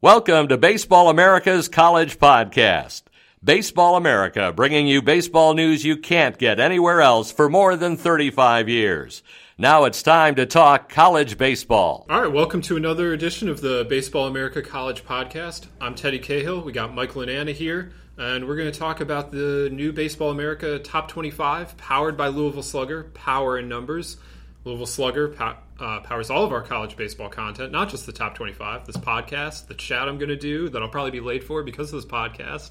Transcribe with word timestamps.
Welcome 0.00 0.46
to 0.46 0.56
Baseball 0.56 1.10
America's 1.10 1.68
College 1.68 2.20
Podcast. 2.20 3.02
Baseball 3.42 3.96
America, 3.96 4.52
bringing 4.52 4.86
you 4.86 5.02
baseball 5.02 5.54
news 5.54 5.84
you 5.84 5.96
can't 5.96 6.38
get 6.38 6.60
anywhere 6.60 7.00
else 7.00 7.32
for 7.32 7.48
more 7.50 7.74
than 7.74 7.96
35 7.96 8.68
years. 8.68 9.24
Now 9.58 9.86
it's 9.86 10.00
time 10.00 10.36
to 10.36 10.46
talk 10.46 10.88
college 10.88 11.36
baseball. 11.36 12.06
All 12.08 12.22
right, 12.22 12.32
welcome 12.32 12.60
to 12.62 12.76
another 12.76 13.12
edition 13.12 13.48
of 13.48 13.60
the 13.60 13.84
Baseball 13.88 14.28
America 14.28 14.62
College 14.62 15.04
Podcast. 15.04 15.66
I'm 15.80 15.96
Teddy 15.96 16.20
Cahill. 16.20 16.60
We 16.60 16.70
got 16.70 16.94
Michael 16.94 17.22
Lananna 17.22 17.52
here, 17.52 17.90
and 18.16 18.46
we're 18.46 18.54
going 18.54 18.70
to 18.70 18.78
talk 18.78 19.00
about 19.00 19.32
the 19.32 19.68
new 19.72 19.92
Baseball 19.92 20.30
America 20.30 20.78
Top 20.78 21.08
25, 21.08 21.76
powered 21.76 22.16
by 22.16 22.28
Louisville 22.28 22.62
Slugger, 22.62 23.10
Power 23.14 23.58
in 23.58 23.68
Numbers. 23.68 24.16
Louisville 24.62 24.86
Slugger 24.86 25.34
uh, 25.78 26.00
powers 26.00 26.30
all 26.30 26.44
of 26.44 26.52
our 26.52 26.62
college 26.62 26.96
baseball 26.96 27.28
content, 27.28 27.72
not 27.72 27.88
just 27.88 28.06
the 28.06 28.12
top 28.12 28.34
25, 28.34 28.86
this 28.86 28.96
podcast, 28.96 29.66
the 29.66 29.74
chat 29.74 30.08
I'm 30.08 30.18
going 30.18 30.28
to 30.28 30.36
do 30.36 30.68
that 30.70 30.82
I'll 30.82 30.88
probably 30.88 31.12
be 31.12 31.20
late 31.20 31.44
for 31.44 31.62
because 31.62 31.92
of 31.92 32.02
this 32.02 32.10
podcast, 32.10 32.70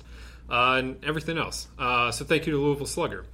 uh, 0.50 0.76
and 0.78 1.04
everything 1.04 1.38
else. 1.38 1.68
Uh, 1.80 2.12
so 2.12 2.26
thank 2.26 2.46
you 2.46 2.54
to 2.54 2.60
Louisville 2.60 2.86
Slugger. 2.86 3.26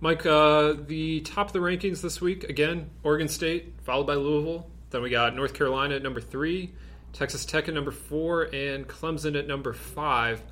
Mike, 0.00 0.26
uh, 0.26 0.74
the 0.86 1.20
top 1.20 1.46
of 1.46 1.52
the 1.52 1.60
rankings 1.60 2.02
this 2.02 2.20
week, 2.20 2.44
again, 2.44 2.90
Oregon 3.02 3.28
State, 3.28 3.74
followed 3.84 4.06
by 4.06 4.14
Louisville. 4.14 4.68
Then 4.90 5.02
we 5.02 5.10
got 5.10 5.34
North 5.34 5.54
Carolina 5.54 5.96
at 5.96 6.02
number 6.02 6.20
three, 6.20 6.72
Texas 7.12 7.44
Tech 7.44 7.68
at 7.68 7.74
number 7.74 7.90
four, 7.90 8.42
and 8.54 8.86
Clemson 8.86 9.38
at 9.38 9.46
number 9.46 9.72
five. 9.72 10.42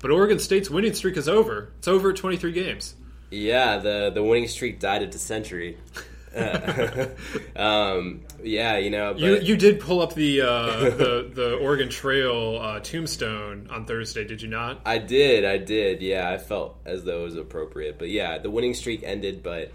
But 0.00 0.10
Oregon 0.10 0.38
State's 0.38 0.68
winning 0.68 0.94
streak 0.94 1.16
is 1.16 1.28
over. 1.28 1.72
It's 1.78 1.88
over 1.88 2.10
at 2.10 2.16
23 2.16 2.52
games. 2.52 2.96
Yeah, 3.30 3.78
the, 3.78 4.10
the 4.12 4.22
winning 4.22 4.48
streak 4.48 4.78
died 4.78 5.02
at 5.02 5.12
the 5.12 5.18
century. 5.18 5.78
um, 7.56 8.22
yeah, 8.42 8.78
you 8.78 8.90
know, 8.90 9.14
you 9.14 9.36
you 9.38 9.56
did 9.56 9.80
pull 9.80 10.00
up 10.00 10.14
the 10.14 10.40
uh, 10.40 10.80
the 10.90 11.30
the 11.32 11.56
Oregon 11.56 11.90
Trail 11.90 12.58
uh, 12.60 12.80
tombstone 12.80 13.68
on 13.70 13.84
Thursday, 13.84 14.24
did 14.24 14.40
you 14.40 14.48
not? 14.48 14.80
I 14.86 14.98
did, 14.98 15.44
I 15.44 15.58
did. 15.58 16.00
Yeah, 16.00 16.30
I 16.30 16.38
felt 16.38 16.78
as 16.86 17.04
though 17.04 17.20
it 17.20 17.24
was 17.24 17.36
appropriate, 17.36 17.98
but 17.98 18.08
yeah, 18.08 18.38
the 18.38 18.50
winning 18.50 18.74
streak 18.74 19.02
ended, 19.02 19.42
but 19.42 19.72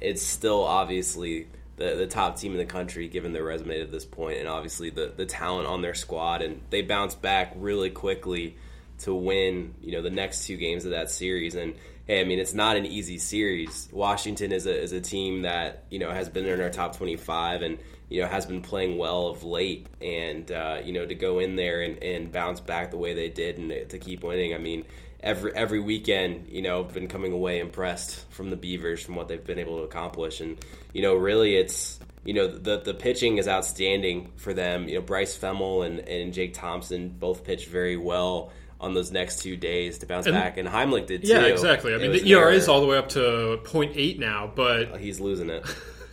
it's 0.00 0.22
still 0.22 0.64
obviously 0.64 1.46
the 1.76 1.94
the 1.94 2.06
top 2.06 2.38
team 2.38 2.52
in 2.52 2.58
the 2.58 2.66
country 2.66 3.06
given 3.08 3.32
their 3.32 3.44
resume 3.44 3.80
at 3.80 3.92
this 3.92 4.04
point, 4.04 4.38
and 4.38 4.48
obviously 4.48 4.90
the 4.90 5.12
the 5.16 5.26
talent 5.26 5.68
on 5.68 5.80
their 5.80 5.94
squad, 5.94 6.42
and 6.42 6.60
they 6.70 6.82
bounced 6.82 7.22
back 7.22 7.52
really 7.56 7.90
quickly 7.90 8.56
to 8.98 9.14
win, 9.14 9.74
you 9.80 9.92
know, 9.92 10.02
the 10.02 10.10
next 10.10 10.46
two 10.46 10.56
games 10.56 10.84
of 10.84 10.90
that 10.90 11.10
series, 11.10 11.54
and 11.54 11.74
hey, 12.10 12.20
I 12.20 12.24
mean, 12.24 12.40
it's 12.40 12.54
not 12.54 12.76
an 12.76 12.86
easy 12.86 13.18
series. 13.18 13.88
Washington 13.92 14.50
is 14.50 14.66
a, 14.66 14.76
is 14.76 14.90
a 14.90 15.00
team 15.00 15.42
that, 15.42 15.84
you 15.90 16.00
know, 16.00 16.10
has 16.10 16.28
been 16.28 16.44
in 16.44 16.60
our 16.60 16.68
top 16.68 16.96
25 16.96 17.62
and, 17.62 17.78
you 18.08 18.20
know, 18.20 18.26
has 18.26 18.46
been 18.46 18.62
playing 18.62 18.98
well 18.98 19.28
of 19.28 19.44
late. 19.44 19.86
And, 20.00 20.50
uh, 20.50 20.80
you 20.84 20.92
know, 20.92 21.06
to 21.06 21.14
go 21.14 21.38
in 21.38 21.54
there 21.54 21.82
and, 21.82 22.02
and 22.02 22.32
bounce 22.32 22.58
back 22.58 22.90
the 22.90 22.96
way 22.96 23.14
they 23.14 23.28
did 23.28 23.58
and 23.58 23.88
to 23.90 23.98
keep 24.00 24.24
winning, 24.24 24.56
I 24.56 24.58
mean, 24.58 24.86
every 25.20 25.54
every 25.54 25.78
weekend, 25.78 26.48
you 26.48 26.62
know, 26.62 26.82
been 26.82 27.06
coming 27.06 27.32
away 27.32 27.60
impressed 27.60 28.28
from 28.32 28.50
the 28.50 28.56
Beavers 28.56 29.04
from 29.04 29.14
what 29.14 29.28
they've 29.28 29.44
been 29.44 29.60
able 29.60 29.78
to 29.78 29.84
accomplish. 29.84 30.40
And, 30.40 30.58
you 30.92 31.02
know, 31.02 31.14
really 31.14 31.54
it's, 31.54 32.00
you 32.24 32.34
know, 32.34 32.48
the 32.48 32.80
the 32.80 32.94
pitching 32.94 33.38
is 33.38 33.46
outstanding 33.46 34.32
for 34.34 34.52
them. 34.52 34.88
You 34.88 34.96
know, 34.96 35.02
Bryce 35.02 35.38
Fehmel 35.38 35.86
and, 35.86 36.00
and 36.00 36.32
Jake 36.32 36.54
Thompson 36.54 37.10
both 37.10 37.44
pitched 37.44 37.68
very 37.68 37.96
well 37.96 38.50
on 38.80 38.94
those 38.94 39.12
next 39.12 39.42
two 39.42 39.56
days 39.56 39.98
to 39.98 40.06
bounce 40.06 40.26
and, 40.26 40.34
back, 40.34 40.56
and 40.56 40.68
Heimlich 40.68 41.06
did 41.06 41.22
too. 41.22 41.28
Yeah, 41.28 41.42
exactly. 41.42 41.94
I 41.94 41.98
mean, 41.98 42.12
the 42.12 42.26
ERA 42.30 42.52
is 42.52 42.66
all 42.66 42.80
the 42.80 42.86
way 42.86 42.96
up 42.96 43.10
to 43.10 43.60
0.8 43.64 44.18
now, 44.18 44.50
but 44.54 44.98
he's 44.98 45.20
losing 45.20 45.50
it. 45.50 45.64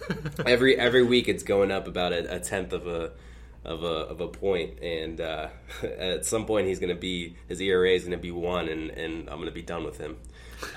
every 0.46 0.78
every 0.78 1.04
week, 1.04 1.28
it's 1.28 1.44
going 1.44 1.72
up 1.72 1.88
about 1.88 2.14
a, 2.14 2.36
a 2.36 2.40
tenth 2.40 2.74
of 2.74 2.88
a 2.88 3.12
of 3.64 3.84
a 3.84 3.88
of 3.88 4.22
a 4.22 4.28
point, 4.28 4.80
and 4.82 5.20
uh, 5.22 5.48
at 5.84 6.26
some 6.26 6.46
point, 6.46 6.68
he's 6.68 6.80
going 6.80 6.94
to 6.94 7.00
be 7.00 7.36
his 7.48 7.62
ERA 7.62 7.92
is 7.92 8.04
going 8.04 8.12
to 8.12 8.18
be 8.18 8.32
one, 8.32 8.68
and 8.68 8.90
and 8.92 9.30
I'm 9.30 9.38
going 9.38 9.48
to 9.48 9.52
be 9.52 9.62
done 9.62 9.84
with 9.84 9.98
him. 9.98 10.18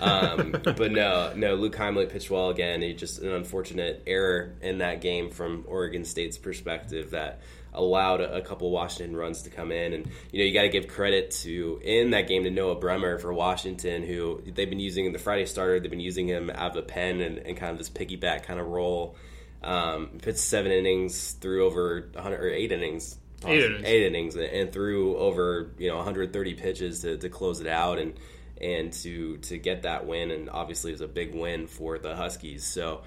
um, 0.01 0.53
but 0.63 0.93
no, 0.93 1.33
no, 1.35 1.55
Luke 1.55 1.75
Heimlich 1.75 2.11
pitched 2.11 2.31
well 2.31 2.51
again. 2.51 2.83
He 2.83 2.93
just 2.93 3.21
an 3.21 3.33
unfortunate 3.33 4.03
error 4.07 4.55
in 4.61 4.79
that 4.79 5.01
game 5.01 5.31
from 5.31 5.65
Oregon 5.67 6.05
State's 6.05 6.39
perspective 6.39 7.11
that 7.11 7.41
allowed 7.73 8.21
a, 8.21 8.37
a 8.37 8.41
couple 8.41 8.71
Washington 8.71 9.17
runs 9.17 9.43
to 9.43 9.51
come 9.51 9.73
in. 9.73 9.93
And, 9.93 10.11
you 10.33 10.41
know, 10.41 10.45
you 10.45 10.53
got 10.53 10.63
to 10.63 10.69
give 10.69 10.89
credit 10.89 11.31
to, 11.43 11.81
in 11.83 12.11
that 12.11 12.29
game, 12.29 12.45
to 12.45 12.51
Noah 12.51 12.77
Bremer 12.77 13.19
for 13.19 13.33
Washington, 13.33 14.03
who 14.03 14.43
they've 14.45 14.69
been 14.69 14.81
using 14.81 15.13
the 15.13 15.19
Friday 15.19 15.47
starter, 15.47 15.81
they've 15.81 15.91
been 15.91 16.01
using 16.01 16.27
him 16.27 16.51
out 16.51 16.71
of 16.71 16.75
the 16.75 16.83
pen 16.83 17.21
and, 17.21 17.39
and 17.39 17.57
kind 17.57 17.73
of 17.73 17.79
this 17.79 17.91
piggyback 17.91 18.45
kind 18.45 18.61
of 18.61 18.67
role. 18.67 19.17
Um, 19.63 20.19
pitched 20.23 20.39
seven 20.39 20.73
innings 20.73 21.33
through 21.33 21.67
over 21.67 22.09
100 22.15 22.41
or 22.41 22.49
eight 22.49 22.73
innings. 22.73 23.19
Eight 23.47 23.63
innings. 23.63 23.85
Eight 23.87 24.07
innings 24.07 24.37
and 24.37 24.73
threw 24.73 25.17
over 25.17 25.73
you 25.79 25.89
know 25.89 25.97
130 25.97 26.55
pitches 26.55 27.01
to, 27.01 27.17
to 27.19 27.29
close 27.29 27.61
it 27.61 27.67
out 27.67 27.99
and 27.99 28.15
and 28.61 28.93
to 28.93 29.39
to 29.39 29.59
get 29.59 29.83
that 29.83 30.07
win 30.07 30.31
and 30.31 30.51
obviously 30.51 30.91
it 30.91 30.95
was 30.95 31.01
a 31.01 31.09
big 31.09 31.35
win 31.35 31.67
for 31.67 31.99
the 31.99 32.17
Huskies. 32.17 32.65
So 32.65 33.03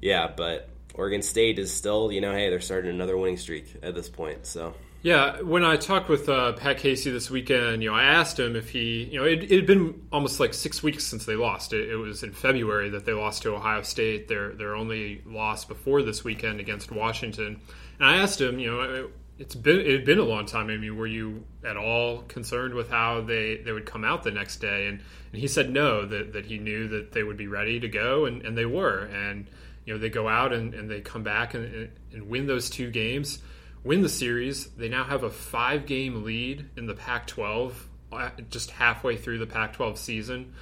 yeah, 0.00 0.30
but 0.34 0.68
Oregon 0.98 1.22
State 1.22 1.58
is 1.58 1.72
still, 1.72 2.12
you 2.12 2.20
know, 2.20 2.32
hey, 2.32 2.50
they're 2.50 2.60
starting 2.60 2.90
another 2.90 3.16
winning 3.16 3.38
streak 3.38 3.76
at 3.82 3.94
this 3.94 4.08
point. 4.08 4.46
So 4.46 4.74
yeah, 5.00 5.40
when 5.42 5.64
I 5.64 5.76
talked 5.76 6.08
with 6.08 6.28
uh, 6.28 6.54
Pat 6.54 6.78
Casey 6.78 7.12
this 7.12 7.30
weekend, 7.30 7.84
you 7.84 7.90
know, 7.90 7.94
I 7.94 8.02
asked 8.02 8.36
him 8.38 8.56
if 8.56 8.70
he, 8.70 9.04
you 9.04 9.20
know, 9.20 9.24
it, 9.24 9.44
it 9.44 9.52
had 9.52 9.66
been 9.66 10.02
almost 10.10 10.40
like 10.40 10.52
six 10.52 10.82
weeks 10.82 11.04
since 11.04 11.24
they 11.24 11.36
lost. 11.36 11.72
It, 11.72 11.88
it, 11.88 11.96
was 11.96 12.24
in 12.24 12.32
February 12.32 12.90
that 12.90 13.04
they 13.04 13.12
lost 13.12 13.42
to 13.42 13.54
Ohio 13.54 13.82
State. 13.82 14.26
Their 14.26 14.54
their 14.54 14.74
only 14.74 15.22
loss 15.24 15.64
before 15.64 16.02
this 16.02 16.24
weekend 16.24 16.58
against 16.58 16.90
Washington. 16.90 17.60
And 18.00 18.08
I 18.08 18.16
asked 18.16 18.40
him, 18.40 18.58
you 18.58 18.72
know, 18.72 19.08
it's 19.38 19.54
been 19.54 19.78
it 19.78 19.92
had 19.92 20.04
been 20.04 20.18
a 20.18 20.24
long 20.24 20.46
time. 20.46 20.68
I 20.68 20.76
mean, 20.76 20.96
were 20.96 21.06
you 21.06 21.44
at 21.64 21.76
all 21.76 22.22
concerned 22.22 22.74
with 22.74 22.90
how 22.90 23.20
they, 23.20 23.58
they 23.58 23.70
would 23.70 23.86
come 23.86 24.04
out 24.04 24.24
the 24.24 24.32
next 24.32 24.56
day? 24.56 24.88
And, 24.88 25.00
and 25.32 25.40
he 25.40 25.46
said 25.46 25.70
no, 25.70 26.06
that, 26.06 26.32
that 26.32 26.46
he 26.46 26.58
knew 26.58 26.88
that 26.88 27.12
they 27.12 27.22
would 27.22 27.36
be 27.36 27.46
ready 27.46 27.78
to 27.78 27.88
go, 27.88 28.24
and, 28.24 28.42
and 28.42 28.58
they 28.58 28.66
were. 28.66 29.04
And 29.04 29.48
you 29.88 29.94
know 29.94 29.98
they 29.98 30.10
go 30.10 30.28
out 30.28 30.52
and, 30.52 30.74
and 30.74 30.90
they 30.90 31.00
come 31.00 31.22
back 31.22 31.54
and, 31.54 31.88
and 32.12 32.28
win 32.28 32.46
those 32.46 32.68
two 32.68 32.90
games, 32.90 33.38
win 33.82 34.02
the 34.02 34.08
series. 34.10 34.66
They 34.66 34.90
now 34.90 35.02
have 35.02 35.22
a 35.22 35.30
five 35.30 35.86
game 35.86 36.24
lead 36.24 36.68
in 36.76 36.84
the 36.84 36.92
Pac 36.92 37.26
12, 37.26 37.88
uh, 38.12 38.30
just 38.50 38.70
halfway 38.70 39.16
through 39.16 39.38
the 39.38 39.46
Pac 39.46 39.72
12 39.72 39.98
season. 39.98 40.52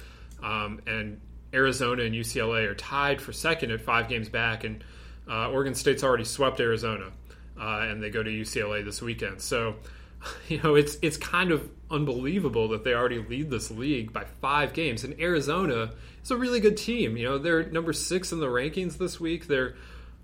Um, 0.41 0.79
and 0.87 1.19
Arizona 1.53 2.03
and 2.03 2.15
UCLA 2.15 2.69
are 2.69 2.75
tied 2.75 3.21
for 3.21 3.33
second 3.33 3.71
at 3.71 3.81
five 3.81 4.07
games 4.07 4.29
back, 4.29 4.63
and 4.63 4.81
uh, 5.29 5.49
Oregon 5.49 5.75
State's 5.75 6.05
already 6.05 6.23
swept 6.23 6.61
Arizona, 6.61 7.11
uh, 7.59 7.79
and 7.81 8.01
they 8.01 8.09
go 8.09 8.23
to 8.23 8.31
UCLA 8.31 8.85
this 8.85 9.01
weekend. 9.01 9.41
So, 9.41 9.75
you 10.47 10.61
know, 10.61 10.75
it's 10.75 10.97
it's 11.01 11.17
kind 11.17 11.51
of 11.51 11.69
unbelievable 11.89 12.67
that 12.69 12.83
they 12.83 12.93
already 12.93 13.19
lead 13.19 13.49
this 13.49 13.71
league 13.71 14.11
by 14.11 14.25
five 14.41 14.73
games. 14.73 15.03
And 15.03 15.19
Arizona 15.19 15.93
is 16.23 16.31
a 16.31 16.37
really 16.37 16.59
good 16.59 16.77
team. 16.77 17.17
You 17.17 17.25
know, 17.25 17.37
they're 17.37 17.69
number 17.69 17.93
six 17.93 18.31
in 18.31 18.39
the 18.39 18.47
rankings 18.47 18.97
this 18.97 19.19
week. 19.19 19.47
They're 19.47 19.75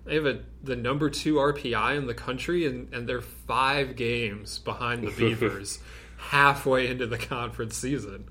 they 0.04 0.16
have 0.16 0.26
a, 0.26 0.40
the 0.62 0.76
number 0.76 1.08
two 1.08 1.36
RPI 1.36 1.96
in 1.96 2.06
the 2.06 2.14
country, 2.14 2.66
and, 2.66 2.92
and 2.92 3.08
they're 3.08 3.22
five 3.22 3.96
games 3.96 4.58
behind 4.58 5.02
the 5.02 5.10
Beavers 5.16 5.78
halfway 6.18 6.88
into 6.88 7.06
the 7.06 7.18
conference 7.18 7.76
season. 7.76 8.28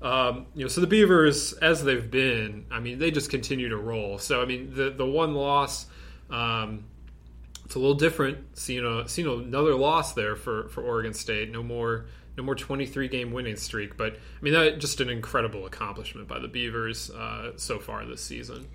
Um, 0.00 0.46
you 0.54 0.64
know, 0.64 0.68
so 0.68 0.80
the 0.80 0.86
Beavers, 0.86 1.54
as 1.54 1.82
they've 1.82 2.08
been, 2.08 2.66
I 2.70 2.78
mean, 2.78 3.00
they 3.00 3.10
just 3.10 3.30
continue 3.30 3.68
to 3.70 3.76
roll. 3.76 4.18
So, 4.18 4.40
I 4.40 4.44
mean, 4.44 4.74
the 4.74 4.90
the 4.90 5.06
one 5.06 5.34
loss, 5.34 5.86
um, 6.30 6.84
it's 7.68 7.74
a 7.74 7.78
little 7.78 7.94
different. 7.94 8.56
Seeing 8.58 8.86
a 8.86 9.06
seeing 9.06 9.28
another 9.28 9.74
loss 9.74 10.14
there 10.14 10.36
for 10.36 10.70
for 10.70 10.82
Oregon 10.82 11.12
State. 11.12 11.52
No 11.52 11.62
more 11.62 12.06
no 12.38 12.42
more 12.42 12.54
23 12.54 13.08
game 13.08 13.30
winning 13.30 13.56
streak. 13.56 13.98
But 13.98 14.14
I 14.14 14.40
mean, 14.40 14.54
that 14.54 14.78
just 14.78 15.02
an 15.02 15.10
incredible 15.10 15.66
accomplishment 15.66 16.28
by 16.28 16.38
the 16.38 16.48
Beavers 16.48 17.10
uh, 17.10 17.52
so 17.56 17.78
far 17.78 18.06
this 18.06 18.24
season. 18.24 18.68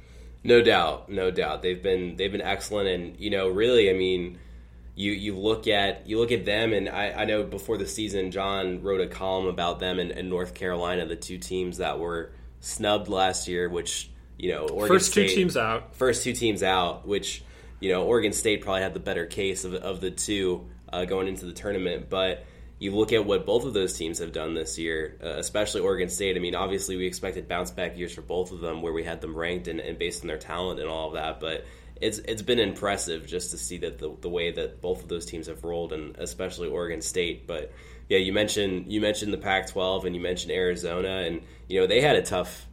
No 0.44 0.62
doubt, 0.62 1.10
no 1.10 1.32
doubt. 1.32 1.64
They've 1.64 1.82
been 1.82 2.18
they've 2.18 2.32
been 2.32 2.42
excellent, 2.42 2.88
and 2.88 3.20
you 3.20 3.32
know, 3.32 3.48
really, 3.48 3.90
I 3.90 3.94
mean, 3.94 4.38
you 4.94 5.12
you 5.12 5.40
look 5.40 5.68
at 5.68 6.06
you 6.06 6.20
look 6.20 6.32
at 6.32 6.46
them, 6.46 6.72
and 6.72 6.88
I, 6.88 7.14
I 7.14 7.26
know 7.26 7.42
before 7.42 7.80
the 7.80 7.88
season, 7.88 8.30
John 8.30 8.84
wrote 8.84 9.02
a 9.02 9.08
column 9.08 9.48
about 9.48 9.80
them 9.80 9.98
in, 9.98 10.12
in 10.12 10.30
North 10.30 10.54
Carolina, 10.54 11.08
the 11.08 11.16
two 11.16 11.40
teams 11.40 11.78
that 11.78 11.98
were 11.98 12.32
snubbed 12.60 13.08
last 13.08 13.48
year, 13.48 13.70
which 13.70 14.12
you 14.38 14.52
know, 14.52 14.68
Oregon 14.68 14.98
first 14.98 15.12
State, 15.14 15.30
two 15.30 15.36
teams 15.36 15.58
out, 15.58 15.96
first 15.96 16.24
two 16.24 16.34
teams 16.34 16.62
out, 16.62 17.08
which 17.08 17.44
you 17.84 17.92
know, 17.92 18.06
Oregon 18.06 18.32
State 18.32 18.62
probably 18.62 18.82
had 18.82 18.94
the 18.94 19.02
better 19.02 19.26
case 19.26 19.66
of, 19.66 19.74
of 19.74 20.00
the 20.00 20.10
two 20.10 20.70
uh, 20.94 21.04
going 21.04 21.28
into 21.28 21.46
the 21.46 21.52
tournament, 21.52 22.10
but 22.10 22.46
you 22.80 22.96
look 22.96 23.12
at 23.12 23.26
what 23.26 23.46
both 23.46 23.66
of 23.66 23.74
those 23.74 23.98
teams 23.98 24.20
have 24.20 24.32
done 24.32 24.54
this 24.54 24.80
year, 24.80 25.20
uh, 25.22 25.32
especially 25.32 25.82
Oregon 25.82 26.08
State. 26.08 26.38
I 26.38 26.40
mean, 26.40 26.56
obviously 26.56 26.96
we 26.96 27.06
expected 27.06 27.50
bounce 27.50 27.72
back 27.72 27.98
years 27.98 28.14
for 28.14 28.22
both 28.22 28.54
of 28.54 28.62
them, 28.62 28.82
where 28.82 28.94
we 28.94 29.04
had 29.04 29.20
them 29.20 29.36
ranked 29.36 29.68
and, 29.68 29.82
and 29.82 30.00
based 30.00 30.24
on 30.24 30.30
their 30.30 30.38
talent 30.38 30.80
and 30.80 30.88
all 30.88 31.10
of 31.10 31.16
that. 31.16 31.42
But 31.42 31.66
it's 32.00 32.20
it's 32.20 32.42
been 32.42 32.60
impressive 32.60 33.28
just 33.28 33.52
to 33.52 33.58
see 33.58 33.80
that 33.80 34.00
the, 34.00 34.16
the 34.22 34.30
way 34.30 34.52
that 34.52 34.80
both 34.80 35.04
of 35.04 35.10
those 35.10 35.26
teams 35.26 35.48
have 35.48 35.66
rolled, 35.66 35.92
and 35.92 36.16
especially 36.20 36.70
Oregon 36.70 37.02
State. 37.02 37.48
But 37.48 37.74
yeah, 38.08 38.20
you 38.20 38.32
mentioned 38.32 38.94
you 38.94 39.02
mentioned 39.02 39.34
the 39.34 39.38
Pac-12 39.38 40.06
and 40.06 40.16
you 40.16 40.22
mentioned 40.22 40.54
Arizona, 40.54 41.18
and 41.18 41.42
you 41.68 41.82
know 41.82 41.88
they 41.88 42.00
had 42.00 42.16
a 42.16 42.22
tough 42.22 42.66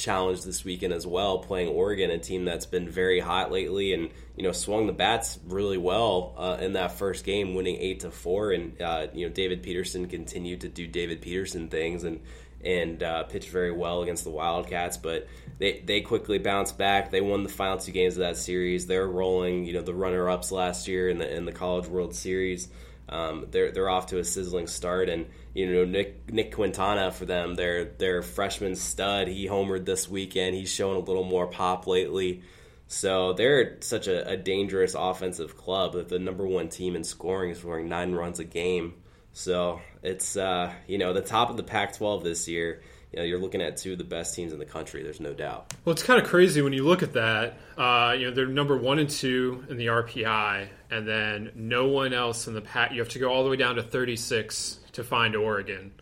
challenge 0.00 0.42
this 0.42 0.64
weekend 0.64 0.92
as 0.92 1.06
well, 1.06 1.38
playing 1.38 1.68
Oregon, 1.68 2.10
a 2.10 2.18
team 2.18 2.44
that's 2.44 2.66
been 2.66 2.88
very 2.88 3.20
hot 3.20 3.50
lately, 3.52 3.92
and 3.92 4.10
you 4.36 4.42
know 4.42 4.52
swung 4.52 4.86
the 4.86 4.92
bats 4.92 5.38
really 5.46 5.78
well 5.78 6.34
uh, 6.36 6.58
in 6.60 6.74
that 6.74 6.92
first 6.92 7.24
game, 7.24 7.54
winning 7.54 7.76
eight 7.76 8.00
to 8.00 8.10
four. 8.10 8.52
And 8.52 8.80
uh, 8.80 9.08
you 9.12 9.26
know 9.26 9.32
David 9.32 9.62
Peterson 9.62 10.06
continued 10.08 10.62
to 10.62 10.68
do 10.68 10.86
David 10.86 11.20
Peterson 11.20 11.68
things 11.68 12.04
and 12.04 12.20
and 12.64 13.02
uh, 13.02 13.22
pitched 13.24 13.50
very 13.50 13.70
well 13.70 14.02
against 14.02 14.24
the 14.24 14.30
Wildcats, 14.30 14.96
but 14.96 15.28
they 15.58 15.80
they 15.80 16.00
quickly 16.00 16.38
bounced 16.38 16.78
back. 16.78 17.10
They 17.10 17.20
won 17.20 17.42
the 17.42 17.48
final 17.48 17.78
two 17.78 17.92
games 17.92 18.14
of 18.14 18.20
that 18.20 18.36
series. 18.36 18.86
They're 18.86 19.06
rolling, 19.06 19.64
you 19.64 19.74
know, 19.74 19.82
the 19.82 19.94
runner 19.94 20.28
ups 20.28 20.50
last 20.50 20.88
year 20.88 21.08
in 21.08 21.18
the 21.18 21.34
in 21.34 21.44
the 21.44 21.52
College 21.52 21.86
World 21.86 22.14
Series. 22.14 22.68
Um, 23.08 23.46
they're 23.50 23.72
they're 23.72 23.88
off 23.88 24.06
to 24.08 24.18
a 24.18 24.24
sizzling 24.24 24.66
start, 24.66 25.08
and 25.08 25.26
you 25.54 25.72
know 25.72 25.84
Nick 25.84 26.32
Nick 26.32 26.52
Quintana 26.54 27.10
for 27.10 27.24
them, 27.24 27.54
their 27.54 27.84
their 27.84 28.22
freshman 28.22 28.74
stud. 28.74 29.28
He 29.28 29.46
homered 29.46 29.84
this 29.84 30.08
weekend. 30.08 30.54
He's 30.54 30.72
shown 30.72 30.96
a 30.96 31.00
little 31.00 31.24
more 31.24 31.46
pop 31.46 31.86
lately. 31.86 32.42
So 32.86 33.34
they're 33.34 33.76
such 33.80 34.08
a, 34.08 34.26
a 34.30 34.36
dangerous 34.36 34.94
offensive 34.94 35.56
club. 35.56 35.94
That 35.94 36.08
the 36.08 36.18
number 36.18 36.46
one 36.46 36.68
team 36.68 36.96
in 36.96 37.04
scoring 37.04 37.50
is 37.50 37.58
scoring 37.58 37.88
nine 37.88 38.12
runs 38.12 38.38
a 38.40 38.44
game. 38.44 38.94
So 39.32 39.80
it's 40.02 40.36
uh, 40.36 40.72
you 40.86 40.98
know 40.98 41.12
the 41.12 41.22
top 41.22 41.50
of 41.50 41.56
the 41.56 41.62
Pac-12 41.62 42.24
this 42.24 42.48
year 42.48 42.82
you 43.12 43.18
know, 43.18 43.24
you're 43.24 43.38
looking 43.38 43.62
at 43.62 43.78
two 43.78 43.92
of 43.92 43.98
the 43.98 44.04
best 44.04 44.34
teams 44.34 44.52
in 44.52 44.58
the 44.58 44.66
country. 44.66 45.02
There's 45.02 45.20
no 45.20 45.32
doubt. 45.32 45.72
Well, 45.84 45.92
it's 45.92 46.02
kind 46.02 46.20
of 46.20 46.28
crazy 46.28 46.60
when 46.60 46.74
you 46.74 46.84
look 46.84 47.02
at 47.02 47.14
that. 47.14 47.58
Uh, 47.76 48.14
you 48.18 48.26
know, 48.26 48.34
they're 48.34 48.46
number 48.46 48.76
one 48.76 48.98
and 48.98 49.08
two 49.08 49.64
in 49.70 49.78
the 49.78 49.86
RPI, 49.86 50.68
and 50.90 51.08
then 51.08 51.52
no 51.54 51.88
one 51.88 52.12
else 52.12 52.46
in 52.46 52.54
the 52.54 52.60
pack. 52.60 52.92
You 52.92 52.98
have 53.00 53.08
to 53.10 53.18
go 53.18 53.32
all 53.32 53.44
the 53.44 53.50
way 53.50 53.56
down 53.56 53.76
to 53.76 53.82
36 53.82 54.80
to 54.92 55.04
find 55.04 55.34
Oregon, 55.36 55.92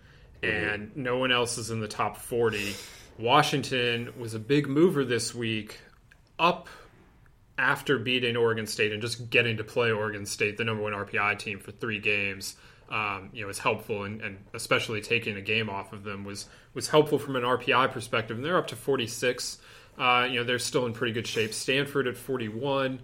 mm-hmm. 0.43 0.69
and 0.69 0.97
no 0.97 1.19
one 1.19 1.31
else 1.31 1.59
is 1.59 1.71
in 1.71 1.81
the 1.81 1.89
top 1.89 2.17
40. 2.17 2.75
Washington 3.19 4.13
was 4.19 4.35
a 4.35 4.41
big 4.41 4.67
mover 4.67 5.05
this 5.05 5.35
week, 5.35 5.81
up 6.39 6.69
after 7.57 7.99
beating 7.99 8.37
Oregon 8.37 8.67
State 8.67 8.93
and 8.93 9.01
just 9.01 9.31
getting 9.31 9.59
to 9.59 9.65
play 9.65 9.91
Oregon 9.91 10.27
State, 10.27 10.57
the 10.57 10.65
number 10.65 10.83
one 10.83 10.93
RPI 10.93 11.39
team, 11.39 11.61
for 11.61 11.71
three 11.71 12.01
games 12.01 12.57
um, 12.89 13.31
you 13.33 13.43
know, 13.43 13.49
is 13.49 13.59
helpful, 13.59 14.05
and, 14.05 14.21
and, 14.21 14.39
especially 14.55 15.01
taking 15.01 15.37
a 15.37 15.41
game 15.41 15.69
off 15.69 15.93
of 15.93 16.05
them 16.05 16.25
was 16.25 16.47
was 16.75 16.89
helpful 16.89 17.19
from 17.19 17.37
an 17.37 17.43
RPI 17.43 17.91
perspective. 17.91 18.37
And 18.37 18.45
they're 18.45 18.59
up 18.59 18.69
to 18.69 18.77
46. 18.77 19.59
Uh, 19.99 20.27
you 20.31 20.39
know, 20.39 20.45
they're 20.45 20.59
still 20.59 20.87
in 20.87 20.93
pretty 20.93 21.13
good 21.13 21.27
shape. 21.27 21.53
Stanford 21.53 22.07
at 22.07 22.17
41. 22.17 23.01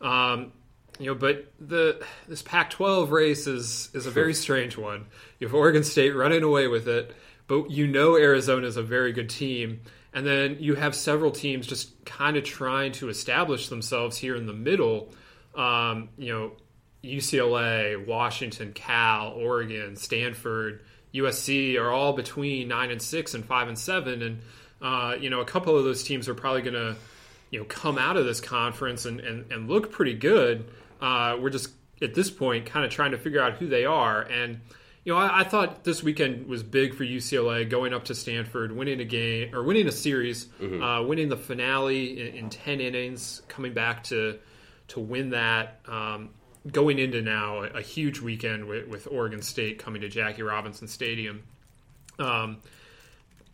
Um, 0.00 0.52
you 0.98 1.06
know, 1.06 1.14
but 1.14 1.52
the 1.60 2.02
this 2.26 2.42
Pac-12 2.42 3.10
race 3.10 3.46
is 3.46 3.90
is 3.94 4.06
a 4.06 4.10
very 4.10 4.34
strange 4.34 4.76
one. 4.76 5.06
You 5.38 5.46
have 5.46 5.54
Oregon 5.54 5.84
State 5.84 6.10
running 6.10 6.42
away 6.42 6.66
with 6.66 6.88
it, 6.88 7.14
but 7.46 7.70
you 7.70 7.86
know 7.86 8.16
Arizona 8.16 8.66
is 8.66 8.76
a 8.76 8.82
very 8.82 9.12
good 9.12 9.30
team, 9.30 9.80
and 10.12 10.26
then 10.26 10.56
you 10.58 10.74
have 10.74 10.94
several 10.94 11.30
teams 11.30 11.66
just 11.66 12.04
kind 12.04 12.36
of 12.36 12.44
trying 12.44 12.92
to 12.92 13.08
establish 13.08 13.68
themselves 13.68 14.16
here 14.16 14.34
in 14.34 14.46
the 14.46 14.52
middle. 14.52 15.12
Um, 15.54 16.08
you 16.16 16.32
know, 16.32 16.52
UCLA, 17.02 18.06
Washington, 18.06 18.72
Cal, 18.72 19.32
Oregon, 19.32 19.96
Stanford, 19.96 20.82
USC 21.14 21.78
are 21.78 21.90
all 21.90 22.12
between 22.12 22.68
nine 22.68 22.90
and 22.90 23.00
six 23.00 23.34
and 23.34 23.44
five 23.44 23.68
and 23.68 23.78
seven, 23.78 24.22
and 24.22 24.40
uh, 24.82 25.16
you 25.18 25.30
know 25.30 25.40
a 25.40 25.44
couple 25.44 25.76
of 25.76 25.84
those 25.84 26.02
teams 26.02 26.28
are 26.28 26.34
probably 26.34 26.62
going 26.62 26.74
to 26.74 26.96
you 27.50 27.58
know 27.58 27.64
come 27.66 27.98
out 27.98 28.16
of 28.16 28.24
this 28.24 28.40
conference 28.40 29.06
and 29.06 29.20
and, 29.20 29.50
and 29.50 29.68
look 29.68 29.90
pretty 29.90 30.14
good. 30.14 30.68
Uh, 31.00 31.36
we're 31.40 31.50
just 31.50 31.70
at 32.02 32.14
this 32.14 32.30
point 32.30 32.66
kind 32.66 32.84
of 32.84 32.90
trying 32.90 33.12
to 33.12 33.18
figure 33.18 33.40
out 33.40 33.54
who 33.54 33.68
they 33.68 33.84
are, 33.84 34.22
and 34.22 34.60
you 35.04 35.12
know 35.12 35.18
I, 35.18 35.40
I, 35.40 35.44
thought 35.44 35.84
this 35.84 36.02
weekend 36.02 36.46
was 36.46 36.62
big 36.62 36.94
for 36.94 37.04
UCLA 37.04 37.68
going 37.68 37.94
up 37.94 38.04
to 38.06 38.14
Stanford, 38.14 38.72
winning 38.72 39.00
a 39.00 39.04
game 39.04 39.54
or 39.54 39.62
winning 39.62 39.88
a 39.88 39.92
series, 39.92 40.46
mm-hmm. 40.60 40.82
uh, 40.82 41.02
winning 41.02 41.28
the 41.28 41.36
finale 41.36 42.20
in, 42.20 42.34
in, 42.34 42.50
ten 42.50 42.80
innings, 42.80 43.42
coming 43.48 43.72
back 43.72 44.04
to 44.04 44.38
to 44.88 45.00
win 45.00 45.30
that. 45.30 45.80
Um, 45.86 46.30
going 46.70 46.98
into 46.98 47.22
now 47.22 47.62
a, 47.62 47.80
huge 47.80 48.20
weekend 48.20 48.66
with, 48.66 48.88
with, 48.88 49.08
Oregon 49.10 49.42
State 49.42 49.78
coming 49.78 50.02
to 50.02 50.08
Jackie 50.08 50.42
Robinson 50.42 50.88
Stadium. 50.88 51.42
Um, 52.18 52.58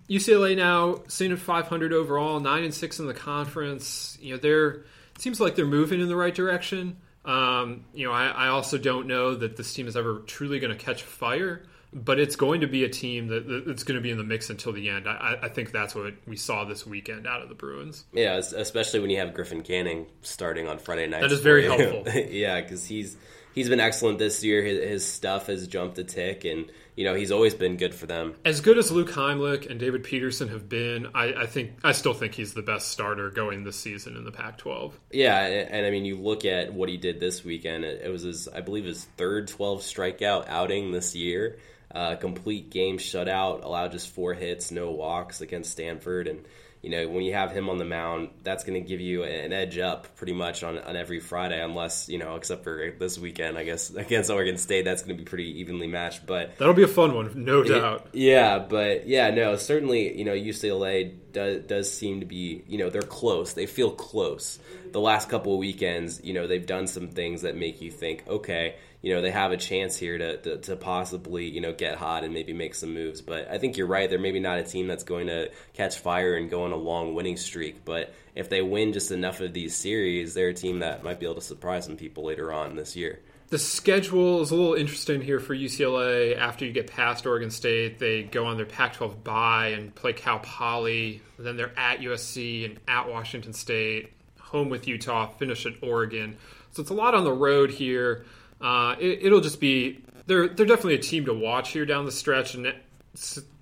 UCLA 0.09 0.57
now 0.57 1.03
sitting 1.09 1.33
at 1.33 1.39
500 1.39 1.93
overall, 1.93 2.41
nine 2.41 2.65
and 2.65 2.75
six 2.75 2.99
in 2.99 3.07
the 3.07 3.15
conference. 3.15 4.19
You 4.21 4.35
know, 4.35 4.39
they're 4.39 4.71
it 4.71 5.21
seems 5.21 5.41
like 5.41 5.55
they're 5.55 5.65
moving 5.65 6.01
in 6.01 6.09
the 6.09 6.17
right 6.17 6.35
direction. 6.35 6.97
Um, 7.25 7.85
you 7.95 8.07
know, 8.07 8.13
I, 8.13 8.27
I, 8.27 8.49
also 8.49 8.77
don't 8.77 9.07
know 9.07 9.35
that 9.35 9.57
this 9.57 9.73
team 9.73 9.87
is 9.87 9.97
ever 9.97 10.19
truly 10.27 10.59
going 10.59 10.77
to 10.77 10.85
catch 10.85 11.05
fire 11.05 11.63
but 11.95 12.19
it's 12.19 12.35
going 12.35 12.61
to 12.63 12.67
be 12.67 12.85
a 12.85 12.89
team 12.89 13.29
that, 13.29 13.65
that's 13.67 13.85
going 13.85 13.95
to 13.95 14.03
be 14.03 14.11
in 14.11 14.19
the 14.19 14.25
mix 14.25 14.51
until 14.51 14.73
the 14.73 14.89
end. 14.89 15.09
I, 15.09 15.39
I, 15.43 15.49
think 15.49 15.71
that's 15.71 15.95
what 15.95 16.15
we 16.27 16.37
saw 16.37 16.65
this 16.65 16.85
weekend 16.85 17.27
out 17.27 17.41
of 17.41 17.49
the 17.49 17.55
Bruins. 17.55 18.05
Yeah, 18.13 18.35
especially 18.37 18.99
when 19.01 19.11
you 19.11 19.19
have 19.19 19.33
Griffin 19.33 19.63
Canning 19.63 20.07
starting 20.23 20.67
on 20.67 20.79
Friday 20.79 21.07
night. 21.07 21.21
That 21.21 21.31
is 21.31 21.41
very 21.41 21.65
helpful. 21.65 22.13
yeah, 22.13 22.61
because 22.61 22.85
he's 22.85 23.17
he's 23.55 23.69
been 23.69 23.81
excellent 23.81 24.19
this 24.19 24.43
year. 24.43 24.63
His, 24.63 24.89
his, 24.89 25.07
stuff 25.07 25.47
has 25.47 25.69
jumped 25.69 25.99
a 25.99 26.05
tick, 26.05 26.45
and 26.45 26.67
you 26.97 27.05
know 27.05 27.15
he's 27.15 27.33
always 27.33 27.55
been 27.55 27.77
good 27.77 27.95
for 27.95 28.07
them. 28.07 28.35
As 28.45 28.61
good 28.61 28.79
as 28.79 28.91
Luke 28.91 29.11
Heimlich 29.11 29.69
and 29.69 29.81
David 29.81 30.05
Peterson 30.05 30.49
have 30.49 30.69
been, 30.69 31.09
I, 31.15 31.33
I 31.33 31.47
think 31.47 31.73
I 31.83 31.93
still 31.93 32.15
think 32.15 32.35
he's 32.35 32.55
the 32.55 32.63
best 32.63 32.89
starter 32.89 33.31
going 33.31 33.65
this 33.65 33.77
season 33.77 34.17
in 34.17 34.25
the 34.25 34.33
Pac-12. 34.33 34.93
Yeah, 35.11 35.39
and, 35.45 35.71
and 35.71 35.87
I 35.87 35.91
mean 35.91 36.05
you 36.05 36.17
look 36.17 36.45
at 36.45 36.73
what 36.73 36.89
he 36.89 36.97
did 36.97 37.21
this 37.21 37.45
weekend. 37.45 37.85
It, 37.85 38.03
it 38.05 38.11
was 38.11 38.23
his, 38.23 38.49
I 38.49 38.61
believe, 38.61 38.85
his 38.85 39.05
third 39.17 39.49
12 39.49 39.81
strikeout 39.81 40.47
outing 40.49 40.93
this 40.93 41.15
year. 41.15 41.59
Uh, 41.95 42.17
complete 42.17 42.71
game 42.71 42.99
shutout, 42.99 43.63
allowed 43.63 43.93
just 43.93 44.11
four 44.11 44.35
hits, 44.35 44.73
no 44.73 44.91
walks 44.91 45.41
against 45.41 45.71
Stanford. 45.71 46.27
And, 46.27 46.45
you 46.85 46.91
know, 46.91 47.09
when 47.09 47.25
you 47.25 47.33
have 47.33 47.51
him 47.51 47.71
on 47.71 47.79
the 47.79 47.85
mound, 47.87 48.29
that's 48.43 48.63
going 48.63 48.75
to 48.75 48.87
give 48.87 49.01
you 49.01 49.25
an 49.25 49.55
edge 49.55 49.79
up 49.79 50.15
pretty 50.17 50.35
much 50.35 50.63
on, 50.63 50.77
on 50.81 50.97
every 50.97 51.19
Friday, 51.19 51.59
unless, 51.65 52.11
you 52.11 52.19
know, 52.19 52.37
except 52.37 52.63
for 52.63 52.93
this 52.99 53.19
weekend, 53.19 53.57
I 53.57 53.65
guess, 53.65 53.89
against 53.95 54.29
Oregon 54.29 54.59
State, 54.59 54.85
that's 54.85 55.01
going 55.01 55.17
to 55.17 55.23
be 55.23 55.27
pretty 55.27 55.61
evenly 55.61 55.87
matched. 55.87 56.27
But 56.27 56.59
that'll 56.59 56.75
be 56.75 56.83
a 56.83 56.89
fun 56.89 57.15
one, 57.15 57.33
no 57.43 57.63
doubt. 57.65 58.09
Yeah, 58.13 58.59
but 58.59 59.09
yeah, 59.09 59.31
no, 59.31 59.57
certainly, 59.57 60.15
you 60.15 60.27
know, 60.27 60.35
UCLA 60.35 61.15
does, 61.33 61.63
does 61.63 61.91
seem 61.91 62.21
to 62.21 62.27
be, 62.27 62.63
you 62.69 62.77
know, 62.77 62.91
they're 62.91 63.01
close. 63.01 63.55
They 63.55 63.65
feel 63.65 63.91
close. 63.91 64.59
The 64.93 65.01
last 65.01 65.31
couple 65.31 65.55
of 65.55 65.61
weekends, 65.61 66.23
you 66.23 66.35
know, 66.35 66.47
they've 66.47 66.67
done 66.67 66.87
some 66.87 67.09
things 67.09 67.43
that 67.43 67.57
make 67.57 67.81
you 67.81 67.91
think, 67.91 68.25
okay, 68.29 68.77
you 69.05 69.15
know 69.15 69.21
they 69.21 69.31
have 69.31 69.53
a 69.53 69.59
chance 69.59 69.99
here 69.99 70.17
to, 70.17 70.39
to, 70.39 70.57
to, 70.57 70.77
possibly 70.77 71.45
you 71.45 71.61
know 71.61 71.75
get 71.75 71.97
hot 71.97 72.25
and 72.25 72.33
maybe 72.33 72.55
make 72.55 72.75
some 72.75 72.95
moves. 72.95 73.21
But 73.21 73.51
I 73.51 73.59
think 73.59 73.77
you're 73.77 73.87
right. 73.87 74.09
They're 74.09 74.19
maybe 74.19 74.41
not 74.41 74.59
a 74.59 74.65
team 74.65 74.87
that's 74.87 75.05
going 75.05 75.27
to 75.27 75.51
catch 75.75 75.99
fire 75.99 76.35
and 76.37 76.51
go 76.51 76.65
on 76.65 76.73
a 76.73 76.77
long 76.77 77.15
winning 77.15 77.37
streak. 77.37 77.85
But 77.85 78.15
if 78.35 78.49
they 78.49 78.63
win 78.63 78.95
just 78.95 79.11
enough 79.11 79.41
of 79.41 79.53
these 79.53 79.77
series, 79.77 80.33
they're 80.33 80.49
a 80.49 80.55
team 80.55 80.79
that 80.79 81.05
might 81.05 81.21
be 81.21 81.27
able 81.27 81.35
to 81.35 81.43
surprise 81.43 81.85
some 81.85 81.99
people 81.99 82.25
later 82.25 82.51
on 82.51 82.77
this 82.77 82.97
year. 82.97 83.21
The 83.51 83.59
schedule 83.59 84.41
is 84.41 84.51
a 84.51 84.57
little 84.57 84.73
interesting 84.73 85.21
here 85.21 85.39
for 85.39 85.55
UCLA. 85.55 86.39
After 86.39 86.65
you 86.65 86.73
get 86.73 86.91
past 86.91 87.27
Oregon 87.27 87.51
State, 87.51 87.99
they 87.99 88.23
go 88.23 88.47
on 88.47 88.57
their 88.57 88.65
Pac-12 88.65 89.23
bye 89.23 89.69
and 89.69 89.95
play 89.95 90.15
Cal 90.15 90.39
Poly. 90.39 91.21
Then 91.39 91.59
they're 91.59 91.79
at 91.79 92.01
USC 92.01 92.65
and 92.65 92.81
at 92.89 93.07
Washington 93.07 93.53
State, 93.53 94.15
home 94.41 94.71
with 94.71 94.89
Utah, 94.89 95.27
finish 95.27 95.67
at 95.67 95.75
Oregon. 95.83 96.39
So 96.73 96.81
it's 96.81 96.91
a 96.91 96.95
lot 96.95 97.15
on 97.15 97.25
the 97.25 97.33
road 97.33 97.71
here. 97.71 98.25
Uh, 98.61 98.97
it, 98.99 99.31
will 99.31 99.41
just 99.41 99.61
be 99.61 100.03
they're 100.27 100.49
they're 100.49 100.67
definitely 100.67 100.95
a 100.95 100.99
team 100.99 101.27
to 101.27 101.35
watch 101.35 101.71
here 101.71 101.85
down 101.85 102.05
the 102.05 102.13
stretch, 102.13 102.55
and 102.55 102.73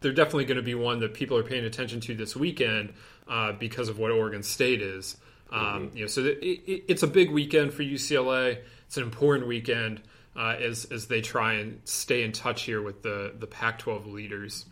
they're 0.00 0.12
definitely 0.12 0.44
going 0.44 0.56
to 0.56 0.62
be 0.62 0.74
one 0.74 1.00
that 1.00 1.14
people 1.14 1.36
are 1.36 1.42
paying 1.42 1.64
attention 1.64 2.00
to 2.00 2.14
this 2.14 2.36
weekend 2.36 2.92
uh, 3.28 3.52
because 3.52 3.88
of 3.88 3.98
what 3.98 4.10
Oregon 4.10 4.42
State 4.42 4.82
is. 4.82 5.16
Um, 5.50 5.60
mm-hmm. 5.60 5.96
You 5.96 6.02
know, 6.02 6.08
so 6.08 6.24
it, 6.24 6.38
it, 6.42 6.84
it's 6.88 7.02
a 7.02 7.06
big 7.06 7.30
weekend 7.30 7.72
for 7.72 7.82
UCLA. 7.82 8.58
it's 8.86 8.96
an 8.96 9.02
important 9.02 9.48
weekend 9.48 10.02
uh, 10.36 10.56
as 10.60 10.84
as 10.86 11.06
they 11.06 11.20
try 11.20 11.54
and 11.54 11.80
stay 11.84 12.22
in 12.22 12.32
touch 12.32 12.62
here 12.62 12.80
with 12.80 13.02
the 13.02 13.34
the 13.38 13.46
Pac-12 13.46 14.12
leaders. 14.12 14.66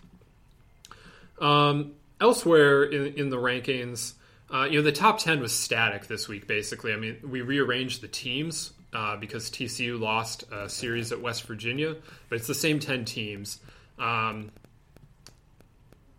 Um, 1.40 1.92
elsewhere 2.20 2.84
in, 2.84 3.14
in 3.14 3.30
the 3.30 3.38
rankings, 3.38 4.12
uh, 4.52 4.64
you 4.64 4.78
know, 4.78 4.82
the 4.82 4.92
top 4.92 5.18
10 5.18 5.40
was 5.40 5.52
static 5.52 6.06
this 6.06 6.28
week, 6.28 6.46
basically. 6.46 6.92
I 6.92 6.96
mean, 6.96 7.16
we 7.24 7.40
rearranged 7.40 8.02
the 8.02 8.08
teams 8.08 8.72
uh, 8.92 9.16
because 9.16 9.50
TCU 9.50 9.98
lost 9.98 10.44
a 10.52 10.68
series 10.68 11.12
at 11.12 11.20
West 11.20 11.44
Virginia, 11.44 11.96
but 12.28 12.36
it's 12.36 12.46
the 12.46 12.54
same 12.54 12.78
10 12.78 13.04
teams. 13.04 13.60
Um, 13.98 14.50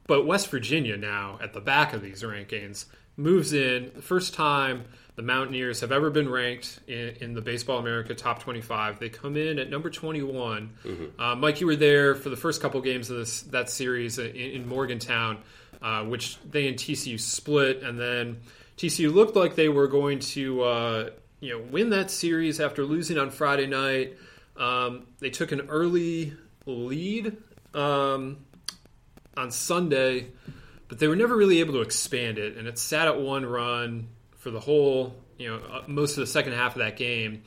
but 0.08 0.26
West 0.26 0.50
Virginia 0.50 0.98
now 0.98 1.40
at 1.42 1.54
the 1.54 1.62
back 1.62 1.94
of 1.94 2.02
these 2.02 2.24
rankings 2.24 2.86
moves 3.18 3.54
in 3.54 3.92
the 3.96 4.02
first 4.02 4.34
time 4.34 4.86
the 5.16 5.22
Mountaineers 5.22 5.82
have 5.82 5.92
ever 5.92 6.10
been 6.10 6.30
ranked 6.30 6.80
in, 6.88 7.16
in 7.20 7.34
the 7.34 7.42
Baseball 7.42 7.80
America 7.80 8.16
top 8.16 8.42
25. 8.42 9.00
They 9.00 9.10
come 9.10 9.36
in 9.36 9.60
at 9.60 9.70
number 9.70 9.90
21. 9.90 10.72
Mm-hmm. 10.84 11.22
Uh, 11.22 11.36
Mike, 11.36 11.62
you 11.62 11.68
were 11.68 11.76
there 11.76 12.16
for 12.16 12.30
the 12.30 12.38
first 12.38 12.62
couple 12.62 12.82
games 12.82 13.10
of 13.10 13.18
this 13.18 13.42
that 13.44 13.70
series 13.70 14.18
in, 14.20 14.36
in 14.36 14.68
Morgantown, 14.68 15.40
uh, 15.82 16.04
which 16.06 16.38
they 16.50 16.68
and 16.68 16.78
TCU 16.78 17.20
split, 17.20 17.84
and 17.84 18.00
then 18.00 18.42
TCU 18.78 19.14
looked 19.14 19.36
like 19.36 19.56
they 19.56 19.70
were 19.70 19.88
going 19.88 20.20
to 20.20 20.64
uh, 20.64 21.10
you 21.42 21.50
know 21.50 21.66
win 21.70 21.90
that 21.90 22.10
series 22.10 22.62
after 22.62 22.86
losing 22.86 23.18
on 23.18 23.32
Friday 23.32 23.68
night. 23.68 24.18
Um, 24.56 25.08
they 25.20 25.30
took 25.30 25.52
an 25.52 25.62
early 25.70 26.34
lead 26.66 27.36
um, 27.74 28.38
on 29.36 29.52
Sunday, 29.52 30.28
but 30.88 31.00
they 31.00 31.08
were 31.08 31.16
never 31.16 31.36
really 31.36 31.60
able 31.60 31.74
to 31.74 31.82
expand 31.82 32.38
it, 32.38 32.56
and 32.56 32.68
it 32.68 32.80
sat 32.80 33.08
at 33.08 33.20
one 33.20 33.46
run 33.46 34.08
for 34.38 34.52
the 34.52 34.60
whole, 34.60 35.16
you 35.38 35.50
know, 35.50 35.58
uh, 35.58 35.84
most 35.88 36.12
of 36.18 36.22
the 36.22 36.28
second 36.28 36.54
half 36.54 36.76
of 36.76 36.80
that 36.80 36.96
game. 36.96 37.44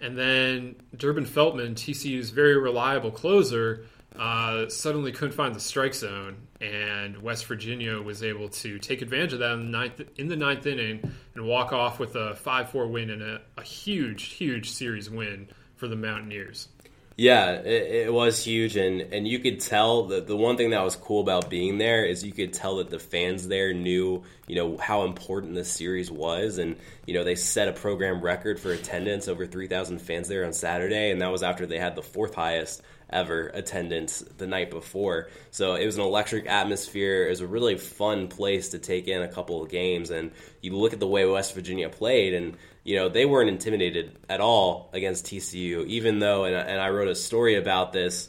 And 0.00 0.18
then 0.18 0.76
Durbin 0.96 1.26
Feltman, 1.26 1.74
TCU's 1.74 2.30
very 2.30 2.56
reliable 2.56 3.12
closer, 3.12 3.86
uh, 4.18 4.68
suddenly 4.68 5.12
couldn't 5.12 5.34
find 5.34 5.54
the 5.54 5.60
strike 5.60 5.94
zone, 5.94 6.36
and 6.60 7.22
West 7.22 7.46
Virginia 7.46 8.00
was 8.00 8.22
able 8.22 8.48
to 8.48 8.78
take 8.78 9.02
advantage 9.02 9.32
of 9.32 9.38
that 9.40 9.52
in 9.52 9.60
the 9.64 9.78
ninth, 9.78 10.00
in 10.16 10.28
the 10.28 10.36
ninth 10.36 10.66
inning 10.66 11.12
and 11.34 11.46
walk 11.46 11.72
off 11.72 11.98
with 11.98 12.14
a 12.14 12.34
5 12.36 12.70
4 12.70 12.86
win 12.86 13.10
and 13.10 13.22
a, 13.22 13.40
a 13.56 13.62
huge, 13.62 14.24
huge 14.24 14.70
series 14.70 15.08
win 15.08 15.48
for 15.76 15.88
the 15.88 15.96
Mountaineers. 15.96 16.68
Yeah, 17.16 17.52
it, 17.52 18.06
it, 18.06 18.12
was 18.12 18.42
huge, 18.42 18.76
and, 18.76 19.00
and 19.00 19.28
you 19.28 19.38
could 19.38 19.60
tell 19.60 20.04
that 20.06 20.26
the 20.26 20.36
one 20.36 20.56
thing 20.56 20.70
that 20.70 20.82
was 20.82 20.96
cool 20.96 21.20
about 21.20 21.50
being 21.50 21.76
there 21.76 22.06
is 22.06 22.24
you 22.24 22.32
could 22.32 22.54
tell 22.54 22.76
that 22.76 22.88
the 22.88 22.98
fans 22.98 23.46
there 23.48 23.74
knew, 23.74 24.22
you 24.46 24.56
know, 24.56 24.78
how 24.78 25.04
important 25.04 25.54
this 25.54 25.70
series 25.70 26.10
was, 26.10 26.56
and 26.56 26.76
you 27.06 27.12
know 27.12 27.22
they 27.22 27.34
set 27.34 27.68
a 27.68 27.72
program 27.72 28.22
record 28.22 28.58
for 28.58 28.72
attendance 28.72 29.28
over 29.28 29.44
three 29.44 29.66
thousand 29.66 29.98
fans 30.00 30.26
there 30.26 30.46
on 30.46 30.54
Saturday, 30.54 31.10
and 31.10 31.20
that 31.20 31.30
was 31.30 31.42
after 31.42 31.66
they 31.66 31.78
had 31.78 31.96
the 31.96 32.02
fourth 32.02 32.34
highest 32.34 32.82
ever 33.12 33.48
attendance 33.54 34.20
the 34.38 34.46
night 34.46 34.70
before. 34.70 35.28
So 35.50 35.74
it 35.74 35.86
was 35.86 35.96
an 35.96 36.02
electric 36.02 36.46
atmosphere. 36.46 37.26
It 37.26 37.30
was 37.30 37.40
a 37.40 37.46
really 37.46 37.78
fun 37.78 38.28
place 38.28 38.70
to 38.70 38.78
take 38.78 39.08
in 39.08 39.22
a 39.22 39.28
couple 39.28 39.62
of 39.62 39.70
games, 39.70 40.10
and 40.10 40.32
you 40.60 40.76
look 40.76 40.92
at 40.92 41.00
the 41.00 41.06
way 41.06 41.24
West 41.26 41.54
Virginia 41.54 41.88
played, 41.88 42.34
and 42.34 42.56
you 42.84 42.96
know, 42.96 43.08
they 43.08 43.26
weren't 43.26 43.48
intimidated 43.48 44.18
at 44.28 44.40
all 44.40 44.90
against 44.92 45.26
TCU, 45.26 45.86
even 45.86 46.18
though, 46.18 46.44
and, 46.44 46.56
and 46.56 46.80
I 46.80 46.90
wrote 46.90 47.08
a 47.08 47.14
story 47.14 47.54
about 47.54 47.92
this, 47.92 48.28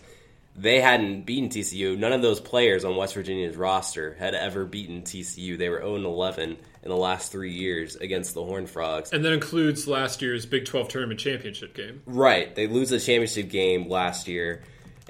they 0.56 0.80
hadn't 0.80 1.26
beaten 1.26 1.50
TCU. 1.50 1.98
None 1.98 2.14
of 2.14 2.22
those 2.22 2.40
players 2.40 2.86
on 2.86 2.96
West 2.96 3.16
Virginia's 3.16 3.56
roster 3.56 4.14
had 4.20 4.36
ever 4.36 4.66
beaten 4.66 5.02
TCU. 5.02 5.58
They 5.58 5.70
were 5.70 5.80
0 5.80 5.96
11 5.96 6.58
in 6.84 6.90
the 6.90 6.96
last 6.96 7.32
three 7.32 7.54
years 7.54 7.96
against 7.96 8.34
the 8.34 8.44
Horned 8.44 8.70
Frogs. 8.70 9.12
And 9.12 9.26
that 9.26 9.34
includes 9.34 9.88
last 9.88 10.22
year's 10.22 10.46
Big 10.46 10.66
12 10.66 10.90
tournament 10.90 11.20
championship 11.20 11.74
game. 11.74 12.04
Right. 12.06 12.54
They 12.54 12.68
lose 12.68 12.90
the 12.90 13.00
championship 13.00 13.50
game 13.50 13.90
last 13.90 14.28
year. 14.28 14.62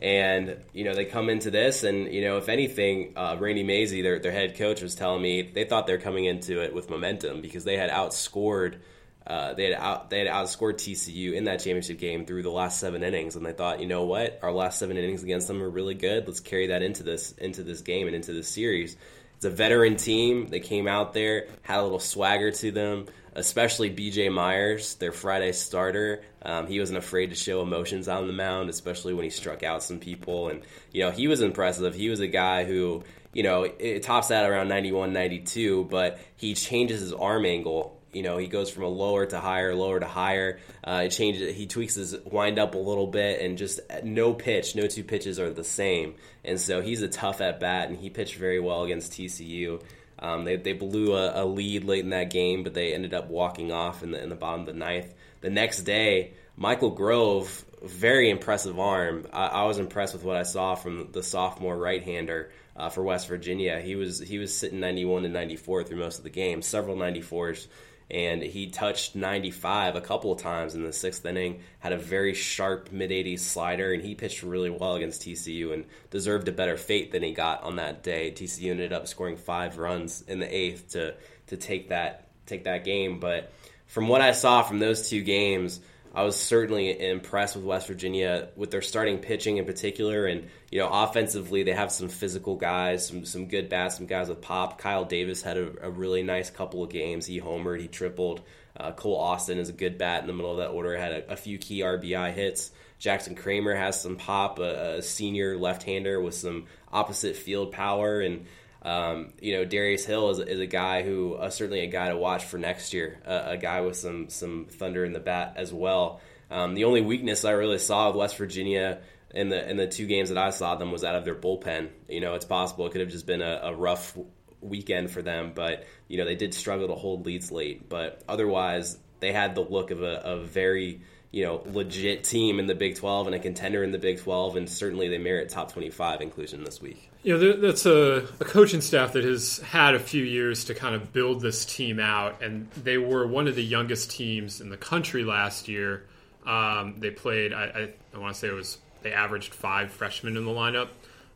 And, 0.03 0.57
you 0.73 0.83
know, 0.83 0.93
they 0.93 1.05
come 1.05 1.29
into 1.29 1.49
this, 1.49 1.83
and, 1.83 2.13
you 2.13 2.21
know, 2.21 2.35
if 2.35 2.49
anything, 2.49 3.13
uh, 3.15 3.37
Randy 3.39 3.63
Mazey, 3.63 4.01
their, 4.01 4.19
their 4.19 4.33
head 4.33 4.57
coach, 4.57 4.81
was 4.81 4.95
telling 4.95 5.21
me 5.21 5.41
they 5.41 5.63
thought 5.63 5.87
they're 5.87 5.97
coming 5.97 6.25
into 6.25 6.61
it 6.61 6.75
with 6.75 6.89
momentum 6.89 7.41
because 7.41 7.63
they 7.63 7.77
had 7.77 7.89
outscored– 7.89 8.79
uh, 9.25 9.53
they 9.53 9.65
had 9.65 9.73
out 9.73 10.09
they 10.09 10.19
had 10.19 10.27
outscored 10.27 10.73
TCU 10.73 11.33
in 11.33 11.45
that 11.45 11.57
championship 11.57 11.97
game 11.97 12.25
through 12.25 12.43
the 12.43 12.51
last 12.51 12.79
seven 12.79 13.03
innings, 13.03 13.35
and 13.35 13.45
they 13.45 13.53
thought, 13.53 13.79
you 13.79 13.85
know 13.85 14.03
what, 14.03 14.39
our 14.43 14.51
last 14.51 14.79
seven 14.79 14.97
innings 14.97 15.23
against 15.23 15.47
them 15.47 15.61
were 15.61 15.69
really 15.69 15.93
good. 15.93 16.27
Let's 16.27 16.41
carry 16.41 16.67
that 16.67 16.81
into 16.81 17.03
this 17.03 17.31
into 17.33 17.63
this 17.63 17.81
game 17.81 18.07
and 18.07 18.15
into 18.15 18.33
this 18.33 18.49
series. 18.49 18.97
It's 19.37 19.45
a 19.45 19.49
veteran 19.49 19.95
team. 19.95 20.47
They 20.47 20.59
came 20.59 20.87
out 20.87 21.13
there, 21.13 21.47
had 21.61 21.79
a 21.79 21.83
little 21.83 21.99
swagger 21.99 22.51
to 22.51 22.71
them, 22.71 23.07
especially 23.33 23.89
B.J. 23.89 24.29
Myers, 24.29 24.95
their 24.95 25.11
Friday 25.13 25.53
starter. 25.53 26.23
Um, 26.43 26.67
he 26.67 26.79
wasn't 26.79 26.97
afraid 26.97 27.29
to 27.29 27.35
show 27.35 27.61
emotions 27.61 28.07
on 28.07 28.27
the 28.27 28.33
mound, 28.33 28.69
especially 28.69 29.13
when 29.13 29.23
he 29.23 29.29
struck 29.29 29.63
out 29.63 29.83
some 29.83 29.99
people, 29.99 30.49
and 30.49 30.61
you 30.91 31.03
know 31.03 31.11
he 31.11 31.27
was 31.27 31.41
impressive. 31.41 31.95
He 31.95 32.09
was 32.09 32.19
a 32.19 32.27
guy 32.27 32.65
who 32.65 33.03
you 33.33 33.43
know 33.43 33.63
it 33.63 34.03
tops 34.03 34.31
out 34.31 34.49
around 34.49 34.67
91, 34.67 35.13
92, 35.13 35.85
but 35.85 36.19
he 36.35 36.53
changes 36.53 37.01
his 37.01 37.13
arm 37.13 37.45
angle 37.45 37.99
you 38.13 38.21
know, 38.21 38.37
he 38.37 38.47
goes 38.47 38.69
from 38.69 38.83
a 38.83 38.87
lower 38.87 39.25
to 39.25 39.39
higher, 39.39 39.75
lower 39.75 39.99
to 39.99 40.05
higher. 40.05 40.59
Uh, 40.83 41.03
it 41.05 41.09
changes. 41.09 41.55
He 41.55 41.65
tweaks 41.65 41.95
his 41.95 42.15
wind 42.23 42.59
up 42.59 42.75
a 42.75 42.77
little 42.77 43.07
bit, 43.07 43.41
and 43.41 43.57
just 43.57 43.79
no 44.03 44.33
pitch, 44.33 44.75
no 44.75 44.87
two 44.87 45.03
pitches 45.03 45.39
are 45.39 45.49
the 45.49 45.63
same. 45.63 46.15
And 46.45 46.59
so 46.59 46.81
he's 46.81 47.01
a 47.01 47.07
tough 47.07 47.41
at 47.41 47.59
bat, 47.59 47.89
and 47.89 47.97
he 47.97 48.09
pitched 48.09 48.35
very 48.35 48.59
well 48.59 48.83
against 48.83 49.13
TCU. 49.13 49.81
Um, 50.19 50.45
they, 50.45 50.55
they 50.55 50.73
blew 50.73 51.15
a, 51.15 51.43
a, 51.43 51.45
lead 51.45 51.83
late 51.83 52.03
in 52.03 52.11
that 52.11 52.29
game, 52.29 52.63
but 52.63 52.73
they 52.73 52.93
ended 52.93 53.13
up 53.13 53.29
walking 53.29 53.71
off 53.73 54.03
in 54.03 54.11
the 54.11 54.21
in 54.21 54.29
the 54.29 54.35
bottom 54.35 54.61
of 54.61 54.67
the 54.67 54.73
ninth. 54.73 55.13
The 55.43 55.51
next 55.51 55.81
day, 55.81 56.33
Michael 56.57 56.89
Grove, 56.89 57.63
very 57.83 58.29
impressive 58.29 58.79
arm. 58.79 59.27
I, 59.31 59.47
I 59.47 59.63
was 59.65 59.77
impressed 59.77 60.13
with 60.13 60.23
what 60.23 60.37
I 60.37 60.43
saw 60.43 60.73
from 60.73 61.11
the 61.11 61.21
sophomore 61.21 61.77
right-hander. 61.77 62.51
Uh, 62.75 62.89
for 62.89 63.03
West 63.03 63.27
Virginia. 63.27 63.79
He 63.79 63.95
was 63.95 64.17
he 64.17 64.39
was 64.39 64.57
sitting 64.57 64.79
91 64.79 65.21
to 65.21 65.29
94 65.29 65.83
through 65.83 65.99
most 65.99 66.17
of 66.17 66.23
the 66.23 66.31
game, 66.31 66.63
several 66.63 66.97
94s 66.97 67.67
and 68.13 68.43
he 68.43 68.67
touched 68.67 69.15
95 69.15 69.95
a 69.95 70.01
couple 70.01 70.31
of 70.31 70.39
times 70.39 70.75
in 70.75 70.83
the 70.83 70.93
sixth 70.93 71.25
inning. 71.25 71.61
Had 71.79 71.93
a 71.93 71.97
very 71.97 72.33
sharp 72.33 72.91
mid 72.91 73.11
80s 73.11 73.39
slider, 73.39 73.91
and 73.91 74.03
he 74.03 74.15
pitched 74.15 74.43
really 74.43 74.69
well 74.69 74.95
against 74.95 75.21
TCU 75.21 75.73
and 75.73 75.85
deserved 76.11 76.47
a 76.47 76.51
better 76.51 76.77
fate 76.77 77.11
than 77.11 77.23
he 77.23 77.33
got 77.33 77.63
on 77.63 77.77
that 77.77 78.03
day. 78.03 78.31
TCU 78.31 78.71
ended 78.71 78.93
up 78.93 79.07
scoring 79.07 79.37
five 79.37 79.77
runs 79.77 80.21
in 80.27 80.39
the 80.39 80.55
eighth 80.55 80.91
to 80.91 81.15
to 81.47 81.57
take 81.57 81.89
that 81.89 82.27
take 82.45 82.65
that 82.65 82.83
game. 82.83 83.19
But 83.19 83.51
from 83.93 84.07
what 84.07 84.21
I 84.21 84.31
saw 84.31 84.63
from 84.63 84.79
those 84.79 85.07
two 85.07 85.21
games, 85.21 85.79
I 86.15 86.23
was 86.23 86.35
certainly 86.35 86.99
impressed 86.99 87.55
with 87.55 87.63
West 87.63 87.85
Virginia 87.85 88.49
with 88.55 88.71
their 88.71 88.81
starting 88.81 89.19
pitching 89.19 89.57
in 89.57 89.65
particular, 89.65 90.25
and 90.25 90.49
you 90.71 90.79
know 90.79 90.89
offensively 90.91 91.61
they 91.61 91.73
have 91.73 91.91
some 91.91 92.09
physical 92.09 92.55
guys, 92.55 93.07
some 93.07 93.23
some 93.23 93.45
good 93.45 93.69
bats, 93.69 93.97
some 93.97 94.07
guys 94.07 94.29
with 94.29 94.41
pop. 94.41 94.79
Kyle 94.79 95.05
Davis 95.05 95.43
had 95.43 95.57
a, 95.57 95.85
a 95.85 95.91
really 95.91 96.23
nice 96.23 96.49
couple 96.49 96.81
of 96.81 96.89
games. 96.89 97.27
He 97.27 97.39
homered, 97.39 97.81
he 97.81 97.87
tripled. 97.87 98.41
Uh, 98.75 98.93
Cole 98.93 99.15
Austin 99.15 99.59
is 99.59 99.69
a 99.69 99.73
good 99.73 99.99
bat 99.99 100.21
in 100.21 100.27
the 100.27 100.33
middle 100.33 100.49
of 100.49 100.57
that 100.57 100.69
order. 100.69 100.97
Had 100.97 101.11
a, 101.11 101.33
a 101.33 101.35
few 101.35 101.59
key 101.59 101.81
RBI 101.81 102.33
hits. 102.33 102.71
Jackson 102.97 103.35
Kramer 103.35 103.75
has 103.75 104.01
some 104.01 104.15
pop, 104.15 104.57
a, 104.57 104.97
a 104.97 105.01
senior 105.03 105.55
left-hander 105.55 106.19
with 106.19 106.33
some 106.33 106.65
opposite 106.91 107.35
field 107.35 107.71
power, 107.71 108.21
and 108.21 108.47
um, 108.83 109.33
you 109.39 109.53
know, 109.53 109.65
Darius 109.65 110.05
Hill 110.05 110.29
is, 110.31 110.39
is 110.39 110.59
a 110.59 110.67
guy 110.67 111.03
who 111.03 111.35
uh, 111.35 111.49
certainly 111.49 111.81
a 111.81 111.87
guy 111.87 112.09
to 112.09 112.17
watch 112.17 112.43
for 112.43 112.57
next 112.57 112.93
year. 112.93 113.19
Uh, 113.25 113.43
a 113.45 113.57
guy 113.57 113.81
with 113.81 113.95
some 113.95 114.29
some 114.29 114.65
thunder 114.69 115.05
in 115.05 115.13
the 115.13 115.19
bat 115.19 115.53
as 115.55 115.73
well. 115.73 116.19
Um, 116.51 116.75
the 116.75 116.83
only 116.83 117.01
weakness 117.01 117.45
I 117.45 117.51
really 117.51 117.79
saw 117.79 118.07
with 118.07 118.17
West 118.17 118.37
Virginia 118.37 119.01
in 119.31 119.49
the 119.49 119.69
in 119.69 119.77
the 119.77 119.87
two 119.87 120.05
games 120.05 120.29
that 120.29 120.37
I 120.37 120.49
saw 120.49 120.75
them 120.75 120.91
was 120.91 121.03
out 121.03 121.15
of 121.15 121.23
their 121.23 121.35
bullpen. 121.35 121.89
You 122.09 122.19
know, 122.19 122.35
it's 122.35 122.45
possible 122.45 122.85
it 122.85 122.91
could 122.91 123.01
have 123.01 123.09
just 123.09 123.25
been 123.25 123.41
a, 123.41 123.61
a 123.63 123.75
rough 123.75 124.17
weekend 124.59 125.11
for 125.11 125.21
them, 125.21 125.53
but 125.55 125.85
you 126.07 126.17
know 126.17 126.25
they 126.25 126.35
did 126.35 126.53
struggle 126.53 126.89
to 126.89 126.95
hold 126.95 127.25
leads 127.25 127.51
late. 127.51 127.87
But 127.87 128.21
otherwise, 128.27 128.97
they 129.21 129.31
had 129.31 129.55
the 129.55 129.61
look 129.61 129.91
of 129.91 130.01
a, 130.01 130.21
a 130.25 130.39
very 130.41 131.01
you 131.33 131.43
know, 131.43 131.63
legit 131.65 132.23
team 132.23 132.59
in 132.59 132.67
the 132.67 132.75
Big 132.75 132.95
12 132.95 133.25
and 133.25 133.35
a 133.35 133.39
contender 133.39 133.83
in 133.83 133.91
the 133.91 133.97
Big 133.97 134.19
12, 134.19 134.55
and 134.55 134.69
certainly 134.69 135.09
they 135.09 135.17
merit 135.17 135.49
top 135.49 135.71
25 135.71 136.21
inclusion 136.21 136.63
this 136.63 136.79
week. 136.79 137.09
You 137.23 137.35
know, 137.35 137.53
that's 137.59 137.87
a, 137.87 138.27
a, 138.39 138.45
coaching 138.45 138.81
staff 138.81 139.13
that 139.13 139.23
has 139.23 139.57
had 139.57 139.95
a 139.95 139.99
few 139.99 140.23
years 140.23 140.65
to 140.65 140.75
kind 140.75 140.93
of 140.93 141.11
build 141.11 141.41
this 141.41 141.65
team 141.65 141.99
out, 141.99 142.43
and 142.43 142.69
they 142.71 142.99
were 142.99 143.25
one 143.25 143.47
of 143.47 143.55
the 143.55 143.63
youngest 143.63 144.11
teams 144.11 144.61
in 144.61 144.69
the 144.69 144.77
country 144.77 145.23
last 145.23 145.67
year. 145.67 146.05
Um, 146.45 146.99
they 146.99 147.09
played, 147.09 147.51
I, 147.51 147.63
I, 147.63 147.93
I 148.13 148.19
want 148.19 148.35
to 148.35 148.39
say 148.39 148.49
it 148.49 148.53
was, 148.53 148.77
they 149.01 149.11
averaged 149.11 149.55
five 149.55 149.91
freshmen 149.91 150.37
in 150.37 150.45
the 150.45 150.51
lineup, 150.51 150.89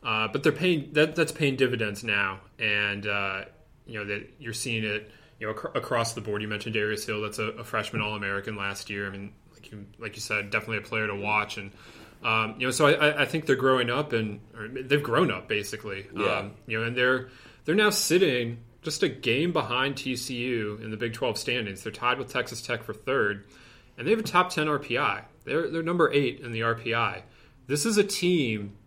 uh, 0.03 0.27
but 0.27 0.43
they're 0.43 0.51
paying, 0.51 0.93
that, 0.93 1.15
that's 1.15 1.31
paying 1.31 1.55
dividends 1.55 2.03
now, 2.03 2.41
and, 2.59 3.07
uh, 3.07 3.45
you 3.87 3.97
know, 3.97 4.05
that 4.05 4.29
you're 4.37 4.53
seeing 4.53 4.83
it, 4.83 5.09
you 5.39 5.47
know, 5.47 5.53
ac- 5.53 5.69
across 5.73 6.13
the 6.13 6.21
board. 6.21 6.43
You 6.43 6.47
mentioned 6.47 6.75
Darius 6.75 7.03
Hill, 7.03 7.21
that's 7.21 7.39
a, 7.39 7.45
a 7.53 7.63
freshman 7.63 8.03
All 8.03 8.13
American 8.13 8.55
last 8.55 8.91
year. 8.91 9.07
I 9.07 9.09
mean, 9.09 9.33
like 9.67 9.71
you 9.71 9.85
like 9.99 10.15
you 10.15 10.21
said, 10.21 10.49
definitely 10.49 10.77
a 10.77 10.81
player 10.81 11.07
to 11.07 11.15
watch. 11.15 11.57
And 11.57 11.71
um, 12.23 12.55
you 12.59 12.67
know, 12.67 12.71
so 12.71 12.87
I, 12.87 13.21
I, 13.21 13.25
think 13.25 13.45
they're 13.45 13.55
growing 13.55 13.91
up 13.91 14.11
and 14.11 14.39
they've 14.85 15.03
grown 15.03 15.31
up 15.31 15.47
basically. 15.47 16.07
Yeah. 16.15 16.37
Um, 16.37 16.51
you 16.65 16.79
know, 16.79 16.85
and 16.85 16.95
they're 16.95 17.29
they're 17.65 17.75
now 17.75 17.91
sitting 17.91 18.59
just 18.81 19.03
a 19.03 19.09
game 19.09 19.51
behind 19.51 19.95
TCU 19.95 20.81
in 20.81 20.91
the 20.91 20.97
Big 20.97 21.13
12 21.13 21.37
standings. 21.37 21.83
They're 21.83 21.91
tied 21.91 22.17
with 22.17 22.31
Texas 22.31 22.61
Tech 22.61 22.83
for 22.83 22.93
third. 22.93 23.45
and 23.97 24.07
they 24.07 24.11
have 24.11 24.19
a 24.19 24.23
top 24.23 24.49
10 24.49 24.67
RPI. 24.67 25.23
They're, 25.43 25.69
they're 25.69 25.83
number 25.83 26.11
eight 26.13 26.39
in 26.39 26.51
the 26.51 26.61
RPI. 26.61 27.21
This 27.67 27.85
is 27.85 27.97
a 27.97 28.03
team 28.03 28.77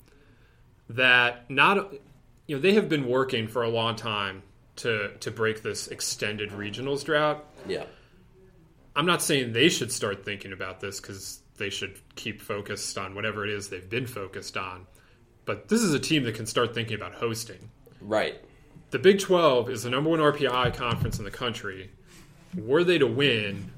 that 0.88 1.50
not, 1.50 1.92
you 2.46 2.56
know, 2.56 2.62
they 2.62 2.72
have 2.74 2.88
been 2.88 3.06
working 3.06 3.46
for 3.46 3.62
a 3.62 3.68
long 3.68 3.94
time 3.96 4.42
to, 4.76 5.10
to 5.20 5.30
break 5.30 5.62
this 5.62 5.88
extended 5.88 6.50
regionals 6.50 7.04
drought. 7.04 7.44
Yeah. 7.66 7.84
I'm 8.96 9.06
not 9.06 9.22
saying 9.22 9.52
they 9.52 9.68
should 9.68 9.92
start 9.92 10.24
thinking 10.24 10.52
about 10.52 10.80
this 10.80 11.00
because 11.00 11.40
they 11.56 11.70
should 11.70 11.98
keep 12.16 12.40
focused 12.40 12.98
on 12.98 13.14
whatever 13.14 13.44
it 13.44 13.50
is 13.50 13.68
they've 13.68 13.88
been 13.88 14.06
focused 14.06 14.56
on. 14.56 14.86
But 15.44 15.68
this 15.68 15.82
is 15.82 15.94
a 15.94 15.98
team 15.98 16.24
that 16.24 16.34
can 16.34 16.46
start 16.46 16.74
thinking 16.74 16.96
about 16.96 17.14
hosting. 17.14 17.70
Right. 18.00 18.40
The 18.90 18.98
Big 18.98 19.20
12 19.20 19.70
is 19.70 19.84
the 19.84 19.90
number 19.90 20.10
one 20.10 20.18
RPI 20.18 20.74
conference 20.74 21.18
in 21.18 21.24
the 21.24 21.30
country. 21.30 21.90
Were 22.56 22.82
they 22.82 22.98
to 22.98 23.06
win, 23.06 23.70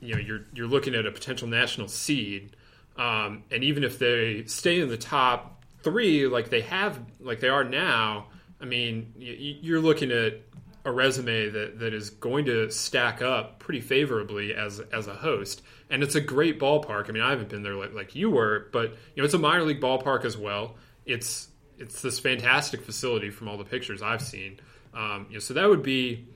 you 0.00 0.14
know, 0.14 0.20
you're 0.20 0.40
you're 0.52 0.66
looking 0.66 0.94
at 0.94 1.06
a 1.06 1.12
potential 1.12 1.46
national 1.46 1.86
seed, 1.88 2.56
um, 2.96 3.44
and 3.52 3.62
even 3.62 3.84
if 3.84 3.98
they 4.00 4.44
stay 4.46 4.80
in 4.80 4.88
the 4.88 4.96
top 4.96 5.62
three, 5.82 6.26
like 6.26 6.50
they 6.50 6.62
have, 6.62 7.00
like 7.20 7.38
they 7.38 7.48
are 7.48 7.62
now, 7.62 8.26
I 8.60 8.64
mean, 8.64 9.12
you're 9.16 9.80
looking 9.80 10.10
at 10.10 10.40
a 10.88 10.92
resume 10.92 11.50
that, 11.50 11.78
that 11.80 11.92
is 11.92 12.08
going 12.08 12.46
to 12.46 12.70
stack 12.70 13.20
up 13.20 13.58
pretty 13.58 13.80
favorably 13.80 14.54
as 14.54 14.80
as 14.92 15.06
a 15.06 15.14
host. 15.14 15.62
And 15.90 16.02
it's 16.02 16.14
a 16.14 16.20
great 16.20 16.58
ballpark. 16.58 17.08
I 17.08 17.12
mean, 17.12 17.22
I 17.22 17.30
haven't 17.30 17.50
been 17.50 17.62
there 17.62 17.74
like, 17.74 17.92
like 17.92 18.14
you 18.14 18.30
were, 18.30 18.68
but 18.72 18.90
you 19.14 19.22
know, 19.22 19.24
it's 19.24 19.34
a 19.34 19.38
minor 19.38 19.64
league 19.64 19.80
ballpark 19.80 20.24
as 20.24 20.36
well. 20.36 20.76
It's 21.04 21.48
it's 21.78 22.00
this 22.00 22.18
fantastic 22.18 22.82
facility 22.82 23.30
from 23.30 23.48
all 23.48 23.58
the 23.58 23.64
pictures 23.64 24.02
I've 24.02 24.22
seen. 24.22 24.58
Um, 24.94 25.26
you 25.28 25.34
know, 25.34 25.40
so 25.40 25.54
that 25.54 25.68
would 25.68 25.82
be 25.82 26.26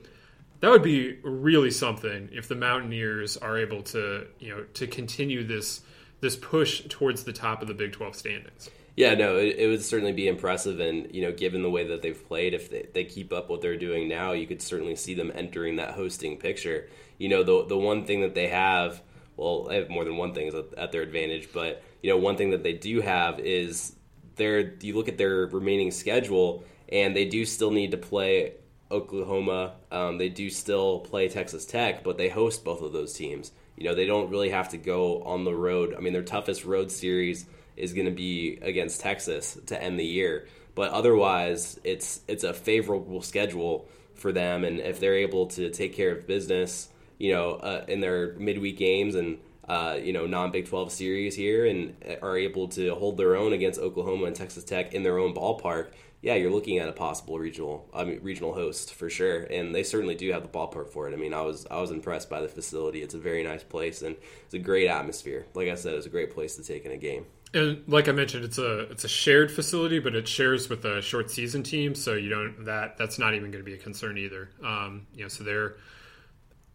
that 0.59 0.69
would 0.69 0.83
be 0.83 1.17
really 1.23 1.71
something 1.71 2.29
if 2.31 2.47
the 2.47 2.55
Mountaineers 2.55 3.35
are 3.37 3.57
able 3.57 3.81
to 3.83 4.27
you 4.39 4.55
know 4.55 4.63
to 4.75 4.85
continue 4.85 5.45
this 5.45 5.81
this 6.23 6.35
push 6.35 6.81
towards 6.89 7.25
the 7.25 7.33
top 7.33 7.61
of 7.61 7.67
the 7.67 7.75
Big 7.75 7.91
Twelve 7.91 8.15
standings. 8.15 8.71
Yeah, 8.95 9.15
no, 9.15 9.37
it, 9.37 9.55
it, 9.57 9.67
would 9.67 9.83
certainly 9.83 10.11
be 10.11 10.27
impressive, 10.27 10.79
and 10.79 11.13
you 11.13 11.23
know, 11.23 11.31
given 11.31 11.63
the 11.63 11.69
way 11.69 11.87
that 11.87 12.01
they've 12.01 12.27
played, 12.27 12.53
if 12.53 12.69
they, 12.69 12.87
they 12.93 13.03
keep 13.03 13.33
up 13.33 13.49
what 13.49 13.61
they're 13.61 13.77
doing 13.77 14.07
now, 14.07 14.33
you 14.33 14.45
could 14.45 14.61
certainly 14.61 14.95
see 14.95 15.15
them 15.15 15.31
entering 15.33 15.75
that 15.75 15.91
hosting 15.91 16.37
picture. 16.37 16.87
You 17.17 17.29
know, 17.29 17.43
the 17.43 17.65
the 17.65 17.77
one 17.77 18.05
thing 18.05 18.21
that 18.21 18.35
they 18.35 18.47
have, 18.47 19.01
well, 19.35 19.67
I 19.69 19.75
have 19.75 19.89
more 19.89 20.03
than 20.03 20.17
one 20.17 20.33
thing 20.33 20.47
at, 20.47 20.73
at 20.77 20.91
their 20.91 21.01
advantage, 21.01 21.49
but 21.51 21.83
you 22.01 22.09
know, 22.09 22.17
one 22.17 22.37
thing 22.37 22.51
that 22.51 22.63
they 22.63 22.73
do 22.73 23.01
have 23.01 23.39
is 23.39 23.95
their. 24.35 24.73
You 24.81 24.95
look 24.95 25.07
at 25.07 25.17
their 25.17 25.47
remaining 25.47 25.91
schedule, 25.91 26.63
and 26.89 27.15
they 27.15 27.25
do 27.25 27.45
still 27.45 27.71
need 27.71 27.91
to 27.91 27.97
play 27.97 28.53
Oklahoma. 28.91 29.73
Um, 29.91 30.19
they 30.19 30.29
do 30.29 30.51
still 30.51 30.99
play 30.99 31.27
Texas 31.29 31.65
Tech, 31.65 32.03
but 32.03 32.17
they 32.17 32.29
host 32.29 32.63
both 32.63 32.81
of 32.81 32.93
those 32.93 33.13
teams. 33.13 33.51
You 33.77 33.85
know, 33.85 33.95
they 33.95 34.05
don't 34.05 34.29
really 34.29 34.49
have 34.49 34.69
to 34.69 34.77
go 34.77 35.23
on 35.23 35.45
the 35.45 35.55
road. 35.55 35.95
I 35.97 35.99
mean, 35.99 36.13
their 36.13 36.23
toughest 36.23 36.65
road 36.65 36.91
series 36.91 37.45
is 37.75 37.93
going 37.93 38.05
to 38.05 38.11
be 38.11 38.59
against 38.61 39.01
Texas 39.01 39.57
to 39.67 39.81
end 39.81 39.99
the 39.99 40.05
year. 40.05 40.47
But 40.75 40.91
otherwise, 40.91 41.79
it's 41.83 42.21
it's 42.27 42.43
a 42.43 42.53
favorable 42.53 43.21
schedule 43.21 43.87
for 44.15 44.31
them, 44.31 44.63
and 44.63 44.79
if 44.79 44.99
they're 44.99 45.17
able 45.17 45.47
to 45.47 45.69
take 45.69 45.93
care 45.93 46.11
of 46.11 46.25
business, 46.25 46.89
you 47.19 47.31
know, 47.31 47.51
uh, 47.51 47.85
in 47.87 47.99
their 47.99 48.33
midweek 48.33 48.77
games 48.77 49.15
and 49.15 49.37
uh, 49.67 49.97
you 50.01 50.13
know 50.13 50.25
non 50.25 50.51
Big 50.51 50.67
Twelve 50.67 50.91
series 50.91 51.35
here, 51.35 51.65
and 51.65 51.95
are 52.21 52.37
able 52.37 52.67
to 52.69 52.95
hold 52.95 53.17
their 53.17 53.35
own 53.35 53.53
against 53.53 53.79
Oklahoma 53.79 54.25
and 54.25 54.35
Texas 54.35 54.63
Tech 54.63 54.93
in 54.93 55.03
their 55.03 55.19
own 55.19 55.35
ballpark, 55.35 55.91
yeah, 56.23 56.35
you're 56.35 56.51
looking 56.51 56.79
at 56.79 56.87
a 56.87 56.93
possible 56.93 57.37
regional, 57.37 57.85
I 57.93 58.05
mean, 58.05 58.19
regional 58.23 58.53
host 58.53 58.93
for 58.93 59.09
sure, 59.09 59.41
and 59.43 59.75
they 59.75 59.83
certainly 59.83 60.15
do 60.15 60.31
have 60.31 60.41
the 60.41 60.47
ballpark 60.47 60.87
for 60.87 61.09
it. 61.09 61.13
I 61.13 61.17
mean, 61.17 61.33
I 61.33 61.41
was 61.41 61.67
I 61.69 61.81
was 61.81 61.91
impressed 61.91 62.29
by 62.29 62.39
the 62.39 62.47
facility. 62.47 63.03
It's 63.03 63.13
a 63.13 63.19
very 63.19 63.43
nice 63.43 63.61
place, 63.61 64.01
and 64.01 64.15
it's 64.45 64.53
a 64.53 64.59
great 64.59 64.87
atmosphere. 64.87 65.45
Like 65.53 65.67
I 65.67 65.75
said, 65.75 65.95
it's 65.95 66.05
a 66.05 66.09
great 66.09 66.33
place 66.33 66.55
to 66.55 66.63
take 66.63 66.85
in 66.85 66.93
a 66.93 66.97
game. 66.97 67.25
And 67.53 67.83
like 67.87 68.07
I 68.07 68.13
mentioned, 68.13 68.45
it's 68.45 68.57
a 68.57 68.89
it's 68.89 69.03
a 69.03 69.09
shared 69.09 69.51
facility, 69.51 69.99
but 69.99 70.15
it 70.15 70.25
shares 70.25 70.69
with 70.69 70.85
a 70.85 71.01
short 71.01 71.29
season 71.29 71.61
team, 71.61 71.93
so 71.93 72.13
you 72.13 72.29
don't 72.29 72.63
that 72.63 72.97
that's 72.97 73.19
not 73.19 73.33
even 73.33 73.51
going 73.51 73.63
to 73.63 73.69
be 73.69 73.75
a 73.75 73.77
concern 73.77 74.17
either. 74.17 74.49
Um, 74.63 75.07
you 75.13 75.23
know, 75.23 75.27
so 75.27 75.43
they're 75.43 75.75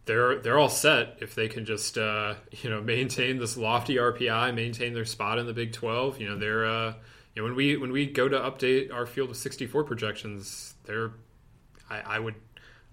they're 0.05 0.35
they're 0.41 0.59
all 0.59 0.69
set 0.69 1.17
if 1.21 1.33
they 1.33 1.47
can 1.47 1.65
just 1.65 1.97
uh, 1.97 2.35
you 2.61 2.69
know 2.69 2.81
maintain 2.81 3.39
this 3.39 3.57
lofty 3.57 3.95
RPI, 3.95 4.53
maintain 4.53 4.93
their 4.93 5.05
spot 5.05 5.39
in 5.39 5.47
the 5.47 5.53
Big 5.53 5.73
Twelve. 5.73 6.21
You 6.21 6.29
know, 6.29 6.37
they're 6.37 6.67
uh, 6.67 6.93
you 7.35 7.41
know 7.41 7.47
when 7.47 7.55
we 7.55 7.77
when 7.77 7.91
we 7.91 8.05
go 8.05 8.27
to 8.27 8.37
update 8.37 8.93
our 8.93 9.05
field 9.05 9.29
of 9.29 9.37
sixty 9.37 9.65
four 9.65 9.83
projections, 9.83 10.75
they're 10.85 11.11
I, 11.89 11.99
I 11.99 12.19
would 12.19 12.35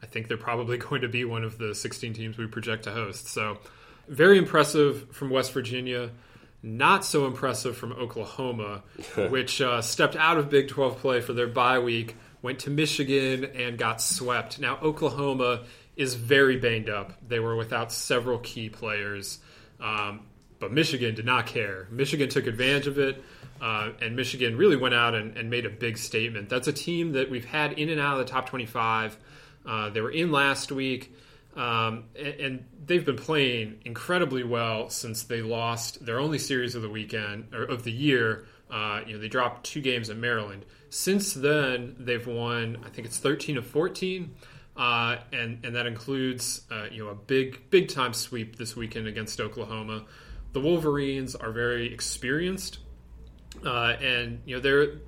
I 0.03 0.07
think 0.07 0.29
they're 0.29 0.37
probably 0.37 0.79
going 0.88 1.03
to 1.03 1.09
be 1.09 1.25
one 1.25 1.44
of 1.44 1.59
the 1.59 1.75
sixteen 1.75 2.12
teams 2.12 2.38
we 2.38 2.46
project 2.46 2.85
to 2.85 2.92
host. 2.92 3.29
So 3.29 3.59
very 4.09 4.38
impressive 4.38 5.11
from 5.12 5.31
West 5.31 5.53
Virginia. 5.53 6.11
Not 6.62 7.05
so 7.05 7.27
impressive 7.27 7.77
from 7.77 7.92
Oklahoma, 7.92 8.83
which 9.31 9.61
uh, 9.61 9.83
stepped 9.83 10.16
out 10.16 10.38
of 10.38 10.51
Big 10.51 10.68
12 10.68 10.99
play 10.99 11.20
for 11.20 11.33
their 11.33 11.46
bye 11.46 11.79
week, 11.79 12.16
went 12.42 12.61
to 12.61 12.70
Michigan, 12.70 13.44
and 13.44 13.79
got 13.79 14.01
swept. 14.01 14.59
Now, 14.59 14.79
Oklahoma 14.83 15.64
is 15.96 16.14
very 16.14 16.57
banged 16.57 16.90
up. 16.90 17.12
They 17.27 17.40
were 17.40 17.57
without 17.57 17.92
several 17.92 18.38
key 18.38 18.68
players, 18.68 19.38
um, 19.81 20.22
but 20.59 20.73
Michigan 20.73 21.14
did 21.14 21.25
not 21.25 21.47
care. 21.47 21.87
Michigan 21.90 22.29
took 22.29 22.47
advantage 22.47 22.87
of 22.87 22.99
it, 22.99 23.23
uh, 23.61 23.90
and 24.01 24.16
Michigan 24.16 24.57
really 24.57 24.77
went 24.77 24.95
out 24.95 25.14
and, 25.14 25.37
and, 25.37 25.49
made 25.49 25.64
a 25.64 25.71
big 25.71 25.97
statement. 25.97 26.49
That's 26.49 26.69
a 26.69 26.73
team 26.73 27.12
that 27.12 27.31
we've 27.31 27.45
had 27.45 27.73
in 27.73 27.88
and 27.88 28.01
out 28.01 28.19
of 28.19 28.27
the 28.27 28.31
top 28.31 28.49
25. 28.49 29.16
Uh, 29.64 29.90
they 29.90 30.01
were 30.01 30.11
in 30.11 30.31
last 30.31 30.71
week. 30.71 31.14
Um, 31.57 32.05
and, 32.14 32.40
and, 32.40 32.64
they've 32.87 33.05
been 33.05 33.16
playing 33.16 33.81
incredibly 33.85 34.45
well 34.45 34.88
since 34.90 35.25
they 35.25 35.42
lost 35.42 36.05
their 36.07 36.21
only 36.21 36.38
series 36.38 36.77
of 36.77 36.83
the 36.83 36.88
weekend 36.88 37.53
or 37.53 37.64
of 37.64 37.83
the 37.83 37.90
year. 37.90 38.47
Uh, 38.71 39.01
you 39.07 39.14
know, 39.14 39.19
they 39.21 39.29
dropped 39.29 39.64
two 39.64 39.81
games 39.81 40.11
at 40.11 40.16
Maryland. 40.16 40.64
Since 40.90 41.35
then, 41.35 41.97
they've 41.99 42.27
won. 42.27 42.79
I 42.85 42.90
think 42.90 43.07
it's 43.07 43.19
13 43.19 43.57
of 43.57 43.66
14, 43.66 44.35
uh, 44.77 45.16
and 45.33 45.64
and 45.64 45.75
that 45.75 45.87
includes 45.87 46.62
uh, 46.71 46.87
you 46.90 47.05
know 47.05 47.11
a 47.11 47.14
big 47.14 47.71
big 47.71 47.88
time 47.88 48.12
sweep 48.12 48.57
this 48.57 48.77
weekend 48.77 49.07
against 49.07 49.40
Oklahoma. 49.40 50.05
The 50.57 50.62
Wolverines 50.62 51.35
are 51.35 51.51
very 51.51 51.92
experienced, 51.92 52.79
uh, 53.62 53.95
and 54.01 54.40
you 54.47 54.57
know 54.57 54.62
they're 54.62 55.01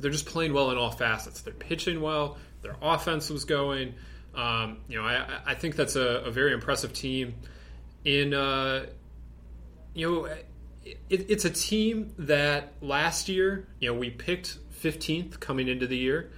they're 0.00 0.10
just 0.10 0.24
playing 0.24 0.54
well 0.54 0.70
in 0.70 0.78
all 0.78 0.90
facets. 0.90 1.42
They're 1.42 1.52
pitching 1.52 2.00
well. 2.00 2.38
Their 2.62 2.76
offense 2.80 3.28
was 3.28 3.44
going. 3.44 3.92
Um, 4.34 4.78
you 4.88 4.96
know, 4.96 5.06
I, 5.06 5.40
I 5.48 5.54
think 5.54 5.76
that's 5.76 5.96
a, 5.96 6.22
a 6.24 6.30
very 6.30 6.54
impressive 6.54 6.94
team. 6.94 7.34
In 8.06 8.32
uh, 8.32 8.86
you 9.92 10.10
know, 10.10 10.24
it, 10.82 10.96
it's 11.10 11.44
a 11.44 11.50
team 11.50 12.14
that 12.20 12.72
last 12.80 13.28
year, 13.28 13.68
you 13.78 13.92
know, 13.92 13.98
we 13.98 14.08
picked 14.08 14.56
15th 14.82 15.38
coming 15.38 15.68
into 15.68 15.86
the 15.86 15.98
year. 15.98 16.30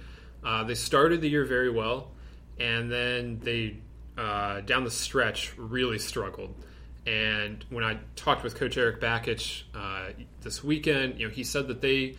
Uh, 0.43 0.65
they 0.65 0.75
started 0.75 1.21
the 1.21 1.29
year 1.29 1.45
very 1.45 1.71
well, 1.71 2.11
and 2.59 2.91
then 2.91 3.39
they 3.41 3.77
uh, 4.17 4.59
down 4.59 4.83
the 4.83 4.91
stretch 4.91 5.57
really 5.57 5.97
struggled. 5.97 6.53
And 7.05 7.63
when 7.69 7.83
I 7.83 7.97
talked 8.15 8.43
with 8.43 8.55
Coach 8.55 8.77
Eric 8.77 9.01
Bakich 9.01 9.63
uh, 9.73 10.09
this 10.41 10.63
weekend, 10.63 11.19
you 11.19 11.27
know, 11.27 11.33
he 11.33 11.43
said 11.43 11.67
that 11.67 11.81
they 11.81 12.15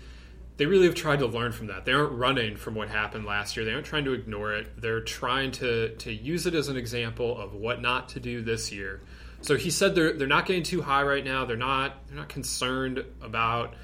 they 0.56 0.66
really 0.66 0.84
have 0.84 0.94
tried 0.94 1.20
to 1.20 1.26
learn 1.26 1.52
from 1.52 1.68
that. 1.68 1.86
They 1.86 1.92
aren't 1.92 2.12
running 2.12 2.54
from 2.56 2.74
what 2.74 2.90
happened 2.90 3.24
last 3.24 3.56
year. 3.56 3.64
They 3.64 3.72
aren't 3.72 3.86
trying 3.86 4.04
to 4.04 4.12
ignore 4.12 4.52
it. 4.52 4.80
They're 4.80 5.00
trying 5.00 5.52
to 5.52 5.94
to 5.96 6.12
use 6.12 6.46
it 6.46 6.54
as 6.54 6.68
an 6.68 6.76
example 6.76 7.38
of 7.38 7.54
what 7.54 7.80
not 7.80 8.10
to 8.10 8.20
do 8.20 8.42
this 8.42 8.70
year. 8.70 9.00
So 9.42 9.56
he 9.56 9.70
said 9.70 9.94
they're 9.94 10.12
they're 10.12 10.26
not 10.26 10.46
getting 10.46 10.62
too 10.62 10.82
high 10.82 11.02
right 11.02 11.24
now. 11.24 11.44
They're 11.44 11.56
not 11.56 12.06
they're 12.06 12.18
not 12.18 12.28
concerned 12.28 13.04
about 13.22 13.74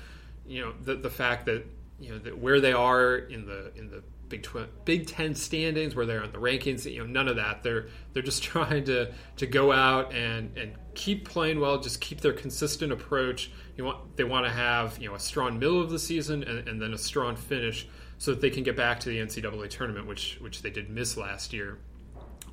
you 0.47 0.61
know 0.61 0.75
the 0.83 0.97
the 0.97 1.11
fact 1.11 1.47
that 1.47 1.65
you 1.99 2.11
know 2.11 2.19
that 2.19 2.39
where 2.39 2.61
they 2.61 2.73
are 2.73 3.17
in 3.17 3.47
the 3.47 3.73
in 3.75 3.89
the 3.89 4.03
Big 4.29 4.43
Tw- 4.43 4.85
Big 4.85 5.07
Ten 5.07 5.35
standings, 5.35 5.95
where 5.95 6.07
they're 6.07 6.23
on 6.23 6.33
the 6.33 6.39
rankings. 6.39 6.91
You 6.91 7.01
know, 7.01 7.07
none 7.07 7.29
of 7.29 7.37
that. 7.37 7.63
They're 7.63 7.89
they're 8.13 8.23
just 8.23 8.43
trying 8.43 8.85
to 8.85 9.13
to 9.37 9.47
go 9.47 9.73
out 9.73 10.15
and 10.15 10.57
and 10.57 10.75
keep 10.95 11.29
playing 11.29 11.61
well. 11.61 11.81
Just 11.81 12.01
keep 12.01 12.21
their 12.21 12.33
consistent 12.33 12.93
approach. 12.93 13.51
You 13.77 13.85
want 13.85 14.17
they 14.17 14.25
want 14.25 14.47
to 14.47 14.53
have 14.53 14.99
you 14.99 15.09
know 15.09 15.15
a 15.15 15.21
strong 15.21 15.59
middle 15.59 15.81
of 15.81 15.91
the 15.91 15.99
season 15.99 16.43
and, 16.45 16.69
and 16.69 16.81
then 16.81 16.93
a 16.95 16.99
strong 16.99 17.37
finish, 17.37 17.89
so 18.19 18.33
that 18.33 18.41
they 18.41 18.51
can 18.51 18.63
get 18.63 18.77
back 18.77 19.01
to 19.01 19.09
the 19.09 19.19
NCAA 19.19 19.71
tournament, 19.71 20.07
which 20.07 20.39
which 20.41 20.63
they 20.63 20.71
did 20.71 20.91
miss 20.91 21.17
last 21.17 21.53
year. 21.53 21.79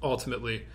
Ultimately, 0.02 0.66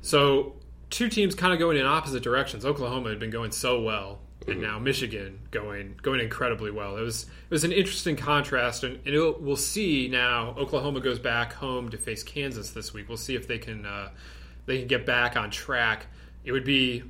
so 0.00 0.54
two 0.88 1.08
teams 1.08 1.34
kind 1.34 1.52
of 1.52 1.58
going 1.58 1.76
in 1.76 1.86
opposite 1.86 2.22
directions. 2.22 2.64
Oklahoma 2.64 3.10
had 3.10 3.18
been 3.18 3.30
going 3.30 3.50
so 3.50 3.80
well 3.82 4.20
and 4.50 4.60
mm-hmm. 4.60 4.72
now 4.72 4.78
Michigan 4.78 5.38
going 5.50 5.96
going 6.02 6.20
incredibly 6.20 6.70
well. 6.70 6.96
It 6.96 7.02
was 7.02 7.24
it 7.24 7.50
was 7.50 7.64
an 7.64 7.72
interesting 7.72 8.16
contrast, 8.16 8.84
and, 8.84 8.98
and 9.06 9.14
we'll 9.40 9.56
see 9.56 10.08
now. 10.08 10.54
Oklahoma 10.58 11.00
goes 11.00 11.18
back 11.18 11.52
home 11.52 11.88
to 11.90 11.98
face 11.98 12.22
Kansas 12.22 12.70
this 12.70 12.92
week. 12.92 13.08
We'll 13.08 13.16
see 13.18 13.34
if 13.34 13.48
they 13.48 13.58
can 13.58 13.86
uh, 13.86 14.10
they 14.66 14.78
can 14.78 14.88
get 14.88 15.06
back 15.06 15.36
on 15.36 15.50
track. 15.50 16.06
It 16.44 16.52
would 16.52 16.64
be 16.64 17.02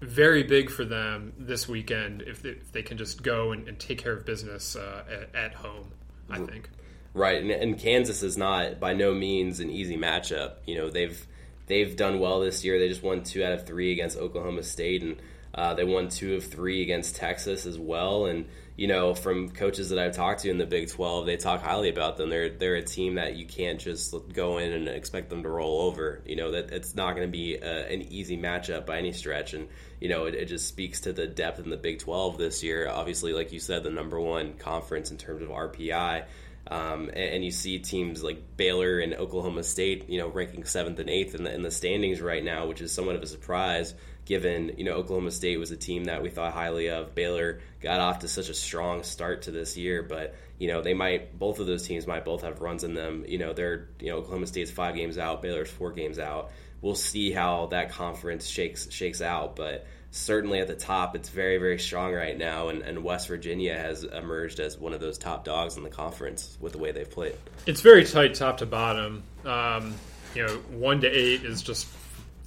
very 0.00 0.42
big 0.42 0.68
for 0.68 0.84
them 0.84 1.32
this 1.38 1.68
weekend 1.68 2.22
if 2.22 2.42
they, 2.42 2.50
if 2.50 2.72
they 2.72 2.82
can 2.82 2.98
just 2.98 3.22
go 3.22 3.52
and, 3.52 3.68
and 3.68 3.78
take 3.78 3.98
care 3.98 4.12
of 4.12 4.26
business 4.26 4.74
uh, 4.74 5.04
at, 5.08 5.34
at, 5.34 5.54
home. 5.54 5.92
I 6.28 6.38
think. 6.38 6.68
Right, 7.14 7.40
and, 7.40 7.50
and 7.50 7.78
Kansas 7.78 8.22
is 8.22 8.36
not 8.36 8.80
by 8.80 8.94
no 8.94 9.14
means 9.14 9.60
an 9.60 9.70
easy 9.70 9.96
matchup. 9.96 10.54
You 10.66 10.76
know 10.76 10.90
they've 10.90 11.26
they've 11.66 11.94
done 11.94 12.20
well 12.20 12.40
this 12.40 12.64
year. 12.64 12.78
They 12.78 12.88
just 12.88 13.02
won 13.02 13.22
two 13.22 13.44
out 13.44 13.52
of 13.52 13.66
three 13.66 13.92
against 13.92 14.18
Oklahoma 14.18 14.62
State, 14.62 15.02
and 15.02 15.16
uh, 15.54 15.74
they 15.74 15.84
won 15.84 16.08
two 16.08 16.36
of 16.36 16.44
three 16.44 16.82
against 16.82 17.16
Texas 17.16 17.66
as 17.66 17.78
well. 17.78 18.26
And 18.26 18.46
you 18.76 18.86
know, 18.88 19.14
from 19.14 19.50
coaches 19.50 19.90
that 19.90 19.98
I've 19.98 20.16
talked 20.16 20.40
to 20.40 20.50
in 20.50 20.56
the 20.56 20.64
Big 20.64 20.88
12, 20.88 21.26
they 21.26 21.36
talk 21.36 21.62
highly 21.62 21.90
about 21.90 22.16
them. 22.16 22.30
They're 22.30 22.48
they're 22.48 22.76
a 22.76 22.82
team 22.82 23.16
that 23.16 23.36
you 23.36 23.46
can't 23.46 23.78
just 23.78 24.14
go 24.32 24.58
in 24.58 24.72
and 24.72 24.88
expect 24.88 25.28
them 25.28 25.42
to 25.42 25.48
roll 25.48 25.82
over. 25.82 26.22
You 26.24 26.36
know 26.36 26.52
that 26.52 26.70
it's 26.70 26.94
not 26.94 27.14
going 27.14 27.28
to 27.28 27.30
be 27.30 27.56
a, 27.56 27.88
an 27.88 28.02
easy 28.02 28.38
matchup 28.38 28.86
by 28.86 28.98
any 28.98 29.12
stretch, 29.12 29.52
and 29.52 29.68
you 30.00 30.08
know 30.08 30.24
it, 30.24 30.34
it, 30.34 30.46
just 30.46 30.68
speaks 30.68 31.02
to 31.02 31.12
the 31.12 31.26
depth 31.26 31.60
in 31.60 31.68
the 31.68 31.76
Big 31.76 31.98
12 31.98 32.38
this 32.38 32.62
year. 32.62 32.88
Obviously, 32.88 33.34
like 33.34 33.52
you 33.52 33.60
said, 33.60 33.82
the 33.82 33.90
number 33.90 34.18
one 34.18 34.54
conference 34.54 35.10
in 35.10 35.18
terms 35.18 35.42
of 35.42 35.48
RPI. 35.50 36.24
Um, 36.64 37.08
and, 37.08 37.18
and, 37.18 37.44
you 37.44 37.50
see 37.50 37.80
teams 37.80 38.22
like 38.22 38.56
Baylor 38.56 39.00
and 39.00 39.14
Oklahoma 39.14 39.64
State, 39.64 40.08
you 40.08 40.18
know, 40.18 40.28
ranking 40.28 40.62
seventh 40.64 41.00
and 41.00 41.10
eighth 41.10 41.34
in 41.34 41.42
the, 41.42 41.52
in 41.52 41.62
the 41.62 41.72
standings 41.72 42.20
right 42.20 42.42
now, 42.42 42.66
which 42.66 42.80
is 42.80 42.92
somewhat 42.92 43.16
of 43.16 43.22
a 43.22 43.26
surprise 43.26 43.94
given 44.24 44.74
you 44.76 44.84
know 44.84 44.92
Oklahoma 44.92 45.30
State 45.30 45.58
was 45.58 45.70
a 45.70 45.76
team 45.76 46.04
that 46.04 46.22
we 46.22 46.30
thought 46.30 46.52
highly 46.52 46.88
of. 46.88 47.14
Baylor 47.14 47.60
got 47.80 48.00
off 48.00 48.20
to 48.20 48.28
such 48.28 48.48
a 48.48 48.54
strong 48.54 49.02
start 49.02 49.42
to 49.42 49.50
this 49.50 49.76
year, 49.76 50.02
but 50.02 50.34
you 50.58 50.68
know 50.68 50.82
they 50.82 50.94
might 50.94 51.38
both 51.38 51.58
of 51.58 51.66
those 51.66 51.86
teams 51.86 52.06
might 52.06 52.24
both 52.24 52.42
have 52.42 52.60
runs 52.60 52.84
in 52.84 52.94
them. 52.94 53.24
You 53.26 53.38
know 53.38 53.52
they're 53.52 53.88
you 54.00 54.10
know 54.10 54.18
Oklahoma 54.18 54.46
State's 54.46 54.70
five 54.70 54.94
games 54.94 55.18
out, 55.18 55.42
Baylor's 55.42 55.70
four 55.70 55.92
games 55.92 56.18
out. 56.18 56.52
We'll 56.80 56.94
see 56.94 57.30
how 57.30 57.66
that 57.66 57.90
conference 57.90 58.46
shakes 58.46 58.90
shakes 58.90 59.22
out, 59.22 59.56
but 59.56 59.86
certainly 60.10 60.60
at 60.60 60.66
the 60.68 60.74
top, 60.74 61.16
it's 61.16 61.28
very 61.28 61.58
very 61.58 61.78
strong 61.78 62.12
right 62.12 62.36
now, 62.36 62.68
and, 62.68 62.82
and 62.82 63.02
West 63.02 63.28
Virginia 63.28 63.76
has 63.76 64.04
emerged 64.04 64.60
as 64.60 64.78
one 64.78 64.92
of 64.92 65.00
those 65.00 65.18
top 65.18 65.44
dogs 65.44 65.76
in 65.76 65.82
the 65.82 65.90
conference 65.90 66.56
with 66.60 66.72
the 66.72 66.78
way 66.78 66.92
they've 66.92 67.10
played. 67.10 67.34
It's 67.66 67.80
very 67.80 68.04
tight 68.04 68.34
top 68.34 68.58
to 68.58 68.66
bottom. 68.66 69.24
Um, 69.44 69.94
you 70.34 70.46
know, 70.46 70.54
one 70.70 71.00
to 71.00 71.08
eight 71.08 71.44
is 71.44 71.62
just 71.62 71.88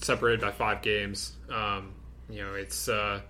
separated 0.02 0.42
by 0.42 0.52
five 0.52 0.82
games. 0.82 1.35
Um, 1.50 1.94
you 2.30 2.44
know, 2.44 2.54
it's 2.56 2.88
uh, 2.88 3.22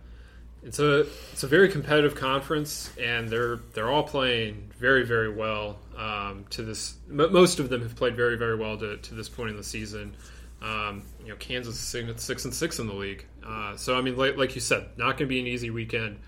it's 0.63 0.80
a 0.80 1.01
it's 1.32 1.43
a 1.43 1.47
very 1.47 1.69
competitive 1.69 2.15
conference, 2.15 2.89
and 3.01 3.30
they're 3.30 3.58
they're 3.73 3.89
all 3.89 4.04
playing 4.04 4.71
very 4.78 5.06
very 5.06 5.30
well 5.34 5.78
um, 5.97 6.45
to 6.51 6.63
this. 6.63 6.95
M- 7.10 7.32
most 7.32 7.60
of 7.60 7.69
them 7.69 7.82
have 7.82 7.95
played 7.95 8.15
very 8.15 8.38
very 8.38 8.56
well 8.56 8.78
to, 8.78 8.97
to 8.97 9.15
this 9.15 9.30
point 9.30 9.51
in 9.51 9.58
the 9.58 9.63
season. 9.63 10.15
Um, 10.62 11.04
you 11.21 11.30
know, 11.30 11.36
Kansas 11.36 11.75
is 11.75 12.19
six 12.19 12.45
and 12.45 12.54
six 12.54 12.80
in 12.80 12.88
the 12.88 12.93
league. 12.93 13.25
Uh, 13.45 13.75
so 13.78 13.97
I 13.97 14.01
mean, 14.01 14.17
like, 14.17 14.38
like, 14.38 14.56
you 14.56 14.62
said, 14.62 14.88
not 14.97 15.17
going 15.17 15.17
to 15.17 15.25
be 15.28 15.39
an 15.39 15.47
easy 15.47 15.69
weekend 15.69 16.19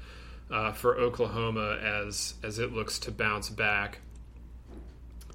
uh, 0.52 0.72
for 0.74 0.98
Oklahoma 0.98 1.80
as 1.82 2.36
as 2.44 2.60
it 2.60 2.72
looks 2.74 3.00
to 3.00 3.12
bounce 3.12 3.50
back. 3.50 4.00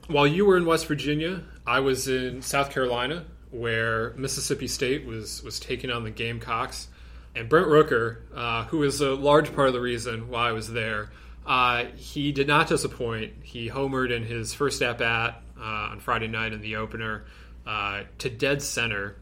While 0.06 0.26
you 0.26 0.44
were 0.44 0.56
in 0.56 0.66
West 0.66 0.86
Virginia, 0.86 1.42
I 1.66 1.80
was 1.80 2.08
in 2.08 2.42
South 2.42 2.70
Carolina 2.70 3.24
where 3.52 4.14
Mississippi 4.14 4.66
State 4.66 5.06
was 5.06 5.42
was 5.42 5.60
taking 5.60 5.90
on 5.90 6.04
the 6.04 6.10
Gamecocks, 6.10 6.88
and 7.36 7.48
Brent 7.48 7.68
Rooker, 7.68 8.18
uh, 8.34 8.64
who 8.64 8.78
was 8.78 9.00
a 9.00 9.14
large 9.14 9.54
part 9.54 9.68
of 9.68 9.74
the 9.74 9.80
reason 9.80 10.28
why 10.28 10.48
I 10.48 10.52
was 10.52 10.72
there, 10.72 11.10
uh, 11.46 11.84
he 11.94 12.32
did 12.32 12.46
not 12.46 12.68
disappoint. 12.68 13.34
He 13.42 13.68
homered 13.68 14.10
in 14.10 14.24
his 14.24 14.54
first 14.54 14.82
at 14.82 14.98
bat 14.98 15.42
uh, 15.58 15.62
on 15.62 16.00
Friday 16.00 16.28
night 16.28 16.52
in 16.52 16.60
the 16.60 16.76
opener 16.76 17.24
uh, 17.66 18.02
to 18.18 18.30
dead 18.30 18.62
center 18.62 19.16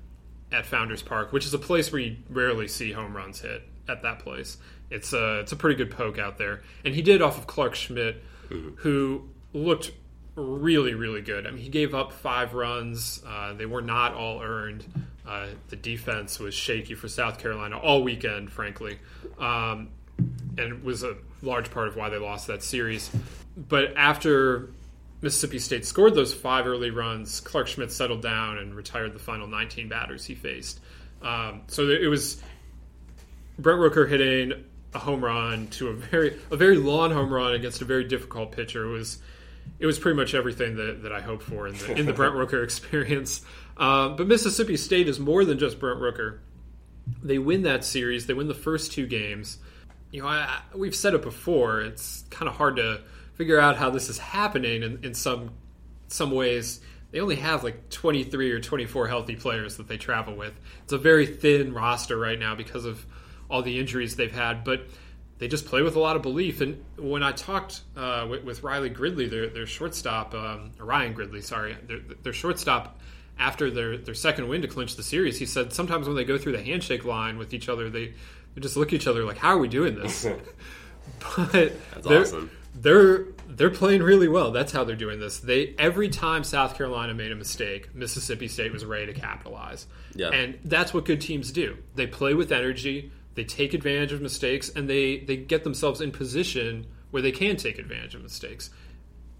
at 0.52 0.66
Founders 0.66 1.02
Park, 1.02 1.32
which 1.32 1.44
is 1.44 1.54
a 1.54 1.58
place 1.58 1.92
where 1.92 2.00
you 2.00 2.16
rarely 2.28 2.68
see 2.68 2.92
home 2.92 3.16
runs 3.16 3.40
hit 3.40 3.62
at 3.88 4.02
that 4.02 4.20
place. 4.20 4.56
It's 4.90 5.12
a 5.12 5.40
it's 5.40 5.52
a 5.52 5.56
pretty 5.56 5.76
good 5.76 5.90
poke 5.90 6.18
out 6.18 6.38
there, 6.38 6.62
and 6.84 6.94
he 6.94 7.02
did 7.02 7.22
off 7.22 7.38
of 7.38 7.46
Clark 7.46 7.74
Schmidt, 7.74 8.22
mm-hmm. 8.48 8.76
who 8.76 9.28
looked 9.52 9.92
really, 10.40 10.94
really 10.94 11.22
good. 11.22 11.46
I 11.46 11.50
mean, 11.50 11.62
he 11.62 11.68
gave 11.68 11.94
up 11.94 12.12
five 12.12 12.54
runs. 12.54 13.22
Uh, 13.26 13.52
they 13.54 13.66
were 13.66 13.82
not 13.82 14.14
all 14.14 14.42
earned. 14.42 14.84
Uh, 15.26 15.48
the 15.68 15.76
defense 15.76 16.38
was 16.38 16.54
shaky 16.54 16.94
for 16.94 17.08
South 17.08 17.38
Carolina 17.38 17.78
all 17.78 18.02
weekend, 18.02 18.50
frankly, 18.50 18.98
um, 19.38 19.88
and 20.58 20.82
was 20.82 21.02
a 21.02 21.16
large 21.42 21.70
part 21.70 21.88
of 21.88 21.96
why 21.96 22.08
they 22.08 22.18
lost 22.18 22.48
that 22.48 22.62
series. 22.62 23.10
But 23.56 23.96
after 23.96 24.70
Mississippi 25.22 25.58
State 25.58 25.84
scored 25.84 26.14
those 26.14 26.32
five 26.32 26.66
early 26.66 26.90
runs, 26.90 27.40
Clark 27.40 27.68
Schmidt 27.68 27.92
settled 27.92 28.22
down 28.22 28.58
and 28.58 28.74
retired 28.74 29.14
the 29.14 29.18
final 29.18 29.46
19 29.46 29.88
batters 29.88 30.24
he 30.24 30.34
faced. 30.34 30.80
Um, 31.22 31.62
so 31.66 31.88
it 31.88 32.08
was 32.08 32.42
Brent 33.58 33.78
Rooker 33.78 34.08
hitting 34.08 34.64
a 34.94 34.98
home 34.98 35.24
run 35.24 35.68
to 35.68 35.88
a 35.88 35.92
very 35.92 36.38
a 36.50 36.56
very 36.56 36.76
long 36.76 37.12
home 37.12 37.32
run 37.32 37.54
against 37.54 37.82
a 37.82 37.84
very 37.84 38.04
difficult 38.04 38.52
pitcher. 38.52 38.84
It 38.84 38.92
was 38.92 39.18
it 39.78 39.86
was 39.86 39.98
pretty 39.98 40.16
much 40.16 40.34
everything 40.34 40.76
that, 40.76 41.02
that 41.02 41.12
I 41.12 41.20
hoped 41.20 41.42
for 41.42 41.66
in 41.66 41.76
the, 41.76 41.94
in 41.94 42.06
the 42.06 42.12
Brent 42.12 42.34
Rooker 42.34 42.62
experience. 42.64 43.42
Uh, 43.76 44.10
but 44.10 44.26
Mississippi 44.26 44.76
State 44.76 45.08
is 45.08 45.18
more 45.18 45.44
than 45.44 45.58
just 45.58 45.78
Brent 45.78 46.00
Rooker. 46.00 46.38
They 47.22 47.38
win 47.38 47.62
that 47.62 47.84
series. 47.84 48.26
They 48.26 48.34
win 48.34 48.46
the 48.46 48.54
first 48.54 48.92
two 48.92 49.06
games. 49.06 49.58
You 50.10 50.22
know, 50.22 50.28
I, 50.28 50.60
we've 50.74 50.94
said 50.94 51.14
it 51.14 51.22
before. 51.22 51.80
It's 51.80 52.24
kind 52.30 52.48
of 52.48 52.56
hard 52.56 52.76
to 52.76 53.00
figure 53.34 53.58
out 53.58 53.76
how 53.76 53.88
this 53.88 54.10
is 54.10 54.18
happening 54.18 54.82
in, 54.82 55.02
in 55.02 55.14
some 55.14 55.52
some 56.08 56.30
ways. 56.30 56.80
They 57.10 57.20
only 57.20 57.36
have 57.36 57.64
like 57.64 57.88
23 57.88 58.52
or 58.52 58.60
24 58.60 59.08
healthy 59.08 59.34
players 59.34 59.78
that 59.78 59.88
they 59.88 59.96
travel 59.96 60.36
with. 60.36 60.52
It's 60.84 60.92
a 60.92 60.98
very 60.98 61.26
thin 61.26 61.72
roster 61.72 62.18
right 62.18 62.38
now 62.38 62.54
because 62.54 62.84
of 62.84 63.04
all 63.48 63.62
the 63.62 63.78
injuries 63.78 64.16
they've 64.16 64.30
had. 64.30 64.62
But 64.62 64.82
they 65.40 65.48
just 65.48 65.64
play 65.64 65.80
with 65.80 65.96
a 65.96 65.98
lot 65.98 66.16
of 66.16 66.22
belief. 66.22 66.60
And 66.60 66.84
when 66.98 67.22
I 67.22 67.32
talked 67.32 67.80
uh, 67.96 68.26
with, 68.30 68.44
with, 68.44 68.62
Riley 68.62 68.90
Gridley, 68.90 69.26
their, 69.26 69.48
their 69.48 69.66
shortstop, 69.66 70.34
um, 70.34 70.72
Ryan 70.78 71.14
Gridley, 71.14 71.40
sorry, 71.40 71.76
their, 71.86 71.98
their 71.98 72.32
shortstop, 72.34 73.00
after 73.38 73.70
their, 73.70 73.96
their 73.96 74.14
second 74.14 74.48
win 74.48 74.60
to 74.60 74.68
clinch 74.68 74.96
the 74.96 75.02
series, 75.02 75.38
he 75.38 75.46
said 75.46 75.72
sometimes 75.72 76.06
when 76.06 76.14
they 76.14 76.24
go 76.24 76.36
through 76.36 76.52
the 76.52 76.62
handshake 76.62 77.06
line 77.06 77.38
with 77.38 77.54
each 77.54 77.70
other, 77.70 77.88
they, 77.88 78.12
they 78.54 78.60
just 78.60 78.76
look 78.76 78.88
at 78.88 78.94
each 78.94 79.06
other 79.06 79.24
like, 79.24 79.38
"How 79.38 79.48
are 79.54 79.58
we 79.58 79.68
doing 79.68 79.94
this?" 79.94 80.24
but 81.36 81.52
That's 81.52 82.06
they're, 82.06 82.20
awesome. 82.20 82.50
They're 82.74 83.24
they're 83.48 83.70
playing 83.70 84.02
really 84.02 84.28
well. 84.28 84.50
That's 84.50 84.72
how 84.72 84.84
they're 84.84 84.94
doing 84.94 85.20
this. 85.20 85.38
They 85.38 85.74
every 85.78 86.10
time 86.10 86.44
South 86.44 86.76
Carolina 86.76 87.14
made 87.14 87.32
a 87.32 87.36
mistake, 87.36 87.94
Mississippi 87.94 88.46
State 88.46 88.72
was 88.72 88.84
ready 88.84 89.06
to 89.06 89.18
capitalize. 89.18 89.86
Yeah. 90.14 90.28
And 90.28 90.58
that's 90.64 90.92
what 90.92 91.06
good 91.06 91.22
teams 91.22 91.50
do. 91.50 91.78
They 91.94 92.06
play 92.06 92.34
with 92.34 92.52
energy 92.52 93.10
they 93.34 93.44
take 93.44 93.74
advantage 93.74 94.12
of 94.12 94.20
mistakes 94.20 94.68
and 94.68 94.88
they 94.88 95.18
they 95.20 95.36
get 95.36 95.64
themselves 95.64 96.00
in 96.00 96.10
position 96.10 96.86
where 97.10 97.22
they 97.22 97.32
can 97.32 97.56
take 97.56 97.78
advantage 97.78 98.14
of 98.14 98.22
mistakes. 98.22 98.70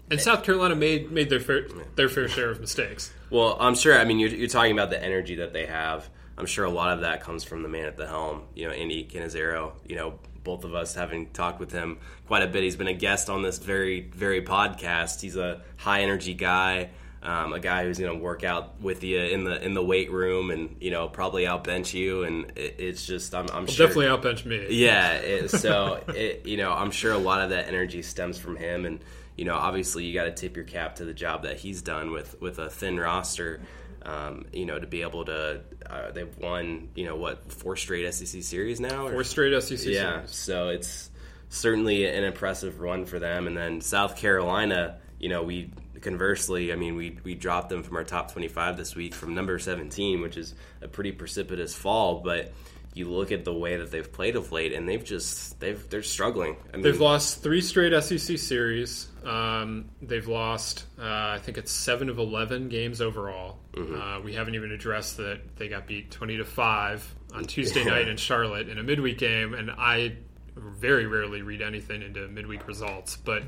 And 0.09 0.19
eh. 0.19 0.23
South 0.23 0.43
Carolina 0.43 0.75
made 0.75 1.11
made 1.11 1.29
their 1.29 1.39
fair 1.39 1.67
their 1.95 2.09
fair 2.09 2.27
share 2.27 2.49
of 2.49 2.59
mistakes. 2.59 3.11
Well, 3.29 3.57
I'm 3.59 3.75
sure. 3.75 3.97
I 3.97 4.05
mean, 4.05 4.19
you're, 4.19 4.29
you're 4.29 4.47
talking 4.47 4.73
about 4.73 4.89
the 4.89 5.01
energy 5.01 5.35
that 5.35 5.53
they 5.53 5.65
have. 5.65 6.09
I'm 6.37 6.45
sure 6.45 6.65
a 6.65 6.69
lot 6.69 6.93
of 6.93 7.01
that 7.01 7.21
comes 7.21 7.43
from 7.43 7.63
the 7.63 7.69
man 7.69 7.85
at 7.85 7.97
the 7.97 8.07
helm. 8.07 8.43
You 8.55 8.67
know, 8.67 8.73
Andy 8.73 9.05
Cannizaro. 9.05 9.73
You 9.87 9.95
know, 9.95 10.19
both 10.43 10.63
of 10.63 10.73
us 10.73 10.95
having 10.95 11.29
talked 11.29 11.59
with 11.59 11.71
him 11.71 11.99
quite 12.27 12.43
a 12.43 12.47
bit. 12.47 12.63
He's 12.63 12.75
been 12.75 12.87
a 12.87 12.93
guest 12.93 13.29
on 13.29 13.41
this 13.41 13.57
very 13.57 14.01
very 14.01 14.41
podcast. 14.41 15.21
He's 15.21 15.35
a 15.35 15.61
high 15.77 16.01
energy 16.01 16.33
guy 16.33 16.89
um, 17.23 17.53
a 17.53 17.59
guy 17.59 17.83
who's 17.83 17.99
going 17.99 18.11
to 18.11 18.23
work 18.23 18.43
out 18.43 18.81
with 18.81 19.03
you 19.03 19.19
in 19.19 19.43
the 19.43 19.63
in 19.63 19.73
the 19.73 19.83
weight 19.83 20.11
room 20.11 20.49
and 20.49 20.75
you 20.79 20.89
know 20.89 21.07
probably 21.07 21.43
outbench 21.43 21.93
you 21.93 22.23
and 22.23 22.51
it, 22.57 22.75
it's 22.79 23.05
just 23.05 23.35
I'm, 23.35 23.47
I'm 23.53 23.67
sure 23.67 23.87
definitely 23.87 24.07
outbench 24.07 24.45
me. 24.45 24.67
Yeah, 24.71 25.13
it, 25.13 25.49
so 25.49 26.03
it, 26.07 26.45
you 26.45 26.57
know 26.57 26.71
I'm 26.71 26.91
sure 26.91 27.13
a 27.13 27.17
lot 27.17 27.41
of 27.41 27.51
that 27.51 27.67
energy 27.67 28.01
stems 28.01 28.37
from 28.39 28.55
him 28.55 28.85
and 28.85 29.03
you 29.35 29.45
know 29.45 29.55
obviously 29.55 30.05
you 30.05 30.13
got 30.13 30.25
to 30.25 30.31
tip 30.31 30.55
your 30.55 30.65
cap 30.65 30.95
to 30.95 31.05
the 31.05 31.13
job 31.13 31.43
that 31.43 31.57
he's 31.57 31.81
done 31.81 32.11
with 32.11 32.39
with 32.41 32.59
a 32.59 32.69
thin 32.69 32.99
roster. 32.99 33.61
Um, 34.03 34.45
you 34.51 34.65
know, 34.65 34.79
to 34.79 34.87
be 34.87 35.03
able 35.03 35.25
to, 35.25 35.61
uh, 35.87 36.09
they've 36.09 36.35
won, 36.39 36.89
you 36.95 37.05
know, 37.05 37.15
what 37.15 37.51
four 37.51 37.75
straight 37.75 38.11
SEC 38.11 38.41
series 38.41 38.79
now? 38.79 39.05
Or? 39.05 39.11
Four 39.11 39.23
straight 39.23 39.61
SEC 39.61 39.77
yeah, 39.77 40.13
series. 40.13 40.35
so 40.35 40.69
it's 40.69 41.11
certainly 41.49 42.07
an 42.07 42.23
impressive 42.23 42.79
run 42.79 43.05
for 43.05 43.19
them. 43.19 43.45
And 43.45 43.55
then 43.55 43.79
South 43.79 44.17
Carolina, 44.17 44.97
you 45.19 45.29
know, 45.29 45.43
we 45.43 45.69
conversely, 46.01 46.73
I 46.73 46.75
mean, 46.75 46.95
we 46.95 47.17
we 47.23 47.35
dropped 47.35 47.69
them 47.69 47.83
from 47.83 47.95
our 47.97 48.03
top 48.03 48.31
25 48.31 48.77
this 48.77 48.95
week 48.95 49.13
from 49.13 49.33
number 49.33 49.59
17, 49.59 50.21
which 50.21 50.37
is 50.37 50.53
a 50.81 50.87
pretty 50.87 51.11
precipitous 51.11 51.75
fall. 51.75 52.21
But 52.21 52.53
you 52.93 53.09
look 53.09 53.31
at 53.31 53.45
the 53.45 53.53
way 53.53 53.77
that 53.77 53.91
they've 53.91 54.11
played 54.11 54.35
of 54.35 54.51
late, 54.51 54.73
and 54.73 54.87
they've 54.87 55.03
just 55.03 55.59
they've 55.59 55.89
they're 55.89 56.03
struggling. 56.03 56.57
I 56.73 56.77
mean, 56.77 56.83
they've 56.83 56.99
lost 56.99 57.41
three 57.41 57.61
straight 57.61 57.99
SEC 58.03 58.37
series. 58.37 59.07
Um, 59.23 59.89
they've 60.01 60.27
lost, 60.27 60.85
uh, 60.99 61.03
I 61.03 61.39
think 61.43 61.59
it's 61.59 61.71
seven 61.71 62.09
of 62.09 62.17
11 62.17 62.69
games 62.69 63.01
overall. 63.01 63.59
Mm-hmm. 63.73 64.01
Uh, 64.01 64.19
we 64.21 64.33
haven't 64.33 64.55
even 64.55 64.71
addressed 64.71 65.17
that 65.17 65.57
they 65.57 65.67
got 65.67 65.85
beat 65.85 66.09
20 66.09 66.37
to 66.37 66.45
five 66.45 67.15
on 67.33 67.45
Tuesday 67.45 67.83
night 67.85 68.07
in 68.07 68.17
Charlotte 68.17 68.67
in 68.67 68.79
a 68.79 68.83
midweek 68.83 69.19
game, 69.19 69.53
and 69.53 69.69
I 69.69 70.17
very 70.55 71.05
rarely 71.05 71.41
read 71.43 71.61
anything 71.61 72.01
into 72.01 72.27
midweek 72.27 72.67
results, 72.67 73.15
but 73.15 73.43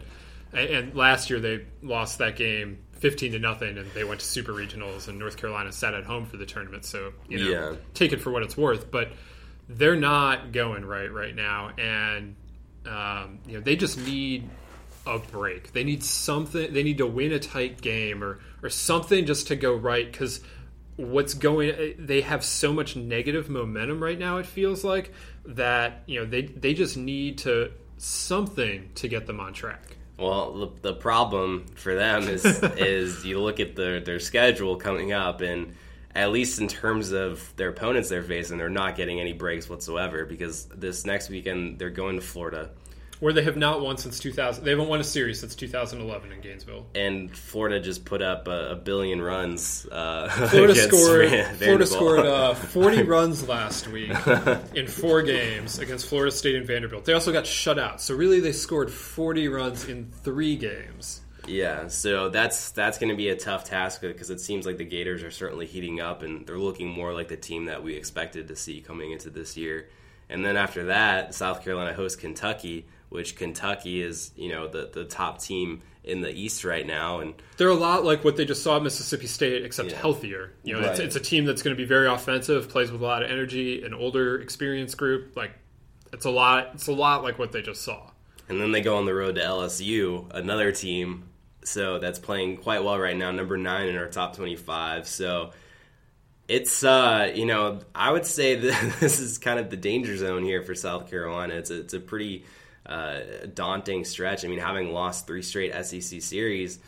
and 0.54 0.96
last 0.96 1.30
year 1.30 1.39
they 1.39 1.66
lost 1.82 2.20
that 2.20 2.36
game 2.36 2.80
15 2.94 3.34
to 3.34 3.39
nothing 3.39 3.78
and 3.78 3.89
they 3.92 4.04
went 4.04 4.20
to 4.22 4.26
super 4.26 4.54
regionals 4.54 5.08
and 5.08 5.20
north 5.20 5.36
carolina 5.36 5.72
sat 5.72 5.94
at 5.94 6.06
home 6.06 6.26
for 6.26 6.38
the 6.38 6.46
tournament 6.46 6.86
so 6.86 7.12
you 7.28 7.39
know 7.39 7.50
yeah. 7.50 7.76
take 7.94 8.13
it 8.13 8.22
for 8.22 8.32
what 8.32 8.44
it's 8.44 8.58
worth. 8.58 8.92
But 8.92 9.12
they're 9.70 9.96
not 9.96 10.52
going 10.52 10.86
right 10.86 11.12
right 11.12 11.36
now 11.36 11.72
and 11.78 12.36
um, 12.86 13.39
you 13.48 13.54
know 13.54 13.62
they 13.62 13.76
just 13.76 13.98
need 13.98 14.50
a 15.06 15.20
break. 15.20 15.74
They 15.74 15.84
need 15.84 16.04
something 16.04 16.74
they 16.74 16.84
need 16.84 16.98
to 17.00 17.08
win 17.08 17.32
a 17.32 17.39
tight 17.39 17.82
game 17.82 18.24
or 18.24 18.39
or 18.62 18.70
something 18.70 19.26
just 19.26 19.48
to 19.48 19.56
go 19.56 19.74
right 19.76 20.10
because 20.10 20.42
what's 20.96 21.34
going 21.34 21.96
they 21.98 22.22
have 22.22 22.44
so 22.44 22.72
much 22.72 22.96
negative 22.96 23.50
momentum 23.50 24.02
right 24.02 24.20
now 24.20 24.38
it 24.38 24.46
feels 24.46 24.84
like 24.84 25.12
that 25.44 26.04
you 26.06 26.20
know 26.20 26.26
they 26.26 26.44
they 26.44 26.74
just 26.74 26.98
need 26.98 27.39
to 27.39 27.72
something 27.98 28.92
to 28.94 29.08
get 29.08 29.26
them 29.26 29.39
on 29.39 29.54
track 29.54 29.98
well 30.17 30.54
the, 30.54 30.69
the 30.82 30.93
problem 30.93 31.65
for 31.76 31.95
them 31.95 32.23
is 32.23 32.45
is 32.78 33.26
you 33.26 33.39
look 33.39 33.60
at 33.60 33.76
their 33.76 33.99
their 33.99 34.19
schedule 34.19 34.76
coming 34.76 35.12
up 35.12 35.41
and 35.41 35.73
at 36.15 36.32
least 36.32 36.60
in 36.60 36.67
terms 36.67 37.12
of 37.12 37.54
their 37.56 37.69
opponents 37.69 38.10
they're 38.10 38.23
facing 38.23 38.58
they're 38.58 38.69
not 38.69 38.95
getting 38.95 39.19
any 39.19 39.34
breaks 39.34 39.69
whatsoever 39.69 40.26
because 40.26 40.65
this 40.65 41.06
next 41.06 41.30
weekend 41.30 41.80
they're 41.80 41.89
going 41.89 42.15
to 42.15 42.21
Florida 42.21 42.69
where 43.23 43.31
they 43.31 43.43
have 43.43 43.55
not 43.55 43.79
won 43.79 43.95
since 43.95 44.19
2000. 44.19 44.65
They 44.65 44.71
haven't 44.71 44.89
won 44.89 44.99
a 44.99 45.03
series 45.03 45.39
since 45.39 45.55
2011 45.55 46.33
in 46.33 46.41
Gainesville. 46.41 46.86
And 46.93 47.33
Florida 47.33 47.79
just 47.79 48.03
put 48.03 48.21
up 48.21 48.49
a, 48.49 48.71
a 48.71 48.75
billion 48.75 49.21
runs. 49.21 49.88
Uh, 49.89 50.27
Florida 50.49 50.75
scored. 50.75 51.29
Florida 51.55 51.88
scored 51.88 52.25
uh, 52.25 52.53
40 52.53 53.03
runs 53.03 53.47
last 53.47 53.88
week 53.88 54.12
in 54.75 54.88
four 54.88 55.21
games 55.21 55.79
against 55.79 56.07
Florida 56.07 56.33
State 56.33 56.55
and 56.57 56.67
Vanderbilt. 56.67 57.05
They 57.05 57.13
also 57.13 57.31
got 57.31 57.47
shut 57.47 57.79
out. 57.79 58.01
So 58.01 58.13
really, 58.13 58.41
they 58.41 58.51
scored 58.51 58.91
40 58.91 59.47
runs 59.47 59.88
in 59.88 60.12
three 60.12 60.57
games. 60.57 61.21
Yeah, 61.47 61.88
so 61.88 62.27
that's 62.27 62.71
that's 62.71 62.97
going 62.97 63.09
to 63.09 63.15
be 63.15 63.29
a 63.29 63.38
tough 63.38 63.63
task 63.63 64.01
because 64.01 64.31
it 64.31 64.41
seems 64.41 64.65
like 64.65 64.77
the 64.77 64.86
Gators 64.86 65.23
are 65.23 65.31
certainly 65.31 65.65
heating 65.65 66.01
up 66.01 66.23
and 66.23 66.45
they're 66.45 66.59
looking 66.59 66.89
more 66.89 67.13
like 67.13 67.29
the 67.29 67.38
team 67.38 67.65
that 67.65 67.83
we 67.83 67.95
expected 67.95 68.49
to 68.49 68.55
see 68.57 68.81
coming 68.81 69.12
into 69.12 69.29
this 69.29 69.55
year. 69.55 69.88
And 70.29 70.43
then 70.43 70.57
after 70.57 70.86
that, 70.86 71.33
South 71.33 71.63
Carolina 71.63 71.93
hosts 71.93 72.19
Kentucky, 72.19 72.86
which 73.13 73.36
Kentucky 73.36 74.02
is, 74.02 74.32
you 74.36 74.49
know, 74.49 74.67
the, 74.67 74.89
the 74.91 75.06
top 75.06 75.39
team 75.39 75.84
in 76.04 76.21
the 76.21 76.32
East 76.32 76.65
right 76.65 76.86
now. 76.86 77.19
And 77.19 77.36
they're 77.58 77.69
a 77.69 77.76
lot 77.76 78.04
like 78.04 78.23
what 78.23 78.36
they 78.38 78.43
just 78.43 78.63
saw 78.63 78.78
at 78.78 78.84
Mississippi 78.84 79.28
State, 79.28 79.63
except 79.63 79.91
yeah. 79.91 79.97
healthier. 79.97 80.52
You 80.63 80.73
know, 80.73 80.80
right. 80.82 80.89
it's, 80.89 80.99
it's, 80.99 81.15
a 81.15 81.19
team 81.19 81.45
that's 81.45 81.62
going 81.62 81.76
to 81.76 81.82
be 81.82 81.88
very 81.88 82.08
offensive, 82.08 82.69
plays 82.69 82.91
with 82.91 83.02
a 83.02 83.06
lot 83.06 83.21
of 83.21 83.30
energy, 83.30 83.84
an 83.84 83.93
older, 83.93 84.41
experienced 84.41 84.97
group. 84.97 85.38
Like 85.38 85.52
it's 86.12 86.26
a 86.26 86.32
lot. 86.32 86.71
It's 86.73 86.88
a 86.88 86.93
lot 86.93 87.23
like 87.23 87.38
what 87.38 87.52
they 87.52 87.62
just 87.62 87.84
saw. 87.84 88.10
And 88.49 88.60
then 88.60 88.71
they 88.71 88.82
go 88.82 88.97
on 88.97 89.06
the 89.06 89.13
road 89.13 89.36
to 89.36 89.41
LSU, 89.41 90.34
another 90.34 90.71
team. 90.71 91.30
So 91.63 91.99
that's 91.99 92.19
playing 92.19 92.58
quite 92.58 92.84
well 92.84 92.99
right 92.99 93.15
now, 93.15 93.32
number 93.32 93.58
nine 93.58 93.88
in 93.88 93.95
our 93.95 94.10
top 94.10 94.36
twenty-five. 94.36 95.08
So 95.08 95.52
it's 96.47 96.84
uh, 96.84 97.32
you 97.34 97.45
know, 97.45 97.80
I 97.95 98.12
would 98.12 98.26
say 98.26 98.56
that 98.56 98.95
this 98.99 99.19
is 99.19 99.38
kind 99.38 99.60
of 99.60 99.69
the 99.69 99.78
danger 99.78 100.17
zone 100.17 100.43
here 100.43 100.63
for 100.63 100.76
South 100.76 101.10
Carolina. 101.10 101.54
It's 101.54 101.69
a, 101.69 101.80
it's 101.80 101.93
a 101.93 101.99
pretty 101.99 102.45
uh, 102.86 103.19
daunting 103.54 104.06
stretch. 104.06 104.43
I 104.43 104.48
mean, 104.48 104.60
having 104.60 104.93
lost 104.93 105.28
three 105.28 105.41
straight 105.41 105.74
SEC 105.86 106.22
series, 106.22 106.80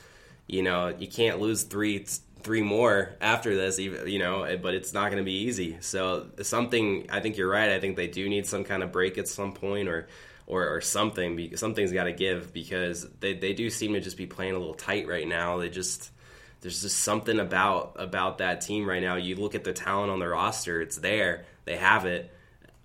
you 0.48 0.64
know, 0.64 0.90
you 0.90 1.08
can't 1.08 1.40
lose 1.40 1.64
three 1.64 2.06
three 2.46 2.62
more 2.62 3.16
after 3.22 3.56
this, 3.56 3.80
even 3.80 4.08
you 4.08 4.20
know, 4.20 4.58
but 4.62 4.76
it's 4.76 4.94
not 4.94 5.10
going 5.10 5.18
to 5.18 5.26
be 5.26 5.44
easy. 5.44 5.78
So 5.82 6.28
something, 6.42 7.08
I 7.10 7.20
think 7.20 7.38
you're 7.38 7.50
right. 7.50 7.72
I 7.72 7.80
think 7.80 7.96
they 7.96 8.08
do 8.08 8.30
need 8.30 8.46
some 8.46 8.64
kind 8.64 8.84
of 8.84 8.92
break 8.92 9.18
at 9.18 9.28
some 9.28 9.54
point, 9.54 9.90
or 9.90 10.08
or, 10.48 10.68
or 10.76 10.82
something. 10.82 11.56
Something's 11.56 11.92
got 11.92 12.04
to 12.06 12.14
give 12.14 12.54
because 12.54 13.08
they 13.20 13.34
they 13.34 13.54
do 13.54 13.70
seem 13.70 13.94
to 13.94 14.02
just 14.02 14.18
be 14.18 14.28
playing 14.28 14.54
a 14.54 14.60
little 14.60 14.76
tight 14.76 15.08
right 15.08 15.28
now. 15.28 15.58
They 15.58 15.70
just 15.70 16.12
there's 16.62 16.82
just 16.82 17.00
something 17.00 17.40
about 17.40 17.96
about 17.98 18.38
that 18.40 18.62
team 18.62 18.88
right 18.88 19.02
now. 19.02 19.16
You 19.16 19.36
look 19.36 19.56
at 19.56 19.64
the 19.64 19.74
talent 19.74 20.12
on 20.12 20.20
the 20.20 20.28
roster; 20.28 20.82
it's 20.82 20.98
there. 20.98 21.46
They 21.66 21.78
have 21.78 22.06
it 22.06 22.32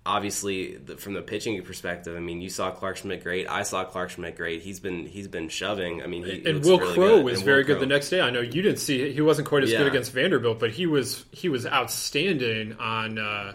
obviously 0.05 0.77
the, 0.77 0.97
from 0.97 1.13
the 1.13 1.21
pitching 1.21 1.61
perspective, 1.63 2.15
I 2.15 2.19
mean, 2.19 2.41
you 2.41 2.49
saw 2.49 2.71
Clark 2.71 2.97
Schmidt 2.97 3.23
great. 3.23 3.47
I 3.49 3.63
saw 3.63 3.83
Clark 3.83 4.11
Schmidt 4.11 4.35
great. 4.35 4.61
He's 4.61 4.79
been 4.79 5.05
he's 5.05 5.27
been 5.27 5.49
shoving. 5.49 6.01
I 6.01 6.07
mean, 6.07 6.23
he, 6.23 6.43
and 6.45 6.63
Will 6.63 6.79
really 6.79 6.93
Crowe 6.93 7.21
was 7.21 7.41
very 7.41 7.59
Will 7.59 7.67
good 7.67 7.79
the 7.79 7.85
next 7.85 8.09
day. 8.09 8.21
I 8.21 8.29
know 8.29 8.41
you 8.41 8.61
didn't 8.61 8.79
see 8.79 9.01
it. 9.01 9.13
He 9.13 9.21
wasn't 9.21 9.47
quite 9.47 9.63
as 9.63 9.71
yeah. 9.71 9.79
good 9.79 9.87
against 9.87 10.11
Vanderbilt, 10.11 10.59
but 10.59 10.71
he 10.71 10.87
was 10.87 11.25
he 11.31 11.49
was 11.49 11.65
outstanding 11.65 12.73
on 12.73 13.17
uh, 13.17 13.53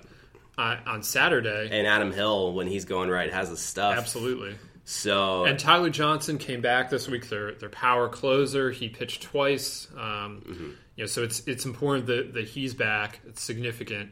on, 0.57 0.79
on 0.87 1.03
Saturday. 1.03 1.69
And 1.71 1.87
Adam 1.87 2.13
Hill, 2.13 2.53
when 2.53 2.67
he's 2.67 2.85
going 2.85 3.11
right, 3.11 3.33
has 3.33 3.51
the 3.51 3.57
stuff. 3.57 3.97
Absolutely. 3.97 4.55
So 4.85 5.45
and 5.47 5.59
Tyler 5.59 5.91
Johnson 5.91 6.39
came 6.39 6.61
back 6.61 6.91
this 6.91 7.09
week. 7.09 7.29
Their 7.29 7.55
their 7.55 7.71
power 7.71 8.09
closer. 8.09 8.71
He 8.71 8.89
pitched 8.89 9.23
twice. 9.23 9.89
Um, 9.97 10.43
mm-hmm. 10.47 10.71
You 10.95 11.03
know, 11.03 11.07
so 11.07 11.25
it's 11.25 11.43
it's 11.47 11.65
important 11.65 12.07
that, 12.07 12.35
that 12.35 12.47
he's 12.47 12.73
back. 12.73 13.21
It's 13.27 13.43
significant 13.43 14.11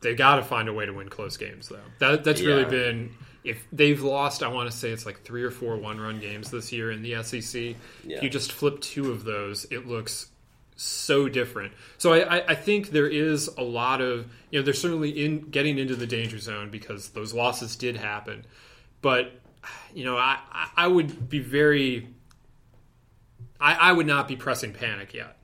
they 0.00 0.14
got 0.14 0.36
to 0.36 0.42
find 0.42 0.68
a 0.68 0.72
way 0.72 0.86
to 0.86 0.92
win 0.92 1.08
close 1.08 1.36
games 1.36 1.68
though. 1.68 1.80
That 1.98 2.24
that's 2.24 2.40
yeah. 2.40 2.48
really 2.48 2.64
been 2.64 3.14
if 3.44 3.66
they've 3.72 4.02
lost, 4.02 4.42
I 4.42 4.48
want 4.48 4.70
to 4.70 4.76
say 4.76 4.90
it's 4.90 5.06
like 5.06 5.22
three 5.22 5.42
or 5.42 5.50
four 5.50 5.76
one 5.76 6.00
run 6.00 6.20
games 6.20 6.50
this 6.50 6.72
year 6.72 6.90
in 6.90 7.02
the 7.02 7.22
SEC. 7.22 7.76
Yeah. 8.04 8.16
If 8.16 8.22
you 8.22 8.28
just 8.28 8.52
flip 8.52 8.80
two 8.80 9.10
of 9.10 9.24
those, 9.24 9.64
it 9.70 9.86
looks 9.86 10.28
so 10.76 11.28
different. 11.28 11.72
So 11.96 12.12
I, 12.12 12.52
I, 12.52 12.54
think 12.54 12.90
there 12.90 13.08
is 13.08 13.48
a 13.58 13.62
lot 13.62 14.00
of 14.00 14.30
you 14.50 14.58
know 14.58 14.64
they're 14.64 14.74
certainly 14.74 15.24
in 15.24 15.40
getting 15.50 15.78
into 15.78 15.96
the 15.96 16.06
danger 16.06 16.38
zone 16.38 16.70
because 16.70 17.08
those 17.08 17.34
losses 17.34 17.74
did 17.74 17.96
happen, 17.96 18.44
but 19.02 19.32
you 19.92 20.04
know 20.04 20.16
I 20.16 20.38
I 20.76 20.86
would 20.86 21.28
be 21.28 21.40
very 21.40 22.08
I, 23.60 23.74
I 23.74 23.92
would 23.92 24.06
not 24.06 24.28
be 24.28 24.36
pressing 24.36 24.72
panic 24.72 25.14
yet 25.14 25.38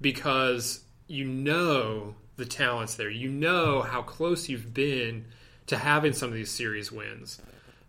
because 0.00 0.80
you 1.06 1.24
know 1.24 2.16
the 2.40 2.46
talents 2.46 2.96
there. 2.96 3.10
You 3.10 3.30
know 3.30 3.82
how 3.82 4.02
close 4.02 4.48
you've 4.48 4.74
been 4.74 5.26
to 5.68 5.76
having 5.76 6.12
some 6.12 6.28
of 6.28 6.34
these 6.34 6.50
series 6.50 6.90
wins. 6.90 7.40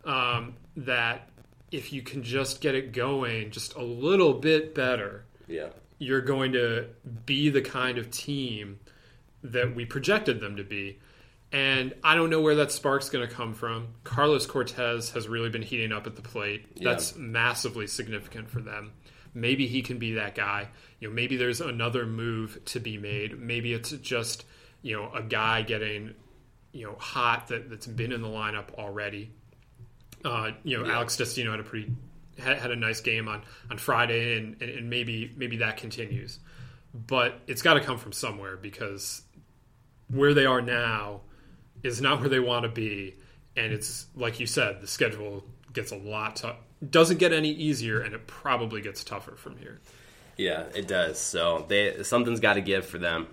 Um, 0.03 0.55
that 0.77 1.29
if 1.71 1.93
you 1.93 2.01
can 2.01 2.21
just 2.23 2.61
get 2.61 2.75
it 2.75 2.91
going 2.91 3.51
just 3.51 3.75
a 3.75 3.83
little 3.83 4.33
bit 4.33 4.75
better, 4.75 5.25
yeah, 5.47 5.69
you're 5.97 6.21
going 6.21 6.51
to 6.53 6.87
be 7.25 7.49
the 7.49 7.61
kind 7.61 7.97
of 7.97 8.11
team 8.11 8.79
that 9.43 9.75
we 9.75 9.85
projected 9.85 10.39
them 10.39 10.57
to 10.57 10.63
be. 10.63 10.99
And 11.51 11.93
I 12.03 12.15
don't 12.15 12.29
know 12.29 12.41
where 12.41 12.55
that 12.55 12.71
spark's 12.71 13.09
going 13.09 13.27
to 13.27 13.33
come 13.33 13.53
from. 13.53 13.89
Carlos 14.03 14.45
Cortez 14.45 15.11
has 15.11 15.27
really 15.27 15.49
been 15.49 15.61
heating 15.61 15.91
up 15.91 16.07
at 16.07 16.15
the 16.15 16.21
plate. 16.21 16.65
Yeah. 16.75 16.89
That's 16.89 17.15
massively 17.15 17.87
significant 17.87 18.49
for 18.49 18.61
them. 18.61 18.93
Maybe 19.33 19.67
he 19.67 19.81
can 19.81 19.97
be 19.97 20.13
that 20.13 20.35
guy. 20.35 20.67
You 20.99 21.07
know, 21.07 21.13
maybe 21.13 21.37
there's 21.37 21.61
another 21.61 22.05
move 22.05 22.63
to 22.65 22.79
be 22.79 22.97
made. 22.97 23.39
Maybe 23.39 23.73
it's 23.73 23.91
just 23.91 24.45
you 24.81 24.95
know 24.95 25.11
a 25.13 25.21
guy 25.21 25.61
getting 25.61 26.15
you 26.71 26.85
know 26.85 26.95
hot 26.99 27.47
that 27.47 27.69
that's 27.69 27.87
been 27.87 28.11
in 28.11 28.21
the 28.21 28.27
lineup 28.27 28.73
already. 28.75 29.31
Uh, 30.23 30.51
you 30.63 30.77
know, 30.77 30.85
yeah. 30.85 30.95
Alex 30.95 31.17
Destino 31.17 31.51
had 31.51 31.59
a 31.59 31.63
pretty 31.63 31.91
had, 32.39 32.59
had, 32.59 32.71
a 32.71 32.75
nice 32.75 33.01
game 33.01 33.27
on 33.27 33.43
on 33.69 33.77
Friday, 33.77 34.37
and, 34.37 34.61
and, 34.61 34.69
and 34.69 34.89
maybe 34.89 35.33
maybe 35.35 35.57
that 35.57 35.77
continues. 35.77 36.39
But 36.93 37.39
it's 37.47 37.61
got 37.61 37.75
to 37.75 37.79
come 37.79 37.97
from 37.97 38.11
somewhere 38.11 38.57
because 38.57 39.23
where 40.09 40.33
they 40.33 40.45
are 40.45 40.61
now 40.61 41.21
is 41.83 42.01
not 42.01 42.19
where 42.19 42.29
they 42.29 42.39
want 42.39 42.63
to 42.63 42.69
be, 42.69 43.15
and 43.55 43.71
it's 43.71 44.07
like 44.15 44.39
you 44.39 44.45
said, 44.45 44.81
the 44.81 44.87
schedule 44.87 45.43
gets 45.73 45.91
a 45.91 45.97
lot 45.97 46.35
tough 46.35 46.57
doesn't 46.87 47.17
get 47.17 47.31
any 47.31 47.51
easier, 47.51 48.01
and 48.01 48.13
it 48.13 48.27
probably 48.27 48.81
gets 48.81 49.03
tougher 49.03 49.35
from 49.35 49.57
here. 49.57 49.79
Yeah, 50.37 50.65
it 50.73 50.87
does. 50.87 51.19
So 51.19 51.65
they 51.67 52.03
something's 52.03 52.39
got 52.39 52.53
to 52.53 52.61
give 52.61 52.85
for 52.85 52.97
them. 52.97 53.27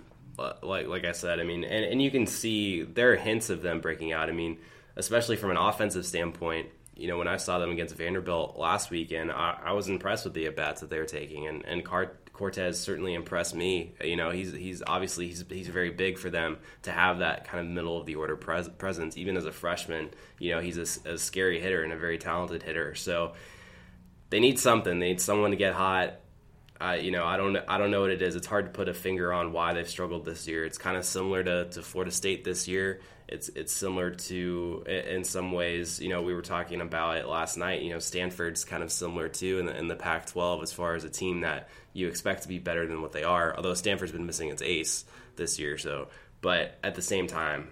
Like 0.61 0.87
like 0.87 1.05
I 1.05 1.11
said, 1.11 1.39
I 1.39 1.43
mean, 1.43 1.63
and, 1.63 1.85
and 1.85 2.01
you 2.01 2.11
can 2.11 2.27
see 2.27 2.83
there 2.83 3.13
are 3.13 3.15
hints 3.15 3.49
of 3.49 3.61
them 3.61 3.81
breaking 3.81 4.13
out. 4.13 4.29
I 4.29 4.31
mean, 4.31 4.57
especially 4.95 5.35
from 5.35 5.51
an 5.51 5.57
offensive 5.57 6.05
standpoint. 6.05 6.69
You 6.95 7.07
know, 7.07 7.17
when 7.17 7.29
I 7.29 7.37
saw 7.37 7.59
them 7.59 7.71
against 7.71 7.95
Vanderbilt 7.95 8.57
last 8.57 8.91
weekend, 8.91 9.31
I, 9.31 9.57
I 9.63 9.71
was 9.71 9.87
impressed 9.87 10.25
with 10.25 10.33
the 10.33 10.47
at 10.47 10.57
bats 10.57 10.81
that 10.81 10.89
they 10.89 10.99
were 10.99 11.05
taking, 11.05 11.47
and 11.47 11.65
and 11.65 11.83
Car- 11.83 12.17
Cortez 12.39 12.79
certainly 12.79 13.15
impressed 13.15 13.53
me. 13.53 13.91
You 14.01 14.15
know, 14.15 14.31
he's 14.31 14.53
he's 14.53 14.81
obviously 14.87 15.27
he's 15.27 15.43
he's 15.49 15.67
very 15.67 15.89
big 15.89 16.17
for 16.17 16.29
them 16.29 16.57
to 16.83 16.91
have 16.91 17.19
that 17.19 17.43
kind 17.43 17.59
of 17.59 17.69
middle 17.69 17.99
of 17.99 18.05
the 18.05 18.15
order 18.15 18.37
pres- 18.37 18.69
presence, 18.69 19.17
even 19.17 19.35
as 19.35 19.43
a 19.43 19.51
freshman. 19.51 20.11
You 20.39 20.55
know, 20.55 20.61
he's 20.61 20.77
a, 20.77 21.09
a, 21.15 21.17
scary 21.17 21.59
hitter 21.59 21.83
and 21.83 21.91
a 21.91 21.97
very 21.97 22.17
talented 22.17 22.63
hitter. 22.63 22.95
So 22.95 23.33
they 24.29 24.39
need 24.39 24.57
something. 24.57 24.99
They 24.99 25.09
need 25.09 25.19
someone 25.19 25.51
to 25.51 25.57
get 25.57 25.73
hot. 25.73 26.21
Uh, 26.81 26.93
you 26.93 27.11
know, 27.11 27.25
I 27.25 27.35
don't 27.35 27.57
I 27.67 27.77
don't 27.77 27.91
know 27.91 28.01
what 28.01 28.09
it 28.09 28.21
is. 28.21 28.35
It's 28.35 28.47
hard 28.47 28.65
to 28.65 28.71
put 28.71 28.87
a 28.87 28.93
finger 28.93 29.33
on 29.33 29.51
why 29.51 29.73
they've 29.73 29.89
struggled 29.89 30.23
this 30.23 30.47
year. 30.47 30.63
It's 30.63 30.77
kind 30.77 30.95
of 30.95 31.03
similar 31.03 31.43
to, 31.43 31.69
to 31.71 31.81
Florida 31.81 32.11
State 32.11 32.45
this 32.45 32.69
year. 32.69 33.01
It's 33.27 33.49
it's 33.49 33.73
similar 33.73 34.11
to 34.11 34.83
in 34.87 35.25
some 35.25 35.51
ways. 35.51 35.99
You 35.99 36.07
know, 36.07 36.21
we 36.21 36.33
were 36.33 36.41
talking 36.41 36.79
about 36.79 37.17
it 37.17 37.27
last 37.27 37.57
night. 37.57 37.81
You 37.81 37.91
know, 37.91 37.99
Stanford's 37.99 38.63
kind 38.63 38.81
of 38.81 38.93
similar 38.93 39.27
too 39.27 39.59
in 39.59 39.65
the, 39.65 39.77
in 39.77 39.87
the 39.89 39.95
Pac-12 39.95 40.63
as 40.63 40.71
far 40.71 40.95
as 40.95 41.03
a 41.03 41.09
team 41.09 41.41
that 41.41 41.69
you 41.91 42.07
expect 42.07 42.43
to 42.43 42.47
be 42.47 42.59
better 42.59 42.87
than 42.87 43.01
what 43.01 43.11
they 43.11 43.23
are. 43.23 43.55
Although 43.55 43.73
Stanford's 43.73 44.13
been 44.13 44.25
missing 44.25 44.49
its 44.49 44.61
ace 44.61 45.03
this 45.35 45.59
year, 45.59 45.77
so 45.77 46.07
but 46.41 46.79
at 46.81 46.95
the 46.95 47.01
same 47.01 47.27
time, 47.27 47.67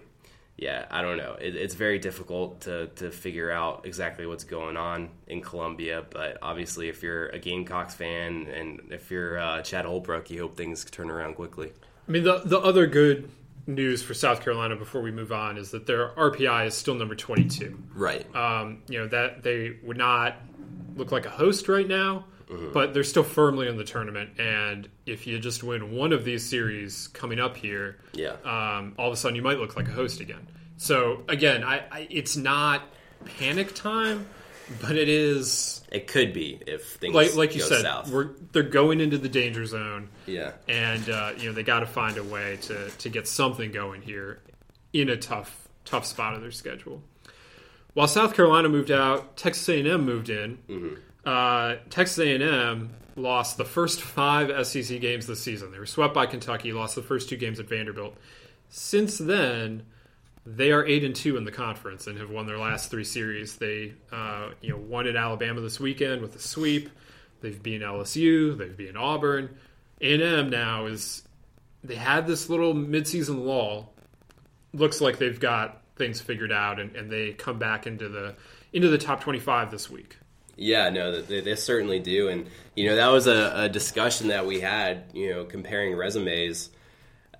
yeah, 0.58 0.86
I 0.90 1.02
don't 1.02 1.16
know. 1.18 1.36
It, 1.40 1.54
it's 1.54 1.74
very 1.74 2.00
difficult 2.00 2.62
to 2.62 2.88
to 2.96 3.12
figure 3.12 3.50
out 3.50 3.82
exactly 3.84 4.26
what's 4.26 4.42
going 4.42 4.76
on 4.76 5.10
in 5.28 5.40
Columbia. 5.40 6.04
But 6.10 6.38
obviously, 6.42 6.88
if 6.88 7.02
you're 7.02 7.28
a 7.28 7.38
Gamecocks 7.38 7.94
fan 7.94 8.48
and 8.48 8.80
if 8.90 9.08
you're 9.08 9.38
uh, 9.38 9.62
Chad 9.62 9.84
Holbrook, 9.84 10.30
you 10.30 10.42
hope 10.42 10.56
things 10.56 10.84
turn 10.84 11.10
around 11.10 11.36
quickly. 11.36 11.72
I 12.08 12.10
mean, 12.10 12.24
the 12.24 12.42
the 12.44 12.58
other 12.58 12.88
good 12.88 13.30
news 13.68 14.02
for 14.02 14.14
South 14.14 14.42
Carolina 14.42 14.74
before 14.74 15.00
we 15.00 15.12
move 15.12 15.30
on 15.30 15.58
is 15.58 15.70
that 15.70 15.86
their 15.86 16.08
RPI 16.08 16.66
is 16.66 16.74
still 16.74 16.94
number 16.94 17.14
22. 17.14 17.78
Right. 17.94 18.34
Um, 18.34 18.82
you 18.88 18.98
know 18.98 19.06
that 19.08 19.44
they 19.44 19.76
would 19.84 19.96
not 19.98 20.34
look 20.96 21.12
like 21.12 21.24
a 21.24 21.30
host 21.30 21.68
right 21.68 21.86
now, 21.86 22.24
mm-hmm. 22.48 22.72
but 22.72 22.94
they're 22.94 23.04
still 23.04 23.22
firmly 23.22 23.68
in 23.68 23.76
the 23.76 23.84
tournament. 23.84 24.38
And 24.38 24.88
if 25.06 25.26
you 25.26 25.38
just 25.38 25.62
win 25.62 25.94
one 25.94 26.12
of 26.12 26.24
these 26.24 26.48
series 26.48 27.08
coming 27.08 27.40
up 27.40 27.56
here, 27.56 27.98
yeah, 28.12 28.32
um, 28.44 28.94
all 28.98 29.08
of 29.08 29.12
a 29.12 29.16
sudden 29.16 29.36
you 29.36 29.42
might 29.42 29.58
look 29.58 29.76
like 29.76 29.88
a 29.88 29.92
host 29.92 30.20
again. 30.20 30.46
So 30.76 31.22
again, 31.28 31.64
I, 31.64 31.84
I 31.90 32.08
it's 32.10 32.36
not 32.36 32.82
panic 33.38 33.74
time, 33.74 34.26
but 34.80 34.96
it 34.96 35.08
is. 35.08 35.82
It 35.90 36.06
could 36.06 36.32
be 36.32 36.60
if 36.66 36.96
things 36.96 37.14
like 37.14 37.34
like 37.34 37.54
you 37.54 37.60
said, 37.60 37.82
south. 37.82 38.10
we're 38.10 38.30
they're 38.52 38.62
going 38.62 39.00
into 39.00 39.18
the 39.18 39.28
danger 39.28 39.66
zone. 39.66 40.08
Yeah, 40.26 40.52
and 40.68 41.08
uh, 41.08 41.32
you 41.36 41.48
know 41.48 41.52
they 41.52 41.62
got 41.62 41.80
to 41.80 41.86
find 41.86 42.16
a 42.16 42.24
way 42.24 42.58
to 42.62 42.90
to 42.90 43.08
get 43.08 43.26
something 43.26 43.72
going 43.72 44.02
here 44.02 44.40
in 44.92 45.08
a 45.08 45.16
tough 45.16 45.68
tough 45.84 46.06
spot 46.06 46.34
of 46.34 46.42
their 46.42 46.50
schedule. 46.50 47.02
While 47.94 48.06
South 48.06 48.34
Carolina 48.34 48.68
moved 48.68 48.90
out, 48.90 49.36
Texas 49.36 49.68
A&M 49.68 50.04
moved 50.04 50.28
in. 50.28 50.58
Mm-hmm. 50.68 50.94
Uh, 51.28 51.76
Texas 51.90 52.18
A&M 52.20 52.88
lost 53.14 53.58
the 53.58 53.64
first 53.66 54.00
five 54.00 54.66
SEC 54.66 54.98
games 54.98 55.26
this 55.26 55.42
season. 55.42 55.70
They 55.70 55.78
were 55.78 55.84
swept 55.84 56.14
by 56.14 56.24
Kentucky, 56.24 56.72
lost 56.72 56.94
the 56.94 57.02
first 57.02 57.28
two 57.28 57.36
games 57.36 57.60
at 57.60 57.68
Vanderbilt. 57.68 58.16
Since 58.70 59.18
then, 59.18 59.82
they 60.46 60.72
are 60.72 60.86
eight 60.86 61.04
and 61.04 61.14
two 61.14 61.36
in 61.36 61.44
the 61.44 61.52
conference 61.52 62.06
and 62.06 62.16
have 62.16 62.30
won 62.30 62.46
their 62.46 62.56
last 62.56 62.90
three 62.90 63.04
series. 63.04 63.56
They, 63.56 63.92
uh, 64.10 64.52
you 64.62 64.70
know, 64.70 64.78
won 64.78 65.06
at 65.06 65.16
Alabama 65.16 65.60
this 65.60 65.78
weekend 65.78 66.22
with 66.22 66.34
a 66.34 66.38
sweep. 66.38 66.88
They've 67.42 67.62
beaten 67.62 67.86
LSU. 67.86 68.56
They've 68.56 68.74
beaten 68.74 68.96
Auburn. 68.96 69.54
A&M 70.00 70.48
now 70.48 70.86
is 70.86 71.24
they 71.84 71.96
had 71.96 72.26
this 72.26 72.48
little 72.48 72.72
midseason 72.72 73.44
lull. 73.44 73.92
Looks 74.72 75.02
like 75.02 75.18
they've 75.18 75.38
got 75.38 75.82
things 75.96 76.22
figured 76.22 76.52
out 76.52 76.80
and, 76.80 76.96
and 76.96 77.10
they 77.10 77.34
come 77.34 77.58
back 77.58 77.86
into 77.86 78.08
the 78.08 78.34
into 78.72 78.88
the 78.88 78.96
top 78.96 79.20
25 79.20 79.70
this 79.70 79.90
week. 79.90 80.16
Yeah, 80.58 80.90
no, 80.90 81.22
they, 81.22 81.40
they 81.40 81.54
certainly 81.54 82.00
do, 82.00 82.28
and 82.28 82.46
you 82.74 82.88
know 82.88 82.96
that 82.96 83.08
was 83.08 83.28
a, 83.28 83.52
a, 83.54 83.68
discussion 83.68 84.28
that 84.28 84.44
we 84.44 84.60
had. 84.60 85.04
You 85.14 85.32
know, 85.32 85.44
comparing 85.44 85.94
resumes 85.94 86.70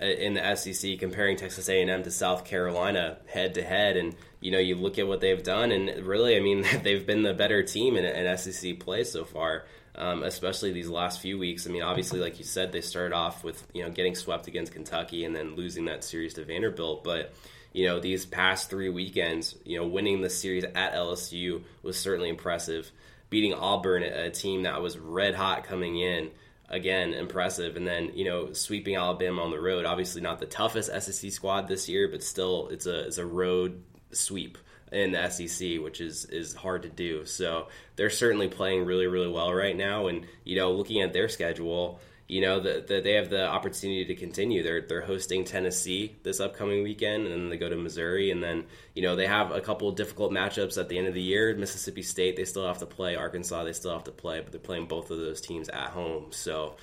uh, 0.01 0.05
in 0.05 0.35
the 0.35 0.55
SEC, 0.55 1.01
comparing 1.01 1.37
Texas 1.37 1.69
A&M 1.69 2.05
to 2.05 2.13
South 2.13 2.45
Carolina 2.45 3.19
head 3.27 3.55
to 3.55 3.63
head, 3.65 3.97
and 3.97 4.15
you 4.41 4.53
know 4.53 4.61
you 4.61 4.77
look 4.77 5.01
at 5.01 5.09
what 5.09 5.21
they've 5.21 5.43
done, 5.43 5.73
and 5.73 6.07
really, 6.07 6.37
I 6.37 6.41
mean, 6.41 6.65
they've 6.85 7.05
been 7.05 7.25
the 7.25 7.35
better 7.35 7.65
team 7.65 7.97
in, 7.97 8.39
SEC 8.39 8.79
play 8.79 9.03
so 9.05 9.25
far. 9.25 9.65
Um, 9.97 10.23
especially 10.23 10.71
these 10.71 10.89
last 10.89 11.21
few 11.21 11.39
weeks. 11.39 11.67
I 11.67 11.71
mean, 11.71 11.83
obviously, 11.83 12.21
like 12.21 12.39
you 12.39 12.45
said, 12.45 12.71
they 12.71 12.83
started 12.83 13.13
off 13.13 13.43
with 13.43 13.67
you 13.75 13.83
know 13.83 13.91
getting 13.91 14.15
swept 14.15 14.47
against 14.47 14.73
Kentucky 14.73 15.25
and 15.25 15.35
then 15.35 15.57
losing 15.57 15.87
that 15.87 16.05
series 16.05 16.35
to 16.35 16.45
Vanderbilt, 16.45 17.03
but 17.03 17.35
you 17.73 17.87
know, 17.87 18.01
these 18.01 18.25
past 18.27 18.71
three 18.71 18.89
weekends, 18.89 19.55
you 19.65 19.79
know, 19.79 19.87
winning 19.87 20.21
the 20.21 20.31
series 20.31 20.65
at 20.65 20.95
LSU 20.95 21.63
was 21.83 21.99
certainly 21.99 22.29
impressive. 22.29 22.91
Beating 23.31 23.55
Auburn, 23.55 24.03
a 24.03 24.31
team 24.31 24.63
that 24.63 24.81
was 24.81 24.99
red 24.99 25.35
hot 25.35 25.65
coming 25.65 25.99
in, 25.99 26.31
again, 26.69 27.15
impressive. 27.15 27.77
And 27.77 27.87
then, 27.87 28.13
you 28.15 28.25
know, 28.25 28.53
sweeping 28.53 28.97
Alabama 28.97 29.43
on 29.43 29.51
the 29.51 29.61
road, 29.61 29.85
obviously 29.85 30.21
not 30.21 30.39
the 30.39 30.47
toughest 30.47 30.91
SEC 31.03 31.31
squad 31.31 31.69
this 31.69 31.89
year, 31.89 32.09
but 32.09 32.23
still 32.23 32.69
it's 32.69 32.87
a, 32.87 33.07
it's 33.07 33.19
a 33.19 33.27
road 33.27 33.83
sweep 34.13 34.59
in 34.91 35.13
the 35.13 35.29
SEC, 35.29 35.81
which 35.81 36.01
is 36.01 36.25
is 36.27 36.55
hard 36.55 36.83
to 36.83 36.89
do. 36.89 37.27
So 37.27 37.69
they're 37.97 38.11
certainly 38.11 38.49
playing 38.49 38.85
really, 38.85 39.07
really 39.07 39.29
well 39.29 39.53
right 39.53 39.77
now. 39.77 40.07
And, 40.07 40.27
you 40.45 40.57
know, 40.57 40.73
looking 40.73 41.03
at 41.03 41.13
their 41.13 41.29
schedule, 41.29 42.01
you 42.29 42.43
know 42.43 42.61
that 42.61 42.87
the, 42.87 43.01
they 43.01 43.15
have 43.15 43.31
the 43.31 43.47
opportunity 43.47 44.05
to 44.05 44.15
continue. 44.15 44.63
They're 44.63 44.83
they're 44.83 45.01
hosting 45.01 45.45
Tennessee 45.45 46.15
this 46.23 46.41
upcoming 46.41 46.83
weekend, 46.83 47.27
and 47.27 47.33
then 47.33 47.49
they 47.49 47.57
go 47.57 47.71
to 47.71 47.77
Missouri, 47.77 48.31
and 48.31 48.43
then 48.43 48.67
you 48.95 49.03
know 49.03 49.17
they 49.17 49.27
have 49.27 49.51
a 49.51 49.63
couple 49.63 49.91
difficult 49.93 50.31
matchups 50.31 50.79
at 50.79 50.91
the 50.91 50.99
end 50.99 51.09
of 51.09 51.15
the 51.15 51.23
year. 51.23 51.57
Mississippi 51.57 52.03
State 52.03 52.37
they 52.37 52.45
still 52.45 52.67
have 52.67 52.79
to 52.79 52.87
play. 52.87 53.17
Arkansas 53.17 53.65
they 53.65 53.73
still 53.73 53.93
have 53.93 54.05
to 54.05 54.13
play, 54.13 54.41
but 54.41 54.53
they're 54.53 54.61
playing 54.61 54.87
both 54.87 55.11
of 55.11 55.19
those 55.19 55.41
teams 55.41 55.71
at 55.71 55.89
home. 55.89 56.27
So 56.31 56.77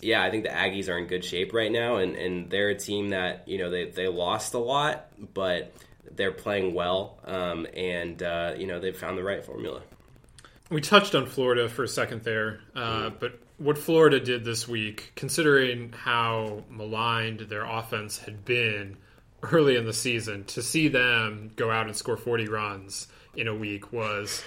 yeah, 0.00 0.22
I 0.22 0.30
think 0.30 0.42
the 0.42 0.50
Aggies 0.50 0.88
are 0.88 0.98
in 0.98 1.06
good 1.06 1.24
shape 1.24 1.52
right 1.52 1.70
now, 1.70 1.96
and 1.96 2.16
and 2.16 2.50
they're 2.50 2.70
a 2.70 2.78
team 2.78 3.10
that 3.10 3.46
you 3.46 3.58
know 3.58 3.70
they 3.70 3.90
they 3.90 4.08
lost 4.08 4.54
a 4.54 4.58
lot, 4.58 5.06
but 5.32 5.72
they're 6.10 6.32
playing 6.32 6.74
well, 6.74 7.20
um, 7.24 7.66
and 7.74 8.20
uh, 8.22 8.54
you 8.56 8.66
know 8.66 8.80
they've 8.80 8.96
found 8.96 9.16
the 9.16 9.22
right 9.22 9.44
formula. 9.44 9.82
We 10.70 10.80
touched 10.80 11.14
on 11.14 11.26
Florida 11.26 11.68
for 11.68 11.84
a 11.84 11.88
second 11.88 12.22
there, 12.22 12.60
uh, 12.74 13.10
mm. 13.10 13.20
but 13.20 13.38
what 13.58 13.78
Florida 13.78 14.18
did 14.18 14.44
this 14.44 14.66
week, 14.66 15.12
considering 15.14 15.92
how 15.92 16.64
maligned 16.70 17.40
their 17.40 17.64
offense 17.64 18.18
had 18.18 18.44
been 18.44 18.96
early 19.42 19.76
in 19.76 19.84
the 19.84 19.92
season, 19.92 20.44
to 20.44 20.62
see 20.62 20.88
them 20.88 21.52
go 21.54 21.70
out 21.70 21.86
and 21.86 21.94
score 21.94 22.16
40 22.16 22.48
runs 22.48 23.08
in 23.36 23.46
a 23.46 23.54
week 23.54 23.92
was 23.92 24.42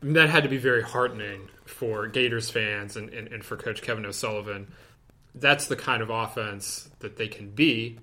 I 0.00 0.04
mean, 0.04 0.14
that 0.14 0.30
had 0.30 0.42
to 0.42 0.48
be 0.48 0.58
very 0.58 0.82
heartening 0.82 1.48
for 1.64 2.08
Gators 2.08 2.50
fans 2.50 2.96
and, 2.96 3.08
and, 3.10 3.28
and 3.28 3.44
for 3.44 3.56
Coach 3.56 3.82
Kevin 3.82 4.04
O'Sullivan. 4.04 4.72
That's 5.34 5.68
the 5.68 5.76
kind 5.76 6.02
of 6.02 6.10
offense 6.10 6.90
that 6.98 7.16
they 7.16 7.28
can 7.28 7.50
be. 7.50 7.98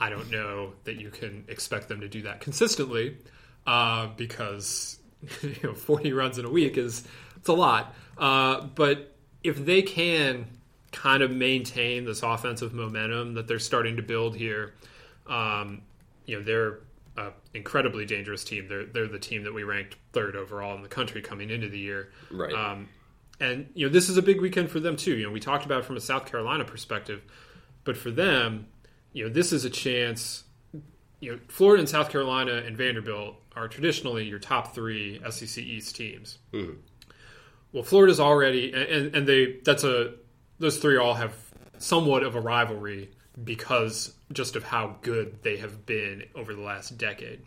I 0.00 0.08
don't 0.08 0.30
know 0.30 0.72
that 0.84 1.00
you 1.00 1.10
can 1.10 1.44
expect 1.48 1.88
them 1.88 2.00
to 2.00 2.08
do 2.08 2.22
that 2.22 2.40
consistently 2.40 3.18
uh, 3.66 4.08
because 4.16 4.98
you 5.42 5.56
know 5.62 5.74
40 5.74 6.12
runs 6.12 6.38
in 6.38 6.44
a 6.44 6.50
week 6.50 6.76
is 6.76 7.06
it's 7.36 7.48
a 7.48 7.52
lot. 7.52 7.94
Uh, 8.18 8.62
but 8.74 9.14
if 9.42 9.64
they 9.64 9.82
can 9.82 10.46
kind 10.92 11.22
of 11.22 11.30
maintain 11.30 12.04
this 12.04 12.22
offensive 12.22 12.72
momentum 12.72 13.34
that 13.34 13.48
they're 13.48 13.58
starting 13.58 13.96
to 13.96 14.02
build 14.02 14.36
here, 14.36 14.74
um, 15.26 15.82
you 16.26 16.36
know, 16.36 16.44
they're 16.44 16.78
an 17.16 17.32
incredibly 17.54 18.06
dangerous 18.06 18.44
team. 18.44 18.68
They're 18.68 18.84
they're 18.84 19.08
the 19.08 19.18
team 19.18 19.44
that 19.44 19.54
we 19.54 19.64
ranked 19.64 19.96
third 20.12 20.36
overall 20.36 20.74
in 20.76 20.82
the 20.82 20.88
country 20.88 21.20
coming 21.20 21.50
into 21.50 21.68
the 21.68 21.78
year. 21.78 22.10
Right. 22.30 22.52
Um, 22.52 22.88
and 23.40 23.68
you 23.74 23.86
know, 23.86 23.92
this 23.92 24.08
is 24.08 24.16
a 24.16 24.22
big 24.22 24.40
weekend 24.40 24.70
for 24.70 24.80
them 24.80 24.96
too. 24.96 25.16
You 25.16 25.24
know, 25.24 25.32
we 25.32 25.40
talked 25.40 25.64
about 25.64 25.80
it 25.80 25.84
from 25.84 25.96
a 25.96 26.00
South 26.00 26.26
Carolina 26.26 26.64
perspective, 26.64 27.22
but 27.84 27.96
for 27.96 28.10
them, 28.10 28.66
you 29.12 29.24
know, 29.24 29.30
this 29.30 29.52
is 29.52 29.64
a 29.64 29.70
chance. 29.70 30.44
You 31.22 31.32
know, 31.32 31.38
Florida 31.46 31.80
and 31.80 31.88
South 31.88 32.10
Carolina 32.10 32.62
and 32.66 32.76
Vanderbilt 32.76 33.36
are 33.54 33.68
traditionally 33.68 34.24
your 34.24 34.40
top 34.40 34.74
three 34.74 35.20
SEC 35.30 35.62
East 35.62 35.94
teams. 35.94 36.38
Mm-hmm. 36.52 36.80
Well, 37.72 37.84
Florida's 37.84 38.18
already, 38.18 38.72
and, 38.72 39.14
and 39.14 39.26
they 39.26 39.58
that's 39.64 39.84
a 39.84 40.14
those 40.58 40.78
three 40.78 40.96
all 40.96 41.14
have 41.14 41.34
somewhat 41.78 42.24
of 42.24 42.34
a 42.34 42.40
rivalry 42.40 43.10
because 43.44 44.14
just 44.32 44.56
of 44.56 44.64
how 44.64 44.96
good 45.02 45.42
they 45.42 45.58
have 45.58 45.86
been 45.86 46.24
over 46.34 46.54
the 46.54 46.60
last 46.60 46.98
decade. 46.98 47.40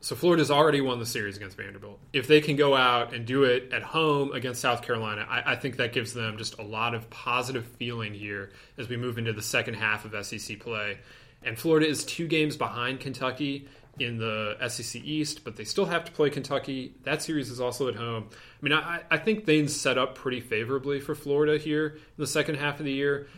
So 0.00 0.16
Florida's 0.16 0.50
already 0.50 0.80
won 0.80 0.98
the 0.98 1.06
series 1.06 1.36
against 1.36 1.56
Vanderbilt. 1.56 2.00
If 2.12 2.26
they 2.26 2.40
can 2.40 2.56
go 2.56 2.74
out 2.74 3.14
and 3.14 3.26
do 3.26 3.44
it 3.44 3.72
at 3.72 3.82
home 3.82 4.32
against 4.32 4.60
South 4.60 4.82
Carolina, 4.82 5.26
I, 5.28 5.52
I, 5.52 5.56
think 5.56 5.76
that 5.76 5.92
gives 5.92 6.14
them 6.14 6.36
just 6.36 6.58
a 6.58 6.62
lot 6.62 6.94
of 6.94 7.10
positive 7.10 7.66
feeling 7.66 8.14
here 8.14 8.50
as 8.76 8.88
we 8.88 8.96
move 8.96 9.18
into 9.18 9.32
the 9.32 9.42
second 9.42 9.74
half 9.74 10.04
of 10.04 10.26
SEC 10.26 10.60
play. 10.60 10.98
And 11.42 11.58
Florida 11.58 11.86
is 11.86 12.04
two 12.04 12.26
games 12.26 12.56
behind 12.56 13.00
Kentucky 13.00 13.68
in 13.98 14.18
the 14.18 14.56
SEC 14.68 15.02
East, 15.02 15.44
but 15.44 15.56
they 15.56 15.64
still 15.64 15.86
have 15.86 16.04
to 16.04 16.12
play 16.12 16.30
Kentucky. 16.30 16.94
That 17.04 17.22
series 17.22 17.50
is 17.50 17.60
also 17.60 17.88
at 17.88 17.96
home. 17.96 18.28
I 18.30 18.64
mean, 18.64 18.72
I, 18.72 19.00
I 19.10 19.18
think 19.18 19.44
they's 19.44 19.78
set 19.78 19.98
up 19.98 20.14
pretty 20.14 20.40
favorably 20.40 21.00
for 21.00 21.14
Florida 21.14 21.58
here 21.58 21.86
in 21.88 22.00
the 22.16 22.26
second 22.26 22.56
half 22.56 22.78
of 22.78 22.86
the 22.86 22.92
year. 22.92 23.28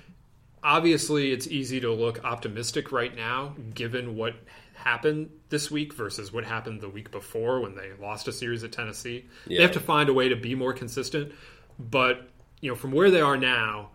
Obviously, 0.63 1.33
it's 1.33 1.47
easy 1.47 1.81
to 1.81 1.93
look 1.93 2.25
optimistic 2.25 2.93
right 2.93 3.15
now, 3.15 3.55
given 3.75 4.17
what 4.17 4.35
happened 4.75 5.31
this 5.49 5.71
week 5.71 5.93
versus 5.95 6.33
what 6.33 6.45
happened 6.45 6.81
the 6.81 6.89
week 6.89 7.11
before 7.11 7.61
when 7.61 7.75
they 7.75 7.91
lost 8.01 8.29
a 8.29 8.33
series 8.33 8.65
at 8.65 8.73
Tennessee. 8.73 9.27
Yeah. 9.47 9.59
They 9.59 9.63
have 9.63 9.73
to 9.73 9.81
find 9.81 10.09
a 10.09 10.15
way 10.15 10.29
to 10.29 10.37
be 10.37 10.55
more 10.55 10.73
consistent. 10.73 11.33
But 11.79 12.29
you 12.61 12.71
know, 12.71 12.75
from 12.75 12.93
where 12.93 13.11
they 13.11 13.21
are 13.21 13.37
now, 13.37 13.91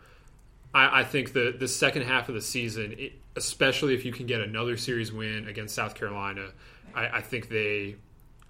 I, 0.74 1.02
I 1.02 1.04
think 1.04 1.34
the 1.34 1.56
the 1.58 1.68
second 1.68 2.04
half 2.04 2.30
of 2.30 2.36
the 2.36 2.42
season, 2.42 2.96
it, 2.98 3.14
especially 3.36 3.94
if 3.94 4.06
you 4.06 4.12
can 4.12 4.26
get 4.26 4.42
another 4.42 4.78
series 4.78 5.12
win 5.12 5.48
against 5.48 5.76
South 5.76 5.96
Carolina, 5.96 6.52
I, 6.94 7.08
I 7.08 7.22
think 7.22 7.50
they 7.50 7.96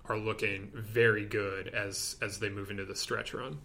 are 0.08 0.18
looking 0.18 0.72
very 0.76 1.26
good 1.26 1.68
as 1.70 2.16
as 2.22 2.40
they 2.40 2.50
move 2.50 2.70
into 2.70 2.86
the 2.86 2.96
stretch 2.96 3.34
run. 3.34 3.60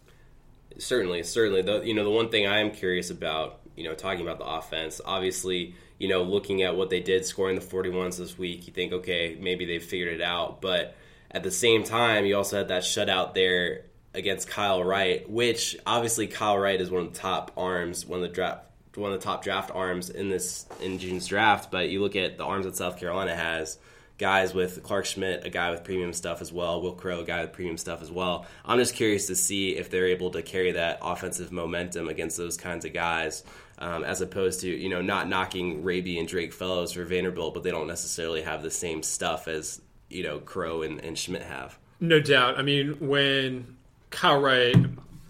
Certainly, 0.78 1.24
certainly. 1.24 1.62
The 1.62 1.82
you 1.82 1.94
know 1.94 2.04
the 2.04 2.10
one 2.10 2.30
thing 2.30 2.46
I 2.46 2.60
am 2.60 2.70
curious 2.70 3.10
about, 3.10 3.60
you 3.76 3.84
know, 3.84 3.94
talking 3.94 4.22
about 4.22 4.38
the 4.38 4.46
offense, 4.46 5.00
obviously, 5.04 5.74
you 5.98 6.08
know, 6.08 6.22
looking 6.22 6.62
at 6.62 6.76
what 6.76 6.90
they 6.90 7.00
did 7.00 7.26
scoring 7.26 7.56
the 7.56 7.64
41s 7.64 8.18
this 8.18 8.38
week, 8.38 8.66
you 8.66 8.72
think, 8.72 8.92
okay, 8.92 9.36
maybe 9.40 9.66
they've 9.66 9.84
figured 9.84 10.14
it 10.14 10.22
out. 10.22 10.62
But 10.62 10.96
at 11.30 11.42
the 11.42 11.50
same 11.50 11.84
time, 11.84 12.24
you 12.24 12.36
also 12.36 12.58
had 12.58 12.68
that 12.68 12.82
shutout 12.82 13.34
there 13.34 13.84
against 14.14 14.48
Kyle 14.48 14.82
Wright, 14.82 15.28
which 15.28 15.76
obviously 15.86 16.26
Kyle 16.26 16.58
Wright 16.58 16.80
is 16.80 16.90
one 16.90 17.06
of 17.06 17.12
the 17.12 17.18
top 17.18 17.52
arms, 17.56 18.06
one 18.06 18.22
of 18.22 18.28
the 18.28 18.34
draft 18.34 18.64
one 18.94 19.12
of 19.12 19.18
the 19.20 19.24
top 19.24 19.42
draft 19.42 19.70
arms 19.72 20.10
in 20.10 20.28
this 20.28 20.66
in 20.80 20.98
June's 20.98 21.26
draft. 21.26 21.70
But 21.70 21.88
you 21.88 22.00
look 22.00 22.16
at 22.16 22.38
the 22.38 22.44
arms 22.44 22.66
that 22.66 22.76
South 22.76 22.98
Carolina 22.98 23.34
has, 23.34 23.78
guys 24.18 24.52
with 24.52 24.82
Clark 24.82 25.06
Schmidt, 25.06 25.46
a 25.46 25.50
guy 25.50 25.70
with 25.70 25.84
premium 25.84 26.12
stuff 26.12 26.40
as 26.40 26.52
well, 26.52 26.82
Will 26.82 26.92
Crowe, 26.92 27.20
a 27.20 27.24
guy 27.24 27.42
with 27.42 27.52
premium 27.52 27.78
stuff 27.78 28.02
as 28.02 28.10
well. 28.10 28.46
I'm 28.64 28.78
just 28.78 28.94
curious 28.94 29.26
to 29.28 29.36
see 29.36 29.76
if 29.76 29.90
they're 29.90 30.08
able 30.08 30.30
to 30.32 30.42
carry 30.42 30.72
that 30.72 30.98
offensive 31.02 31.52
momentum 31.52 32.08
against 32.08 32.36
those 32.36 32.56
kinds 32.56 32.84
of 32.84 32.92
guys. 32.92 33.44
Um, 33.82 34.04
as 34.04 34.20
opposed 34.20 34.60
to 34.60 34.68
you 34.68 34.90
know 34.90 35.00
not 35.00 35.26
knocking 35.26 35.82
Raby 35.82 36.18
and 36.18 36.28
Drake 36.28 36.52
Fellows 36.52 36.92
for 36.92 37.04
Vanderbilt, 37.04 37.54
but 37.54 37.62
they 37.62 37.70
don't 37.70 37.86
necessarily 37.86 38.42
have 38.42 38.62
the 38.62 38.70
same 38.70 39.02
stuff 39.02 39.48
as 39.48 39.80
you 40.10 40.22
know 40.22 40.38
Crowe 40.38 40.82
and, 40.82 41.00
and 41.00 41.18
Schmidt 41.18 41.42
have. 41.42 41.78
No 41.98 42.20
doubt. 42.20 42.58
I 42.58 42.62
mean, 42.62 42.96
when 43.00 43.78
Kyle 44.10 44.38
Wright 44.38 44.76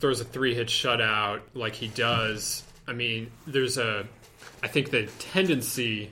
throws 0.00 0.20
a 0.20 0.24
three 0.24 0.54
hit 0.54 0.68
shutout 0.68 1.42
like 1.54 1.74
he 1.74 1.88
does, 1.88 2.64
I 2.90 2.92
mean, 2.92 3.30
there's 3.46 3.78
a, 3.78 4.04
I 4.64 4.66
think 4.66 4.90
the 4.90 5.06
tendency 5.20 6.10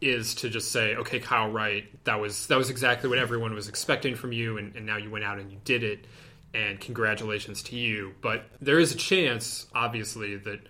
is 0.00 0.34
to 0.36 0.48
just 0.48 0.72
say, 0.72 0.96
okay, 0.96 1.20
Kyle 1.20 1.50
Wright, 1.50 1.84
that 2.04 2.18
was 2.18 2.46
that 2.46 2.56
was 2.56 2.70
exactly 2.70 3.10
what 3.10 3.18
everyone 3.18 3.52
was 3.54 3.68
expecting 3.68 4.14
from 4.14 4.32
you, 4.32 4.56
and, 4.56 4.74
and 4.74 4.86
now 4.86 4.96
you 4.96 5.10
went 5.10 5.24
out 5.24 5.38
and 5.38 5.52
you 5.52 5.58
did 5.64 5.82
it, 5.82 6.06
and 6.54 6.80
congratulations 6.80 7.62
to 7.64 7.76
you. 7.76 8.14
But 8.22 8.46
there 8.60 8.78
is 8.78 8.92
a 8.92 8.96
chance, 8.96 9.66
obviously, 9.74 10.36
that 10.36 10.60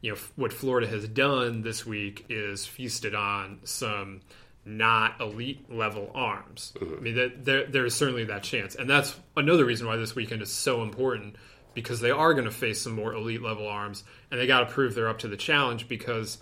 you 0.00 0.12
know 0.12 0.18
what 0.36 0.52
Florida 0.52 0.86
has 0.86 1.06
done 1.08 1.60
this 1.60 1.84
week 1.84 2.24
is 2.30 2.64
feasted 2.64 3.14
on 3.14 3.58
some 3.64 4.22
not 4.64 5.20
elite 5.20 5.70
level 5.70 6.10
arms. 6.14 6.72
Mm-hmm. 6.76 6.94
I 6.94 7.00
mean, 7.00 7.14
that, 7.16 7.44
there 7.44 7.66
there 7.66 7.84
is 7.84 7.94
certainly 7.94 8.24
that 8.24 8.44
chance, 8.44 8.74
and 8.76 8.88
that's 8.88 9.14
another 9.36 9.66
reason 9.66 9.86
why 9.86 9.96
this 9.96 10.14
weekend 10.14 10.40
is 10.40 10.50
so 10.50 10.82
important 10.82 11.36
because 11.76 12.00
they 12.00 12.10
are 12.10 12.32
going 12.32 12.46
to 12.46 12.50
face 12.50 12.80
some 12.80 12.94
more 12.94 13.12
elite 13.12 13.42
level 13.42 13.68
arms, 13.68 14.02
and 14.30 14.40
they 14.40 14.46
got 14.48 14.60
to 14.60 14.66
prove 14.66 14.96
they're 14.96 15.08
up 15.08 15.18
to 15.18 15.28
the 15.28 15.36
challenge 15.36 15.86
because 15.86 16.38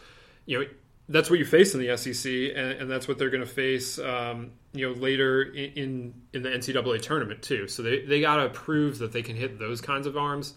you 0.47 0.59
know 0.59 0.66
that's 1.09 1.28
what 1.28 1.39
you 1.39 1.45
face 1.45 1.74
in 1.74 1.80
the 1.80 1.95
SEC, 1.99 2.32
and, 2.32 2.80
and 2.80 2.91
that's 2.91 3.07
what 3.07 3.18
they're 3.18 3.28
going 3.28 3.43
to 3.45 3.51
face, 3.51 3.99
um, 3.99 4.53
you 4.72 4.89
know, 4.89 4.99
later 4.99 5.43
in, 5.43 6.14
in, 6.32 6.43
the 6.43 6.49
NCAA 6.49 7.03
tournament 7.03 7.43
too. 7.43 7.68
So 7.68 7.82
they 7.82 8.07
they 8.07 8.20
got 8.22 8.37
to 8.37 8.49
prove 8.49 8.99
that 8.99 9.12
they 9.12 9.22
can 9.22 9.37
hit 9.37 9.59
those 9.59 9.82
kinds 9.82 10.07
of 10.07 10.16
arms, 10.16 10.55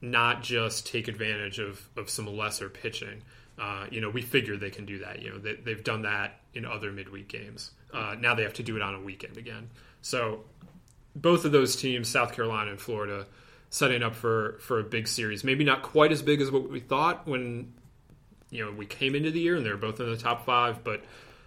not 0.00 0.42
just 0.42 0.86
take 0.86 1.08
advantage 1.08 1.58
of 1.58 1.86
of 1.96 2.08
some 2.08 2.26
lesser 2.26 2.70
pitching. 2.70 3.22
Uh, 3.58 3.86
you 3.90 4.00
know, 4.00 4.08
we 4.08 4.22
figure 4.22 4.56
they 4.56 4.70
can 4.70 4.86
do 4.86 5.00
that. 5.00 5.20
You 5.20 5.30
know, 5.30 5.38
they, 5.38 5.54
they've 5.56 5.84
done 5.84 6.02
that 6.02 6.40
in 6.54 6.64
other 6.64 6.90
midweek 6.90 7.28
games. 7.28 7.72
Uh, 7.92 8.14
now 8.18 8.34
they 8.34 8.44
have 8.44 8.54
to 8.54 8.62
do 8.62 8.76
it 8.76 8.82
on 8.82 8.94
a 8.94 9.00
weekend 9.00 9.36
again. 9.36 9.68
So 10.00 10.44
both 11.14 11.44
of 11.44 11.52
those 11.52 11.76
teams, 11.76 12.08
South 12.08 12.32
Carolina 12.32 12.70
and 12.70 12.80
Florida, 12.80 13.26
setting 13.72 14.02
up 14.02 14.14
for 14.14 14.58
for 14.60 14.78
a 14.78 14.84
big 14.84 15.08
series. 15.08 15.42
Maybe 15.42 15.64
not 15.64 15.82
quite 15.82 16.12
as 16.12 16.22
big 16.22 16.40
as 16.40 16.50
what 16.50 16.70
we 16.70 16.78
thought 16.78 17.26
when 17.26 17.72
you 18.50 18.64
know 18.64 18.70
we 18.70 18.86
came 18.86 19.16
into 19.16 19.32
the 19.32 19.40
year 19.40 19.56
and 19.56 19.66
they 19.66 19.70
were 19.70 19.76
both 19.76 19.98
in 19.98 20.08
the 20.08 20.16
top 20.16 20.44
five, 20.44 20.84
but 20.84 21.02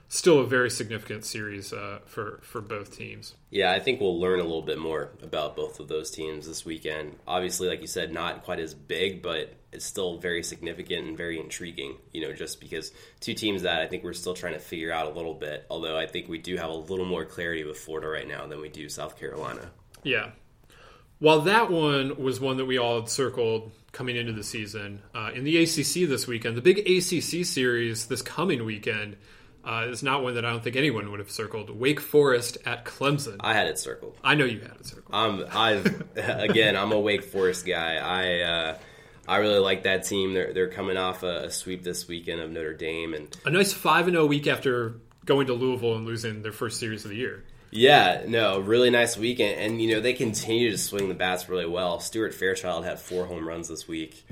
still 0.07 0.39
a 0.39 0.45
very 0.45 0.71
significant 0.71 1.23
series 1.23 1.71
uh, 1.71 1.99
for 2.07 2.39
for 2.41 2.61
both 2.61 2.97
teams. 2.97 3.35
Yeah, 3.51 3.71
I 3.71 3.79
think 3.79 4.01
we'll 4.01 4.19
learn 4.19 4.39
a 4.39 4.43
little 4.43 4.63
bit 4.63 4.79
more 4.79 5.11
about 5.21 5.55
both 5.55 5.79
of 5.79 5.87
those 5.87 6.09
teams 6.09 6.47
this 6.47 6.65
weekend. 6.65 7.15
Obviously, 7.27 7.67
like 7.67 7.81
you 7.81 7.87
said, 7.87 8.11
not 8.11 8.43
quite 8.43 8.59
as 8.59 8.73
big, 8.73 9.21
but 9.21 9.53
it's 9.71 9.85
still 9.85 10.17
very 10.17 10.41
significant 10.41 11.07
and 11.07 11.15
very 11.15 11.39
intriguing. 11.39 11.95
You 12.11 12.21
know, 12.21 12.33
just 12.33 12.59
because 12.59 12.91
two 13.19 13.35
teams 13.35 13.61
that 13.61 13.81
I 13.81 13.85
think 13.85 14.03
we're 14.03 14.13
still 14.13 14.33
trying 14.33 14.53
to 14.53 14.59
figure 14.59 14.91
out 14.91 15.05
a 15.05 15.11
little 15.15 15.35
bit. 15.35 15.67
Although 15.69 15.95
I 15.95 16.07
think 16.07 16.27
we 16.27 16.39
do 16.39 16.57
have 16.57 16.71
a 16.71 16.75
little 16.75 17.05
more 17.05 17.23
clarity 17.23 17.63
with 17.63 17.77
Florida 17.77 18.07
right 18.07 18.27
now 18.27 18.47
than 18.47 18.61
we 18.61 18.69
do 18.69 18.89
South 18.89 19.19
Carolina. 19.19 19.69
Yeah. 20.01 20.31
While 21.25 21.41
that 21.41 21.71
one 21.71 22.21
was 22.21 22.39
one 22.39 22.57
that 22.57 22.65
we 22.65 22.77
all 22.77 22.99
had 22.99 23.09
circled 23.09 23.71
coming 23.91 24.15
into 24.15 24.31
the 24.31 24.43
season, 24.43 25.01
uh, 25.15 25.31
in 25.33 25.43
the 25.43 25.57
ACC 25.57 26.07
this 26.07 26.27
weekend, 26.27 26.55
the 26.55 26.61
big 26.61 26.77
ACC 26.77 27.43
series 27.43 28.05
this 28.05 28.21
coming 28.21 28.63
weekend 28.63 29.15
uh, 29.63 29.87
is 29.89 30.03
not 30.03 30.21
one 30.21 30.35
that 30.35 30.45
I 30.45 30.51
don't 30.51 30.63
think 30.63 30.75
anyone 30.75 31.09
would 31.09 31.19
have 31.19 31.31
circled. 31.31 31.71
Wake 31.71 31.99
Forest 31.99 32.59
at 32.63 32.85
Clemson. 32.85 33.37
I 33.39 33.55
had 33.55 33.65
it 33.65 33.79
circled. 33.79 34.15
I 34.23 34.35
know 34.35 34.45
you 34.45 34.59
had 34.59 34.73
it 34.79 34.85
circled. 34.85 35.15
Um, 35.15 35.45
I 35.51 35.81
again, 36.15 36.75
I'm 36.77 36.91
a 36.91 36.99
Wake 36.99 37.23
Forest 37.23 37.65
guy. 37.65 37.95
I 37.95 38.41
uh, 38.41 38.77
I 39.27 39.37
really 39.37 39.57
like 39.57 39.81
that 39.85 40.03
team. 40.03 40.35
They're 40.35 40.53
they're 40.53 40.69
coming 40.69 40.97
off 40.97 41.23
a, 41.23 41.45
a 41.45 41.49
sweep 41.49 41.83
this 41.83 42.07
weekend 42.07 42.39
of 42.39 42.51
Notre 42.51 42.75
Dame, 42.75 43.15
and 43.15 43.35
A 43.45 43.49
nice 43.49 43.73
five 43.73 44.05
and 44.05 44.13
zero 44.13 44.27
week 44.27 44.45
after 44.45 44.97
going 45.25 45.47
to 45.47 45.53
Louisville 45.53 45.95
and 45.95 46.05
losing 46.05 46.43
their 46.43 46.51
first 46.51 46.79
series 46.79 47.03
of 47.03 47.09
the 47.09 47.17
year. 47.17 47.45
Yeah, 47.71 48.23
no, 48.27 48.59
really 48.59 48.89
nice 48.89 49.17
weekend, 49.17 49.59
and 49.59 49.81
you 49.81 49.93
know 49.93 49.99
they 50.01 50.13
continue 50.13 50.71
to 50.71 50.77
swing 50.77 51.09
the 51.09 51.13
bats 51.15 51.49
really 51.49 51.65
well. 51.65 51.99
Stuart 51.99 52.33
Fairchild 52.33 52.85
had 52.85 52.99
four 52.99 53.25
home 53.25 53.47
runs 53.47 53.67
this 53.67 53.87
week, 53.87 54.25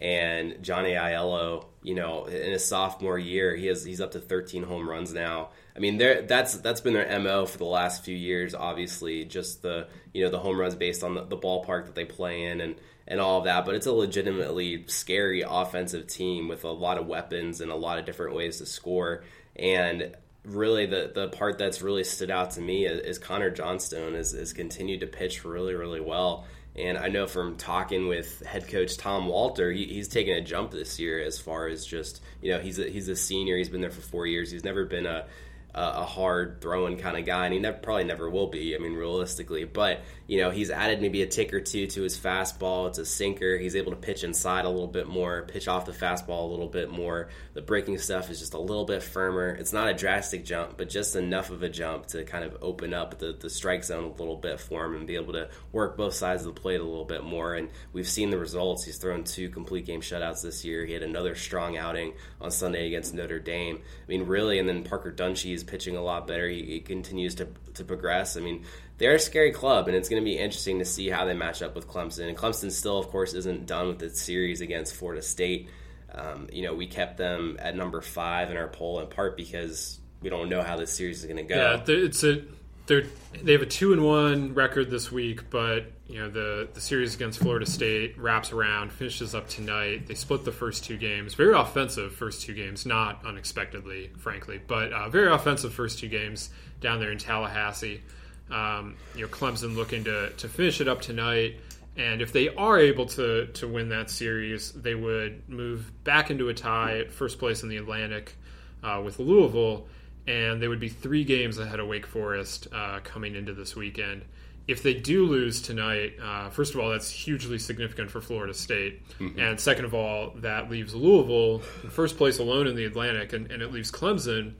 and 0.00 0.62
Johnny 0.62 0.90
Aiello, 0.90 1.66
you 1.82 1.94
know, 1.94 2.26
in 2.26 2.52
his 2.52 2.66
sophomore 2.66 3.18
year, 3.18 3.56
he 3.56 3.66
has 3.66 3.84
he's 3.84 4.00
up 4.02 4.12
to 4.12 4.20
13 4.20 4.64
home 4.64 4.88
runs 4.88 5.12
now. 5.14 5.50
I 5.74 5.78
mean, 5.78 5.96
there 5.96 6.22
that's 6.22 6.58
that's 6.58 6.82
been 6.82 6.92
their 6.92 7.18
mo 7.20 7.46
for 7.46 7.56
the 7.58 7.64
last 7.64 8.04
few 8.04 8.16
years. 8.16 8.54
Obviously, 8.54 9.24
just 9.24 9.62
the 9.62 9.88
you 10.12 10.22
know 10.24 10.30
the 10.30 10.38
home 10.38 10.58
runs 10.60 10.74
based 10.74 11.02
on 11.02 11.14
the, 11.14 11.24
the 11.24 11.38
ballpark 11.38 11.86
that 11.86 11.94
they 11.94 12.04
play 12.04 12.44
in, 12.44 12.60
and 12.60 12.74
and 13.08 13.18
all 13.18 13.38
of 13.38 13.44
that. 13.44 13.64
But 13.64 13.76
it's 13.76 13.86
a 13.86 13.92
legitimately 13.92 14.84
scary 14.88 15.42
offensive 15.42 16.06
team 16.06 16.48
with 16.48 16.64
a 16.64 16.70
lot 16.70 16.98
of 16.98 17.06
weapons 17.06 17.62
and 17.62 17.70
a 17.70 17.76
lot 17.76 17.98
of 17.98 18.04
different 18.04 18.34
ways 18.34 18.58
to 18.58 18.66
score. 18.66 19.24
And 19.56 20.14
really 20.44 20.86
the 20.86 21.12
the 21.14 21.28
part 21.28 21.58
that's 21.58 21.82
really 21.82 22.04
stood 22.04 22.30
out 22.30 22.52
to 22.52 22.60
me 22.60 22.86
is, 22.86 23.00
is 23.00 23.18
Connor 23.18 23.50
Johnstone 23.50 24.14
has, 24.14 24.32
has 24.32 24.52
continued 24.52 25.00
to 25.00 25.06
pitch 25.06 25.44
really 25.44 25.74
really 25.74 26.00
well. 26.00 26.46
And 26.76 26.96
I 26.96 27.08
know 27.08 27.26
from 27.26 27.56
talking 27.56 28.06
with 28.06 28.46
head 28.46 28.68
coach 28.68 28.96
Tom 28.96 29.26
Walter, 29.26 29.72
he, 29.72 29.86
he's 29.86 30.06
taken 30.06 30.34
a 30.34 30.40
jump 30.40 30.70
this 30.70 31.00
year 31.00 31.20
as 31.20 31.38
far 31.38 31.66
as 31.66 31.84
just 31.84 32.22
you 32.40 32.52
know 32.52 32.60
he's 32.60 32.78
a, 32.78 32.84
he's 32.84 33.08
a 33.08 33.16
senior. 33.16 33.56
He's 33.56 33.68
been 33.68 33.80
there 33.80 33.90
for 33.90 34.02
four 34.02 34.26
years. 34.26 34.50
He's 34.50 34.64
never 34.64 34.84
been 34.84 35.06
a 35.06 35.26
a 35.72 36.04
hard 36.04 36.60
throwing 36.60 36.98
kind 36.98 37.16
of 37.16 37.24
guy, 37.24 37.44
and 37.44 37.54
he 37.54 37.60
never, 37.60 37.78
probably 37.78 38.04
never 38.04 38.28
will 38.28 38.48
be. 38.48 38.74
I 38.74 38.78
mean, 38.78 38.94
realistically, 38.94 39.64
but 39.64 40.00
you 40.30 40.38
know, 40.38 40.52
he's 40.52 40.70
added 40.70 41.00
maybe 41.00 41.22
a 41.22 41.26
tick 41.26 41.52
or 41.52 41.60
two 41.60 41.88
to 41.88 42.02
his 42.02 42.16
fastball. 42.16 42.86
It's 42.86 42.98
a 42.98 43.04
sinker. 43.04 43.58
He's 43.58 43.74
able 43.74 43.90
to 43.90 43.96
pitch 43.96 44.22
inside 44.22 44.64
a 44.64 44.68
little 44.68 44.86
bit 44.86 45.08
more, 45.08 45.42
pitch 45.42 45.66
off 45.66 45.86
the 45.86 45.90
fastball 45.92 46.44
a 46.44 46.50
little 46.52 46.68
bit 46.68 46.88
more. 46.88 47.30
The 47.54 47.62
breaking 47.62 47.98
stuff 47.98 48.30
is 48.30 48.38
just 48.38 48.54
a 48.54 48.60
little 48.60 48.84
bit 48.84 49.02
firmer. 49.02 49.48
It's 49.48 49.72
not 49.72 49.88
a 49.88 49.92
drastic 49.92 50.44
jump, 50.44 50.78
but 50.78 50.88
just 50.88 51.16
enough 51.16 51.50
of 51.50 51.64
a 51.64 51.68
jump 51.68 52.06
to 52.08 52.22
kind 52.22 52.44
of 52.44 52.56
open 52.62 52.94
up 52.94 53.18
the, 53.18 53.32
the 53.32 53.50
strike 53.50 53.82
zone 53.82 54.04
a 54.04 54.12
little 54.12 54.36
bit 54.36 54.60
for 54.60 54.84
him 54.84 54.94
and 54.94 55.04
be 55.04 55.16
able 55.16 55.32
to 55.32 55.48
work 55.72 55.96
both 55.96 56.14
sides 56.14 56.46
of 56.46 56.54
the 56.54 56.60
plate 56.60 56.80
a 56.80 56.84
little 56.84 57.04
bit 57.04 57.24
more. 57.24 57.56
And 57.56 57.68
we've 57.92 58.08
seen 58.08 58.30
the 58.30 58.38
results. 58.38 58.84
He's 58.84 58.98
thrown 58.98 59.24
two 59.24 59.48
complete 59.48 59.84
game 59.84 60.00
shutouts 60.00 60.42
this 60.42 60.64
year. 60.64 60.86
He 60.86 60.92
had 60.92 61.02
another 61.02 61.34
strong 61.34 61.76
outing 61.76 62.12
on 62.40 62.52
Sunday 62.52 62.86
against 62.86 63.14
Notre 63.14 63.40
Dame. 63.40 63.78
I 63.78 64.06
mean, 64.06 64.22
really, 64.26 64.60
and 64.60 64.68
then 64.68 64.84
Parker 64.84 65.10
Dunshee 65.10 65.54
is 65.54 65.64
pitching 65.64 65.96
a 65.96 66.02
lot 66.02 66.28
better. 66.28 66.48
He, 66.48 66.62
he 66.66 66.78
continues 66.78 67.34
to, 67.34 67.48
to 67.74 67.82
progress. 67.82 68.36
I 68.36 68.40
mean, 68.42 68.64
they're 69.00 69.14
a 69.14 69.18
scary 69.18 69.50
club, 69.50 69.88
and 69.88 69.96
it's 69.96 70.10
going 70.10 70.22
to 70.22 70.24
be 70.24 70.38
interesting 70.38 70.78
to 70.78 70.84
see 70.84 71.08
how 71.08 71.24
they 71.24 71.32
match 71.32 71.62
up 71.62 71.74
with 71.74 71.88
Clemson. 71.88 72.28
And 72.28 72.36
Clemson 72.36 72.70
still, 72.70 72.98
of 72.98 73.08
course, 73.08 73.32
isn't 73.32 73.64
done 73.64 73.88
with 73.88 74.02
its 74.02 74.20
series 74.20 74.60
against 74.60 74.94
Florida 74.94 75.22
State. 75.22 75.70
Um, 76.14 76.48
you 76.52 76.62
know, 76.62 76.74
we 76.74 76.86
kept 76.86 77.16
them 77.16 77.56
at 77.60 77.74
number 77.74 78.02
five 78.02 78.50
in 78.50 78.58
our 78.58 78.68
poll 78.68 79.00
in 79.00 79.06
part 79.06 79.38
because 79.38 79.98
we 80.20 80.28
don't 80.28 80.50
know 80.50 80.62
how 80.62 80.76
this 80.76 80.92
series 80.92 81.20
is 81.20 81.24
going 81.24 81.38
to 81.38 81.42
go. 81.42 81.56
Yeah, 81.56 81.82
it's 81.88 82.22
a 82.22 82.42
they're 82.86 83.04
they 83.42 83.52
have 83.52 83.62
a 83.62 83.66
two 83.66 83.94
and 83.94 84.04
one 84.04 84.52
record 84.52 84.90
this 84.90 85.10
week, 85.10 85.48
but 85.48 85.92
you 86.06 86.18
know 86.18 86.28
the 86.28 86.68
the 86.74 86.80
series 86.82 87.14
against 87.14 87.38
Florida 87.38 87.64
State 87.64 88.18
wraps 88.18 88.52
around, 88.52 88.92
finishes 88.92 89.34
up 89.34 89.48
tonight. 89.48 90.08
They 90.08 90.14
split 90.14 90.44
the 90.44 90.52
first 90.52 90.84
two 90.84 90.98
games, 90.98 91.32
very 91.32 91.58
offensive 91.58 92.12
first 92.12 92.42
two 92.42 92.52
games, 92.52 92.84
not 92.84 93.24
unexpectedly, 93.24 94.10
frankly, 94.18 94.60
but 94.66 94.92
uh, 94.92 95.08
very 95.08 95.32
offensive 95.32 95.72
first 95.72 96.00
two 96.00 96.08
games 96.08 96.50
down 96.80 97.00
there 97.00 97.12
in 97.12 97.18
Tallahassee. 97.18 98.02
Um, 98.50 98.96
you 99.14 99.22
know, 99.22 99.28
Clemson 99.28 99.76
looking 99.76 100.04
to 100.04 100.30
to 100.30 100.48
finish 100.48 100.80
it 100.80 100.88
up 100.88 101.00
tonight. 101.00 101.60
And 101.96 102.22
if 102.22 102.32
they 102.32 102.48
are 102.48 102.78
able 102.78 103.06
to 103.06 103.46
to 103.46 103.68
win 103.68 103.88
that 103.90 104.10
series, 104.10 104.72
they 104.72 104.94
would 104.94 105.48
move 105.48 105.92
back 106.04 106.30
into 106.30 106.48
a 106.48 106.54
tie 106.54 106.98
at 106.98 107.12
first 107.12 107.38
place 107.38 107.62
in 107.62 107.68
the 107.68 107.76
Atlantic 107.76 108.36
uh, 108.82 109.02
with 109.04 109.18
Louisville, 109.18 109.86
and 110.26 110.62
they 110.62 110.68
would 110.68 110.80
be 110.80 110.88
three 110.88 111.24
games 111.24 111.58
ahead 111.58 111.80
of 111.80 111.88
Wake 111.88 112.06
Forest 112.06 112.68
uh, 112.72 113.00
coming 113.02 113.34
into 113.34 113.52
this 113.52 113.76
weekend. 113.76 114.24
If 114.68 114.84
they 114.84 114.94
do 114.94 115.26
lose 115.26 115.60
tonight, 115.60 116.14
uh, 116.22 116.48
first 116.50 116.74
of 116.74 116.80
all, 116.80 116.90
that's 116.90 117.10
hugely 117.10 117.58
significant 117.58 118.10
for 118.10 118.20
Florida 118.20 118.54
State, 118.54 119.02
and 119.36 119.58
second 119.58 119.84
of 119.84 119.94
all, 119.94 120.30
that 120.36 120.70
leaves 120.70 120.94
Louisville 120.94 121.62
in 121.82 121.90
first 121.90 122.16
place 122.16 122.38
alone 122.38 122.68
in 122.68 122.76
the 122.76 122.84
Atlantic, 122.84 123.32
and, 123.32 123.50
and 123.50 123.62
it 123.62 123.72
leaves 123.72 123.90
Clemson. 123.90 124.52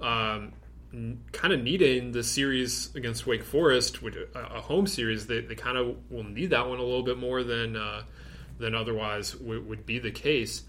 Um, 0.00 0.52
kind 1.32 1.52
of 1.52 1.62
needing 1.62 2.12
the 2.12 2.22
series 2.22 2.94
against 2.94 3.26
Wake 3.26 3.44
Forest, 3.44 4.02
which 4.02 4.16
a, 4.34 4.60
home 4.60 4.86
series, 4.86 5.26
they, 5.26 5.40
they 5.40 5.54
kind 5.54 5.76
of 5.76 5.96
will 6.10 6.24
need 6.24 6.50
that 6.50 6.68
one 6.68 6.78
a 6.78 6.82
little 6.82 7.02
bit 7.02 7.18
more 7.18 7.42
than 7.42 7.76
uh, 7.76 8.02
than 8.58 8.74
otherwise 8.74 9.32
w- 9.32 9.62
would 9.62 9.84
be 9.84 9.98
the 9.98 10.10
case. 10.10 10.62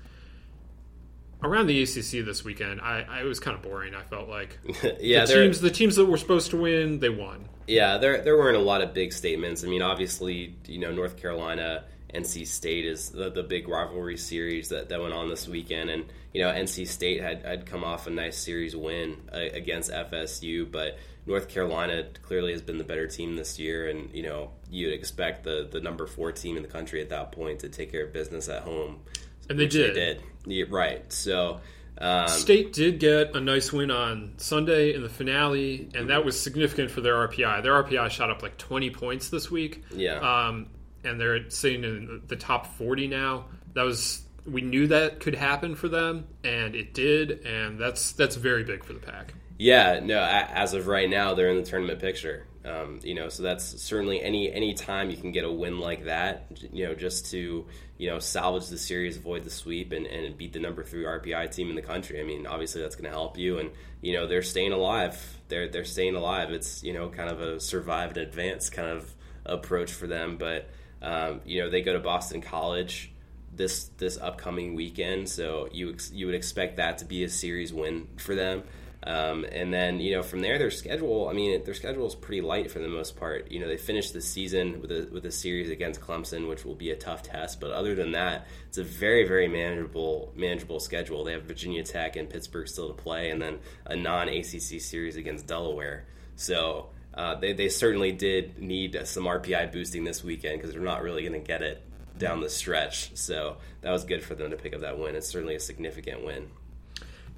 Around 1.44 1.68
the 1.68 1.84
ACC 1.84 2.26
this 2.26 2.44
weekend, 2.44 2.82
I, 2.82 3.06
I 3.08 3.22
it 3.22 3.26
was 3.26 3.40
kind 3.40 3.56
of 3.56 3.62
boring. 3.62 3.94
I 3.94 4.04
felt 4.04 4.28
like 4.28 4.58
yeah, 5.00 5.26
the 5.26 5.34
teams 5.34 5.62
the 5.62 5.70
teams 5.70 5.96
that 5.98 6.06
were 6.06 6.18
supposed 6.18 6.52
to 6.52 6.58
win, 6.58 7.00
they 7.00 7.10
won. 7.10 7.48
Yeah, 7.68 7.98
there 7.98 8.22
there 8.24 8.38
weren't 8.38 8.58
a 8.58 8.62
lot 8.62 8.82
of 8.82 8.94
big 8.94 9.14
statements. 9.14 9.64
I 9.64 9.68
mean, 9.68 9.82
obviously, 9.82 10.56
you 10.66 10.80
know, 10.80 10.92
North 10.92 11.18
Carolina, 11.18 11.84
NC 12.14 12.48
State 12.48 12.86
is 12.86 13.10
the, 13.10 13.30
the 13.30 13.44
big 13.44 13.68
rivalry 13.68 14.18
series 14.18 14.70
that, 14.70 14.90
that 14.90 15.00
went 15.00 15.14
on 15.14 15.30
this 15.30 15.48
weekend, 15.48 15.90
and 15.90 16.06
you 16.34 16.42
know, 16.42 16.52
NC 16.52 16.88
State 16.88 17.22
had 17.22 17.44
had 17.44 17.66
come 17.66 17.84
off 17.84 18.08
a 18.08 18.10
nice 18.10 18.38
series 18.38 18.76
win 18.76 19.18
uh, 19.34 19.38
against 19.54 19.92
FSU, 19.92 20.72
but 20.72 20.98
North 21.26 21.50
Carolina 21.50 22.08
clearly 22.22 22.54
has 22.54 22.62
been 22.62 22.78
the 22.78 22.84
better 22.84 23.08
team 23.08 23.36
this 23.36 23.60
year, 23.60 23.90
and 23.90 24.14
you 24.14 24.24
know, 24.24 24.52
you'd 24.70 24.94
expect 24.94 25.44
the 25.44 25.68
the 25.70 25.82
number 25.82 26.08
four 26.08 26.32
team 26.32 26.56
in 26.56 26.64
the 26.64 26.70
country 26.70 27.02
at 27.02 27.10
that 27.10 27.32
point 27.32 27.60
to 27.60 27.70
take 27.70 27.92
care 27.92 28.06
of 28.06 28.14
business 28.14 28.48
at 28.48 28.64
home, 28.64 29.02
And 29.50 29.60
they 29.60 29.68
did. 29.68 29.92
They 29.92 30.00
did, 30.00 30.24
yeah, 30.48 30.66
right? 30.70 31.12
So. 31.12 31.60
Um, 32.00 32.28
State 32.28 32.74
did 32.74 33.00
get 33.00 33.36
a 33.36 33.40
nice 33.40 33.74
win 33.74 33.90
on 33.90 34.34
Sunday 34.38 34.94
in 34.94 35.02
the 35.02 35.10
finale, 35.10 35.90
and 35.96 36.12
that 36.12 36.24
was 36.24 36.40
significant 36.40 36.92
for 36.92 37.02
their 37.02 37.16
RPI. 37.28 37.64
Their 37.64 37.84
RPI 37.84 38.12
shot 38.12 38.30
up 38.30 38.44
like 38.44 38.56
20 38.58 38.92
points 38.92 39.30
this 39.30 39.50
week. 39.50 39.84
Yeah. 39.92 40.20
Um, 40.20 40.68
and 41.04 41.20
they're 41.20 41.50
sitting 41.50 41.84
in 41.84 42.22
the 42.28 42.36
top 42.36 42.68
40 42.76 43.08
now. 43.08 43.46
That 43.74 43.82
was 43.82 44.22
we 44.46 44.62
knew 44.62 44.88
that 44.88 45.20
could 45.20 45.36
happen 45.36 45.76
for 45.76 45.90
them, 45.90 46.28
and 46.44 46.76
it 46.76 46.94
did, 46.94 47.46
and 47.46 47.80
that's 47.80 48.14
that's 48.14 48.36
very 48.36 48.64
big 48.64 48.84
for 48.84 48.94
the 48.94 49.00
pack. 49.00 49.34
Yeah, 49.58 50.00
no. 50.02 50.20
As 50.20 50.74
of 50.74 50.88
right 50.88 51.10
now, 51.10 51.34
they're 51.34 51.50
in 51.50 51.58
the 51.58 51.64
tournament 51.64 52.00
picture. 52.00 52.46
Um, 52.64 53.00
you 53.04 53.16
know, 53.16 53.30
so 53.30 53.44
that's 53.44 53.82
certainly 53.82 54.22
any 54.22 54.52
any 54.52 54.74
time 54.74 55.10
you 55.10 55.18
can 55.18 55.32
get 55.32 55.44
a 55.44 55.52
win 55.52 55.80
like 55.80 56.06
that. 56.06 56.48
You 56.72 56.88
know, 56.88 56.96
just 56.96 57.32
to 57.32 57.66
you 57.98 58.10
know 58.10 58.20
salvage 58.20 58.68
the 58.68 58.78
series, 58.78 59.18
avoid 59.18 59.44
the 59.44 59.50
sweep, 59.50 59.92
and, 59.92 60.06
and 60.06 60.38
beat 60.38 60.54
the 60.54 60.60
number 60.60 60.84
three 60.84 61.04
RPI 61.04 61.54
team 61.54 61.70
in 61.70 61.76
the 61.76 61.82
country. 61.82 62.20
I 62.20 62.24
mean, 62.24 62.46
obviously 62.46 62.82
that's 62.82 62.96
going 62.96 63.06
to 63.06 63.12
help 63.12 63.38
you, 63.38 63.60
and 63.60 63.72
you 64.02 64.14
know 64.14 64.28
they're 64.28 64.44
staying 64.44 64.72
alive. 64.72 65.40
They're 65.48 65.68
they're 65.68 65.86
staying 65.86 66.16
alive. 66.16 66.52
It's 66.52 66.84
you 66.84 66.94
know 66.94 67.10
kind 67.10 67.30
of 67.30 67.42
a 67.42 67.60
survive 67.60 68.10
and 68.10 68.18
advance 68.18 68.70
kind 68.70 68.90
of 68.90 69.14
approach 69.46 69.92
for 69.92 70.08
them. 70.08 70.38
But 70.38 70.70
um, 71.02 71.42
you 71.46 71.62
know 71.62 71.70
they 71.70 71.82
go 71.82 71.94
to 71.94 72.00
Boston 72.00 72.42
College 72.42 73.12
this 73.58 73.90
this 73.98 74.18
upcoming 74.18 74.76
weekend, 74.76 75.28
so 75.28 75.68
you 75.72 75.92
ex- 75.92 76.12
you 76.12 76.28
would 76.28 76.36
expect 76.36 76.78
that 76.78 77.00
to 77.00 77.06
be 77.06 77.24
a 77.24 77.30
series 77.30 77.74
win 77.74 78.08
for 78.18 78.36
them. 78.36 78.64
Um, 79.04 79.46
and 79.52 79.72
then 79.72 80.00
you 80.00 80.16
know 80.16 80.24
from 80.24 80.40
there 80.42 80.58
their 80.58 80.72
schedule. 80.72 81.30
I 81.30 81.34
mean 81.34 81.64
their 81.64 81.74
schedule 81.74 82.08
is 82.08 82.16
pretty 82.16 82.42
light 82.42 82.72
for 82.72 82.80
the 82.80 82.88
most 82.88 83.16
part. 83.16 83.52
You 83.52 83.60
know 83.60 83.68
they 83.68 83.78
finished 83.78 84.14
the 84.14 84.22
season 84.22 84.82
with 84.82 84.92
a 84.92 85.08
with 85.12 85.26
a 85.26 85.32
series 85.32 85.70
against 85.70 86.02
Clemson, 86.02 86.50
which 86.50 86.66
will 86.66 86.76
be 86.76 86.92
a 86.92 86.96
tough 86.96 87.24
test. 87.24 87.60
But 87.60 87.72
other 87.72 87.94
than 87.94 88.12
that, 88.14 88.48
it's 88.68 88.80
a 88.80 88.84
very 88.84 89.28
very 89.28 89.48
manageable 89.48 90.34
manageable 90.36 90.80
schedule. 90.80 91.24
They 91.24 91.34
have 91.34 91.44
Virginia 91.44 91.84
Tech 91.84 92.16
and 92.16 92.30
Pittsburgh 92.30 92.68
still 92.68 92.88
to 92.88 92.94
play, 92.94 93.30
and 93.30 93.42
then 93.42 93.60
a 93.86 93.96
non 93.96 94.30
ACC 94.30 94.82
series 94.82 95.16
against 95.16 95.46
Delaware. 95.46 96.06
So 96.36 96.90
uh, 97.14 97.36
they 97.36 97.54
they 97.54 97.70
certainly 97.70 98.12
did 98.12 98.60
need 98.60 99.00
some 99.06 99.26
RPI 99.26 99.72
boosting 99.72 100.04
this 100.04 100.24
weekend 100.24 100.58
because 100.58 100.74
they're 100.74 100.82
not 100.82 101.04
really 101.04 101.22
going 101.22 101.40
to 101.40 101.48
get 101.48 101.62
it 101.62 101.84
down 102.18 102.42
the 102.42 102.50
stretch. 102.50 103.16
So 103.16 103.58
that 103.82 103.92
was 103.92 104.04
good 104.06 104.24
for 104.24 104.36
them 104.36 104.52
to 104.52 104.58
pick 104.58 104.74
up 104.74 104.82
that 104.82 104.98
win. 104.98 105.16
It's 105.16 105.28
certainly 105.28 105.56
a 105.56 105.60
significant 105.60 106.26
win. 106.26 106.50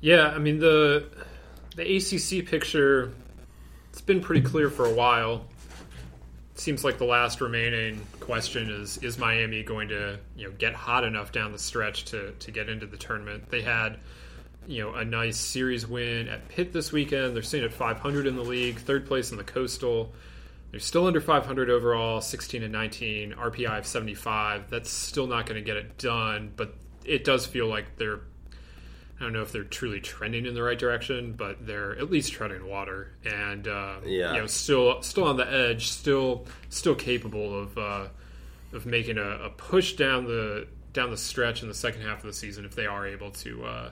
Yeah, 0.01 0.27
I 0.27 0.37
mean 0.37 0.59
the 0.59 1.09
the 1.79 1.95
ACC 1.95 2.45
picture, 2.45 3.13
it's 3.89 4.01
been 4.01 4.19
pretty 4.19 4.41
clear 4.41 4.69
for 4.69 4.85
a 4.85 4.93
while. 4.93 5.45
It 6.53 6.59
seems 6.59 6.83
like 6.83 6.97
the 6.97 7.05
last 7.05 7.39
remaining 7.39 8.05
question 8.19 8.69
is 8.69 8.97
is 8.97 9.17
Miami 9.17 9.63
going 9.63 9.87
to 9.87 10.19
you 10.35 10.47
know 10.47 10.53
get 10.57 10.73
hot 10.73 11.05
enough 11.05 11.31
down 11.31 11.53
the 11.53 11.59
stretch 11.59 12.05
to 12.05 12.33
to 12.33 12.51
get 12.51 12.67
into 12.67 12.85
the 12.85 12.97
tournament? 12.97 13.49
They 13.49 13.61
had 13.61 13.97
you 14.67 14.83
know 14.83 14.95
a 14.95 15.05
nice 15.05 15.37
series 15.37 15.87
win 15.87 16.27
at 16.27 16.49
Pitt 16.49 16.73
this 16.73 16.91
weekend. 16.91 17.33
They're 17.33 17.43
sitting 17.43 17.65
at 17.65 17.73
500 17.73 18.27
in 18.27 18.35
the 18.35 18.43
league, 18.43 18.77
third 18.79 19.07
place 19.07 19.31
in 19.31 19.37
the 19.37 19.45
Coastal. 19.45 20.11
They're 20.71 20.81
still 20.81 21.07
under 21.07 21.21
500 21.21 21.69
overall, 21.69 22.19
16 22.21 22.61
and 22.61 22.73
19, 22.73 23.33
RPI 23.33 23.79
of 23.79 23.87
75. 23.87 24.69
That's 24.69 24.91
still 24.91 25.25
not 25.25 25.47
going 25.47 25.55
to 25.55 25.65
get 25.65 25.77
it 25.77 25.97
done, 25.97 26.51
but 26.55 26.75
it 27.05 27.23
does 27.23 27.47
feel 27.47 27.67
like 27.67 27.97
they're 27.97 28.19
I 29.19 29.23
don't 29.23 29.33
know 29.33 29.41
if 29.41 29.51
they're 29.51 29.63
truly 29.65 29.99
trending 29.99 30.45
in 30.45 30.53
the 30.53 30.63
right 30.63 30.79
direction, 30.79 31.33
but 31.33 31.65
they're 31.67 31.97
at 31.97 32.09
least 32.09 32.31
treading 32.31 32.65
water, 32.65 33.11
and 33.25 33.67
uh, 33.67 33.97
yeah. 34.05 34.33
you 34.33 34.39
know, 34.39 34.47
still 34.47 35.01
still 35.01 35.25
on 35.25 35.35
the 35.35 35.51
edge, 35.51 35.89
still 35.89 36.45
still 36.69 36.95
capable 36.95 37.59
of 37.59 37.77
uh, 37.77 38.07
of 38.71 38.85
making 38.85 39.17
a, 39.17 39.29
a, 39.45 39.49
push 39.49 39.93
down 39.93 40.25
the 40.25 40.67
down 40.93 41.11
the 41.11 41.17
stretch 41.17 41.61
in 41.61 41.67
the 41.67 41.73
second 41.73 42.01
half 42.01 42.19
of 42.19 42.27
the 42.27 42.33
season 42.33 42.63
if 42.63 42.75
they 42.75 42.85
are 42.85 43.05
able 43.05 43.31
to 43.31 43.65
uh, 43.65 43.89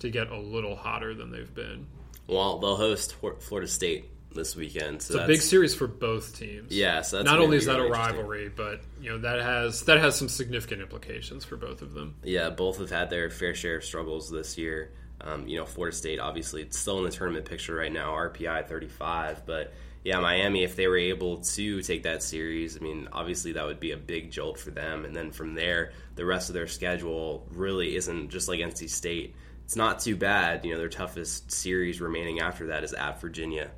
to 0.00 0.10
get 0.10 0.30
a 0.30 0.38
little 0.38 0.74
hotter 0.74 1.14
than 1.14 1.30
they've 1.30 1.54
been. 1.54 1.86
Well, 2.26 2.58
they'll 2.58 2.76
host 2.76 3.14
Florida 3.40 3.68
State 3.68 4.06
this 4.34 4.56
weekend. 4.56 5.02
So 5.02 5.14
it's 5.14 5.24
a 5.24 5.26
big 5.26 5.40
series 5.40 5.74
for 5.74 5.86
both 5.86 6.36
teams. 6.38 6.72
Yeah, 6.72 7.02
so 7.02 7.22
not 7.22 7.38
only 7.38 7.56
is 7.56 7.66
that 7.66 7.76
really 7.76 7.88
a 7.88 7.92
rivalry, 7.92 8.48
but 8.54 8.80
you 9.00 9.10
know 9.10 9.18
that 9.18 9.40
has 9.40 9.82
that 9.82 9.98
has 9.98 10.16
some 10.16 10.28
significant 10.28 10.82
implications 10.82 11.44
for 11.44 11.56
both 11.56 11.82
of 11.82 11.94
them. 11.94 12.16
Yeah, 12.22 12.50
both 12.50 12.78
have 12.78 12.90
had 12.90 13.10
their 13.10 13.30
fair 13.30 13.54
share 13.54 13.76
of 13.76 13.84
struggles 13.84 14.30
this 14.30 14.58
year. 14.58 14.92
Um, 15.20 15.46
you 15.48 15.56
know, 15.56 15.64
Florida 15.64 15.96
State 15.96 16.18
obviously 16.18 16.62
it's 16.62 16.78
still 16.78 16.98
in 16.98 17.04
the 17.04 17.10
tournament 17.10 17.46
picture 17.46 17.74
right 17.74 17.92
now, 17.92 18.10
RPI 18.10 18.68
35, 18.68 19.46
but 19.46 19.72
yeah, 20.04 20.18
Miami 20.20 20.64
if 20.64 20.76
they 20.76 20.86
were 20.86 20.98
able 20.98 21.38
to 21.38 21.80
take 21.82 22.02
that 22.02 22.22
series, 22.22 22.76
I 22.76 22.80
mean, 22.80 23.08
obviously 23.12 23.52
that 23.52 23.64
would 23.64 23.80
be 23.80 23.92
a 23.92 23.96
big 23.96 24.30
jolt 24.30 24.58
for 24.58 24.70
them 24.70 25.04
and 25.04 25.16
then 25.16 25.30
from 25.30 25.54
there, 25.54 25.92
the 26.16 26.26
rest 26.26 26.50
of 26.50 26.54
their 26.54 26.66
schedule 26.66 27.46
really 27.52 27.96
isn't 27.96 28.28
just 28.28 28.48
like 28.48 28.60
NC 28.60 28.90
State. 28.90 29.34
It's 29.64 29.76
not 29.76 30.00
too 30.00 30.14
bad. 30.14 30.64
You 30.64 30.72
know, 30.72 30.78
their 30.78 30.90
toughest 30.90 31.50
series 31.50 32.00
remaining 32.00 32.40
after 32.40 32.66
that 32.66 32.84
is 32.84 32.92
at 32.92 33.20
Virginia. 33.20 33.70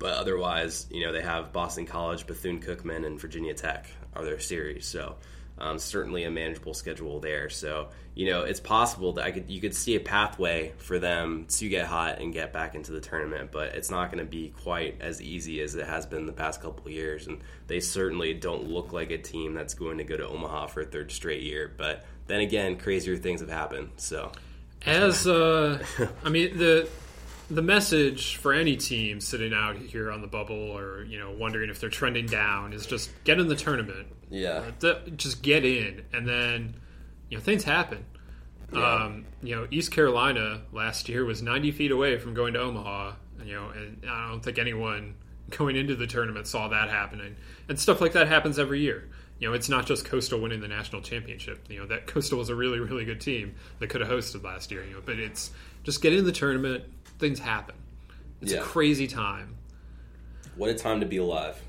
But 0.00 0.14
otherwise, 0.14 0.88
you 0.90 1.06
know, 1.06 1.12
they 1.12 1.22
have 1.22 1.52
Boston 1.52 1.86
College, 1.86 2.26
Bethune 2.26 2.60
Cookman, 2.60 3.06
and 3.06 3.20
Virginia 3.20 3.54
Tech 3.54 3.86
are 4.16 4.24
their 4.24 4.40
series. 4.40 4.86
So 4.86 5.14
um, 5.58 5.78
certainly 5.78 6.24
a 6.24 6.30
manageable 6.30 6.74
schedule 6.74 7.20
there. 7.20 7.50
So 7.50 7.90
you 8.14 8.26
know, 8.26 8.42
it's 8.42 8.60
possible 8.60 9.12
that 9.14 9.24
I 9.24 9.30
could 9.30 9.48
you 9.48 9.60
could 9.60 9.74
see 9.74 9.94
a 9.94 10.00
pathway 10.00 10.72
for 10.78 10.98
them 10.98 11.46
to 11.50 11.68
get 11.68 11.86
hot 11.86 12.18
and 12.20 12.32
get 12.32 12.52
back 12.52 12.74
into 12.74 12.92
the 12.92 13.00
tournament, 13.00 13.52
but 13.52 13.74
it's 13.74 13.90
not 13.90 14.10
going 14.10 14.24
to 14.24 14.30
be 14.30 14.52
quite 14.62 15.00
as 15.00 15.22
easy 15.22 15.60
as 15.60 15.74
it 15.74 15.86
has 15.86 16.06
been 16.06 16.26
the 16.26 16.32
past 16.32 16.60
couple 16.60 16.86
of 16.86 16.92
years. 16.92 17.26
And 17.26 17.40
they 17.66 17.80
certainly 17.80 18.34
don't 18.34 18.64
look 18.64 18.92
like 18.92 19.10
a 19.10 19.18
team 19.18 19.54
that's 19.54 19.74
going 19.74 19.98
to 19.98 20.04
go 20.04 20.16
to 20.16 20.26
Omaha 20.26 20.66
for 20.66 20.80
a 20.80 20.84
third 20.84 21.12
straight 21.12 21.42
year. 21.42 21.70
But 21.76 22.04
then 22.26 22.40
again, 22.40 22.76
crazier 22.76 23.16
things 23.16 23.40
have 23.40 23.50
happened. 23.50 23.90
So 23.96 24.32
as 24.84 25.26
uh, 25.26 25.82
I 26.24 26.30
mean 26.30 26.58
the 26.58 26.88
the 27.50 27.62
message 27.62 28.36
for 28.36 28.52
any 28.52 28.76
team 28.76 29.20
sitting 29.20 29.52
out 29.52 29.76
here 29.76 30.10
on 30.12 30.20
the 30.20 30.28
bubble 30.28 30.56
or 30.56 31.04
you 31.04 31.18
know 31.18 31.32
wondering 31.32 31.68
if 31.68 31.80
they're 31.80 31.90
trending 31.90 32.26
down 32.26 32.72
is 32.72 32.86
just 32.86 33.10
get 33.24 33.38
in 33.38 33.48
the 33.48 33.56
tournament. 33.56 34.06
Yeah, 34.30 34.70
just 35.16 35.42
get 35.42 35.64
in, 35.64 36.04
and 36.12 36.26
then 36.26 36.74
you 37.28 37.36
know 37.36 37.42
things 37.42 37.64
happen. 37.64 38.04
Yeah. 38.72 39.04
Um, 39.04 39.26
you 39.42 39.56
know, 39.56 39.66
East 39.70 39.90
Carolina 39.90 40.62
last 40.72 41.08
year 41.08 41.24
was 41.24 41.42
90 41.42 41.72
feet 41.72 41.90
away 41.90 42.18
from 42.18 42.34
going 42.34 42.54
to 42.54 42.60
Omaha. 42.60 43.14
You 43.44 43.54
know, 43.54 43.70
and 43.70 44.04
I 44.08 44.28
don't 44.28 44.44
think 44.44 44.58
anyone 44.58 45.16
going 45.50 45.76
into 45.76 45.96
the 45.96 46.06
tournament 46.06 46.46
saw 46.46 46.68
that 46.68 46.88
happening. 46.90 47.36
And 47.68 47.78
stuff 47.78 48.00
like 48.00 48.12
that 48.12 48.28
happens 48.28 48.58
every 48.58 48.80
year. 48.80 49.08
You 49.38 49.48
know, 49.48 49.54
it's 49.54 49.70
not 49.70 49.86
just 49.86 50.04
Coastal 50.04 50.38
winning 50.38 50.60
the 50.60 50.68
national 50.68 51.00
championship. 51.00 51.64
You 51.70 51.80
know, 51.80 51.86
that 51.86 52.06
Coastal 52.06 52.38
was 52.38 52.50
a 52.50 52.54
really, 52.54 52.78
really 52.78 53.06
good 53.06 53.22
team 53.22 53.54
that 53.78 53.88
could 53.88 54.02
have 54.02 54.10
hosted 54.10 54.44
last 54.44 54.70
year. 54.70 54.84
You 54.84 54.94
know, 54.94 55.02
but 55.04 55.18
it's 55.18 55.50
just 55.82 56.02
get 56.02 56.12
in 56.12 56.24
the 56.24 56.32
tournament, 56.32 56.84
things 57.20 57.38
happen. 57.38 57.76
It's 58.40 58.52
yeah. 58.52 58.60
a 58.60 58.62
crazy 58.62 59.06
time. 59.06 59.56
What 60.56 60.70
a 60.70 60.74
time 60.74 61.00
to 61.00 61.06
be 61.06 61.18
alive, 61.18 61.60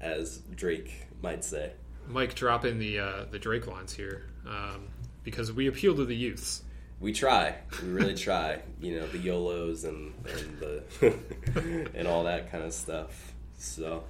as 0.00 0.38
Drake 0.54 1.08
might 1.22 1.42
say. 1.42 1.72
Mike 2.06 2.34
dropping 2.34 2.78
the 2.78 3.00
uh, 3.00 3.24
the 3.30 3.38
Drake 3.38 3.66
lines 3.66 3.92
here 3.92 4.28
um, 4.46 4.88
because 5.24 5.52
we 5.52 5.66
appeal 5.66 5.96
to 5.96 6.04
the 6.04 6.14
youths. 6.14 6.62
We 7.00 7.12
try, 7.12 7.56
we 7.82 7.88
really 7.88 8.14
try. 8.28 8.60
You 8.80 9.00
know 9.00 9.06
the 9.08 9.18
YOLOs 9.18 9.84
and 9.84 10.14
and 10.24 10.60
the 10.60 11.90
and 11.94 12.06
all 12.06 12.24
that 12.24 12.52
kind 12.52 12.62
of 12.62 12.72
stuff. 12.72 13.32
So 13.58 14.04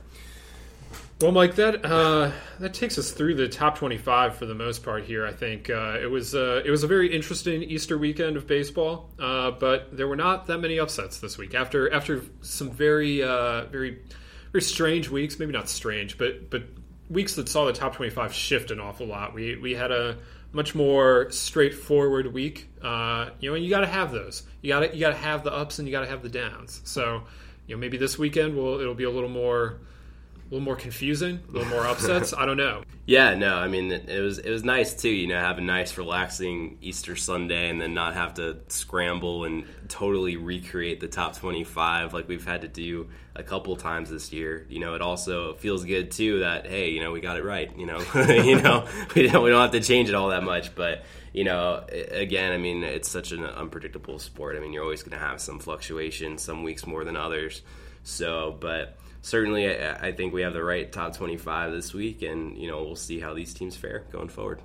well, 1.21 1.33
Mike, 1.33 1.55
that 1.57 1.85
uh, 1.85 2.31
that 2.59 2.75
takes 2.75 2.99
us 2.99 3.11
through 3.11 3.35
the 3.35 3.49
top 3.49 3.79
twenty-five 3.79 4.37
for 4.37 4.47
the 4.47 4.55
most 4.55 4.83
part 4.83 5.05
here. 5.05 5.27
I 5.27 5.33
think 5.33 5.71
uh, 5.71 5.99
it 6.01 6.11
was 6.11 6.35
uh, 6.35 6.63
it 6.65 6.71
was 6.71 6.83
a 6.83 6.87
very 6.87 7.15
interesting 7.15 7.63
Easter 7.63 7.97
weekend 7.97 8.37
of 8.37 8.47
baseball, 8.47 9.11
uh, 9.19 9.51
but 9.53 9.97
there 9.97 10.09
were 10.09 10.17
not 10.17 10.47
that 10.47 10.59
many 10.59 10.79
upsets 10.79 11.19
this 11.19 11.39
week. 11.39 11.55
After 11.55 11.93
after 11.93 12.23
some 12.43 12.71
very 12.71 13.23
uh, 13.23 13.65
very 13.67 14.03
very 14.53 14.63
strange 14.63 15.09
weeks, 15.09 15.39
maybe 15.39 15.53
not 15.53 15.69
strange, 15.69 16.19
but 16.19 16.51
but 16.51 16.65
weeks 17.09 17.37
that 17.37 17.49
saw 17.49 17.65
the 17.65 17.73
top 17.73 17.95
twenty-five 17.95 18.35
shift 18.35 18.71
an 18.71 18.81
awful 18.81 19.07
lot. 19.07 19.33
We 19.33 19.57
we 19.57 19.75
had 19.75 19.91
a 19.91 20.19
much 20.53 20.75
more 20.75 21.31
straightforward 21.31 22.33
week, 22.33 22.69
uh, 22.83 23.31
you 23.41 23.51
know, 23.51 23.57
and 23.57 23.65
you 23.65 23.71
got 23.71 23.81
to 23.81 23.87
have 23.87 24.11
those. 24.13 24.43
You 24.63 24.71
got 24.71 24.81
to 24.81 24.95
you 24.95 25.01
got 25.01 25.11
to 25.11 25.17
have 25.17 25.45
the 25.45 25.53
ups 25.53 25.79
and 25.79 25.89
you 25.89 25.93
got 25.93 26.01
to 26.01 26.07
have 26.07 26.23
the 26.23 26.29
downs. 26.29 26.81
So, 26.85 27.23
you 27.67 27.75
know, 27.75 27.81
maybe 27.81 27.97
this 27.97 28.19
weekend 28.19 28.55
will 28.55 28.81
it'll 28.81 28.95
be 28.95 29.05
a 29.05 29.11
little 29.11 29.29
more 29.29 29.81
a 30.47 30.55
little 30.55 30.65
more 30.65 30.77
confusing, 30.77 31.41
a 31.49 31.53
little 31.53 31.69
more 31.69 31.87
upsets. 31.87 32.33
I 32.33 32.47
don't 32.47 32.57
know. 32.57 32.83
Yeah, 33.05 33.35
no, 33.35 33.57
I 33.57 33.69
mean 33.69 33.91
it, 33.91 34.09
it, 34.09 34.21
was 34.21 34.39
it 34.39 34.51
was 34.51 34.65
nice 34.65 34.95
too. 34.95 35.09
You 35.09 35.27
know, 35.29 35.39
have 35.39 35.59
a 35.59 35.63
nice 35.63 35.97
relaxing 35.99 36.79
Easter 36.81 37.17
Sunday, 37.17 37.69
and 37.69 37.81
then 37.81 37.95
not 37.95 38.15
have 38.15 38.35
to 38.35 38.59
scramble 38.69 39.45
and 39.45 39.65
totally 39.89 40.37
recreate 40.37 41.01
the 41.01 41.09
top 41.09 41.37
twenty 41.37 41.65
five 41.65 42.15
like 42.15 42.29
we've 42.29 42.47
had 42.47 42.63
to 42.63 42.69
do 42.69 43.09
a 43.35 43.43
couple 43.43 43.77
times 43.77 44.11
this 44.11 44.33
year. 44.33 44.67
You 44.69 44.81
know, 44.81 44.95
it 44.95 45.03
also 45.03 45.55
feels 45.55 45.85
good 45.85 46.11
too 46.11 46.41
that 46.41 46.67
hey, 46.67 46.91
you 46.91 47.01
know, 47.01 47.13
we 47.13 47.21
got 47.21 47.37
it 47.37 47.45
right. 47.45 47.71
You 47.77 47.87
know, 47.87 47.99
you 48.15 48.61
know, 48.61 48.87
we 49.15 49.29
don't 49.29 49.43
we 49.43 49.51
don't 49.51 49.63
have 49.63 49.73
to 49.73 49.81
change 49.81 50.09
it 50.09 50.15
all 50.15 50.29
that 50.29 50.43
much, 50.43 50.75
but. 50.75 51.05
You 51.33 51.45
know, 51.45 51.85
again, 52.13 52.51
I 52.51 52.57
mean, 52.57 52.83
it's 52.83 53.11
such 53.11 53.33
an 53.33 53.45
unpredictable 53.45 54.19
sport. 54.19 54.57
I 54.57 54.61
mean, 54.61 54.73
you're 54.73 54.83
always 54.83 55.03
going 55.03 55.19
to 55.19 55.23
have 55.23 55.39
some 55.39 55.59
fluctuation, 55.59 56.39
some 56.39 56.63
weeks 56.63 56.87
more 56.87 57.05
than 57.05 57.15
others. 57.15 57.61
So, 58.05 58.57
but 58.59 58.97
certainly, 59.27 59.69
I, 59.69 60.09
I, 60.09 60.13
think 60.13 60.33
we 60.33 60.43
have 60.43 60.53
the 60.53 60.63
right 60.63 60.91
top 60.91 61.17
25 61.17 61.73
this 61.73 61.93
week, 61.93 62.23
and 62.23 62.57
you 62.57 62.69
know 62.69 62.83
we'll 62.85 62.95
see 62.95 63.19
how 63.19 63.35
these 63.35 63.53
teams 63.53 63.77
fare 63.77 64.05
going 64.13 64.29
forward. 64.29 64.63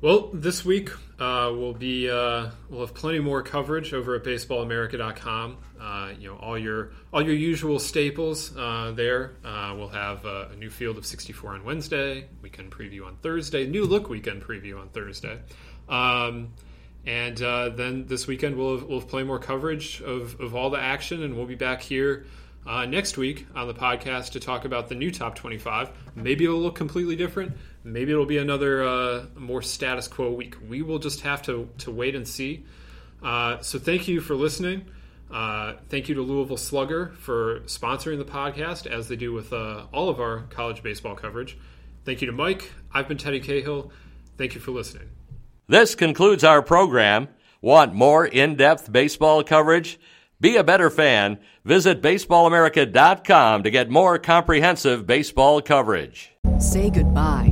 Well, 0.00 0.30
this 0.32 0.64
week 0.64 0.90
uh, 1.20 1.52
we'll 1.52 1.74
be 1.74 2.08
uh, 2.08 2.50
we'll 2.70 2.80
have 2.80 2.94
plenty 2.94 3.18
more 3.18 3.42
coverage 3.42 3.92
over 3.92 4.14
at 4.14 4.24
baseballamerica.com. 4.24 5.58
Uh, 5.80 6.12
you 6.18 6.28
know 6.28 6.36
all 6.36 6.56
your 6.56 6.92
all 7.12 7.22
your 7.22 7.34
usual 7.34 7.78
staples 7.78 8.56
uh, 8.56 8.92
there. 8.94 9.32
Uh, 9.44 9.74
we'll 9.76 9.88
have 9.88 10.24
uh, 10.24 10.48
a 10.52 10.56
new 10.56 10.70
field 10.70 10.96
of 10.96 11.04
64 11.04 11.54
on 11.54 11.64
Wednesday, 11.64 12.26
weekend 12.40 12.70
preview 12.70 13.04
on 13.04 13.16
Thursday, 13.16 13.66
new 13.66 13.84
look 13.84 14.08
weekend 14.08 14.42
preview 14.42 14.80
on 14.80 14.88
Thursday, 14.90 15.40
um, 15.88 16.52
and 17.04 17.38
then 17.38 18.06
this 18.06 18.28
weekend 18.28 18.56
we'll 18.56 18.78
have, 18.78 18.88
we'll 18.88 19.00
have 19.00 19.08
plenty 19.08 19.26
more 19.26 19.40
coverage 19.40 20.00
of, 20.02 20.40
of 20.40 20.54
all 20.54 20.70
the 20.70 20.80
action, 20.80 21.24
and 21.24 21.36
we'll 21.36 21.46
be 21.46 21.56
back 21.56 21.82
here 21.82 22.26
uh, 22.66 22.86
next 22.86 23.16
week 23.16 23.46
on 23.54 23.66
the 23.66 23.74
podcast 23.74 24.32
to 24.32 24.40
talk 24.40 24.64
about 24.64 24.88
the 24.88 24.94
new 24.94 25.10
top 25.10 25.34
25. 25.34 25.90
Maybe 26.14 26.44
it'll 26.44 26.60
look 26.60 26.76
completely 26.76 27.16
different. 27.16 27.56
Maybe 27.84 28.12
it'll 28.12 28.26
be 28.26 28.38
another 28.38 28.84
uh, 28.84 29.24
more 29.34 29.62
status 29.62 30.08
quo 30.08 30.32
week. 30.32 30.56
We 30.68 30.82
will 30.82 30.98
just 30.98 31.22
have 31.22 31.42
to, 31.42 31.68
to 31.78 31.90
wait 31.90 32.14
and 32.14 32.26
see. 32.26 32.64
Uh, 33.22 33.60
so 33.60 33.78
thank 33.78 34.08
you 34.08 34.20
for 34.20 34.34
listening. 34.34 34.86
Uh, 35.30 35.74
thank 35.88 36.08
you 36.08 36.14
to 36.14 36.22
Louisville 36.22 36.56
Slugger 36.56 37.12
for 37.18 37.60
sponsoring 37.60 38.18
the 38.18 38.24
podcast, 38.24 38.86
as 38.86 39.08
they 39.08 39.16
do 39.16 39.32
with 39.32 39.52
uh, 39.52 39.86
all 39.92 40.08
of 40.08 40.20
our 40.20 40.42
college 40.50 40.82
baseball 40.82 41.14
coverage. 41.14 41.56
Thank 42.04 42.20
you 42.20 42.26
to 42.26 42.32
Mike. 42.32 42.70
I've 42.92 43.08
been 43.08 43.16
Teddy 43.16 43.40
Cahill. 43.40 43.90
Thank 44.36 44.54
you 44.54 44.60
for 44.60 44.72
listening. 44.72 45.08
This 45.68 45.94
concludes 45.94 46.44
our 46.44 46.60
program. 46.60 47.28
Want 47.62 47.94
more 47.94 48.26
in 48.26 48.56
depth 48.56 48.92
baseball 48.92 49.42
coverage? 49.42 49.98
Be 50.42 50.56
a 50.56 50.64
better 50.64 50.90
fan. 50.90 51.38
Visit 51.64 52.02
baseballamerica.com 52.02 53.62
to 53.62 53.70
get 53.70 53.88
more 53.88 54.18
comprehensive 54.18 55.06
baseball 55.06 55.62
coverage. 55.62 56.32
Say 56.58 56.90
goodbye 56.90 57.51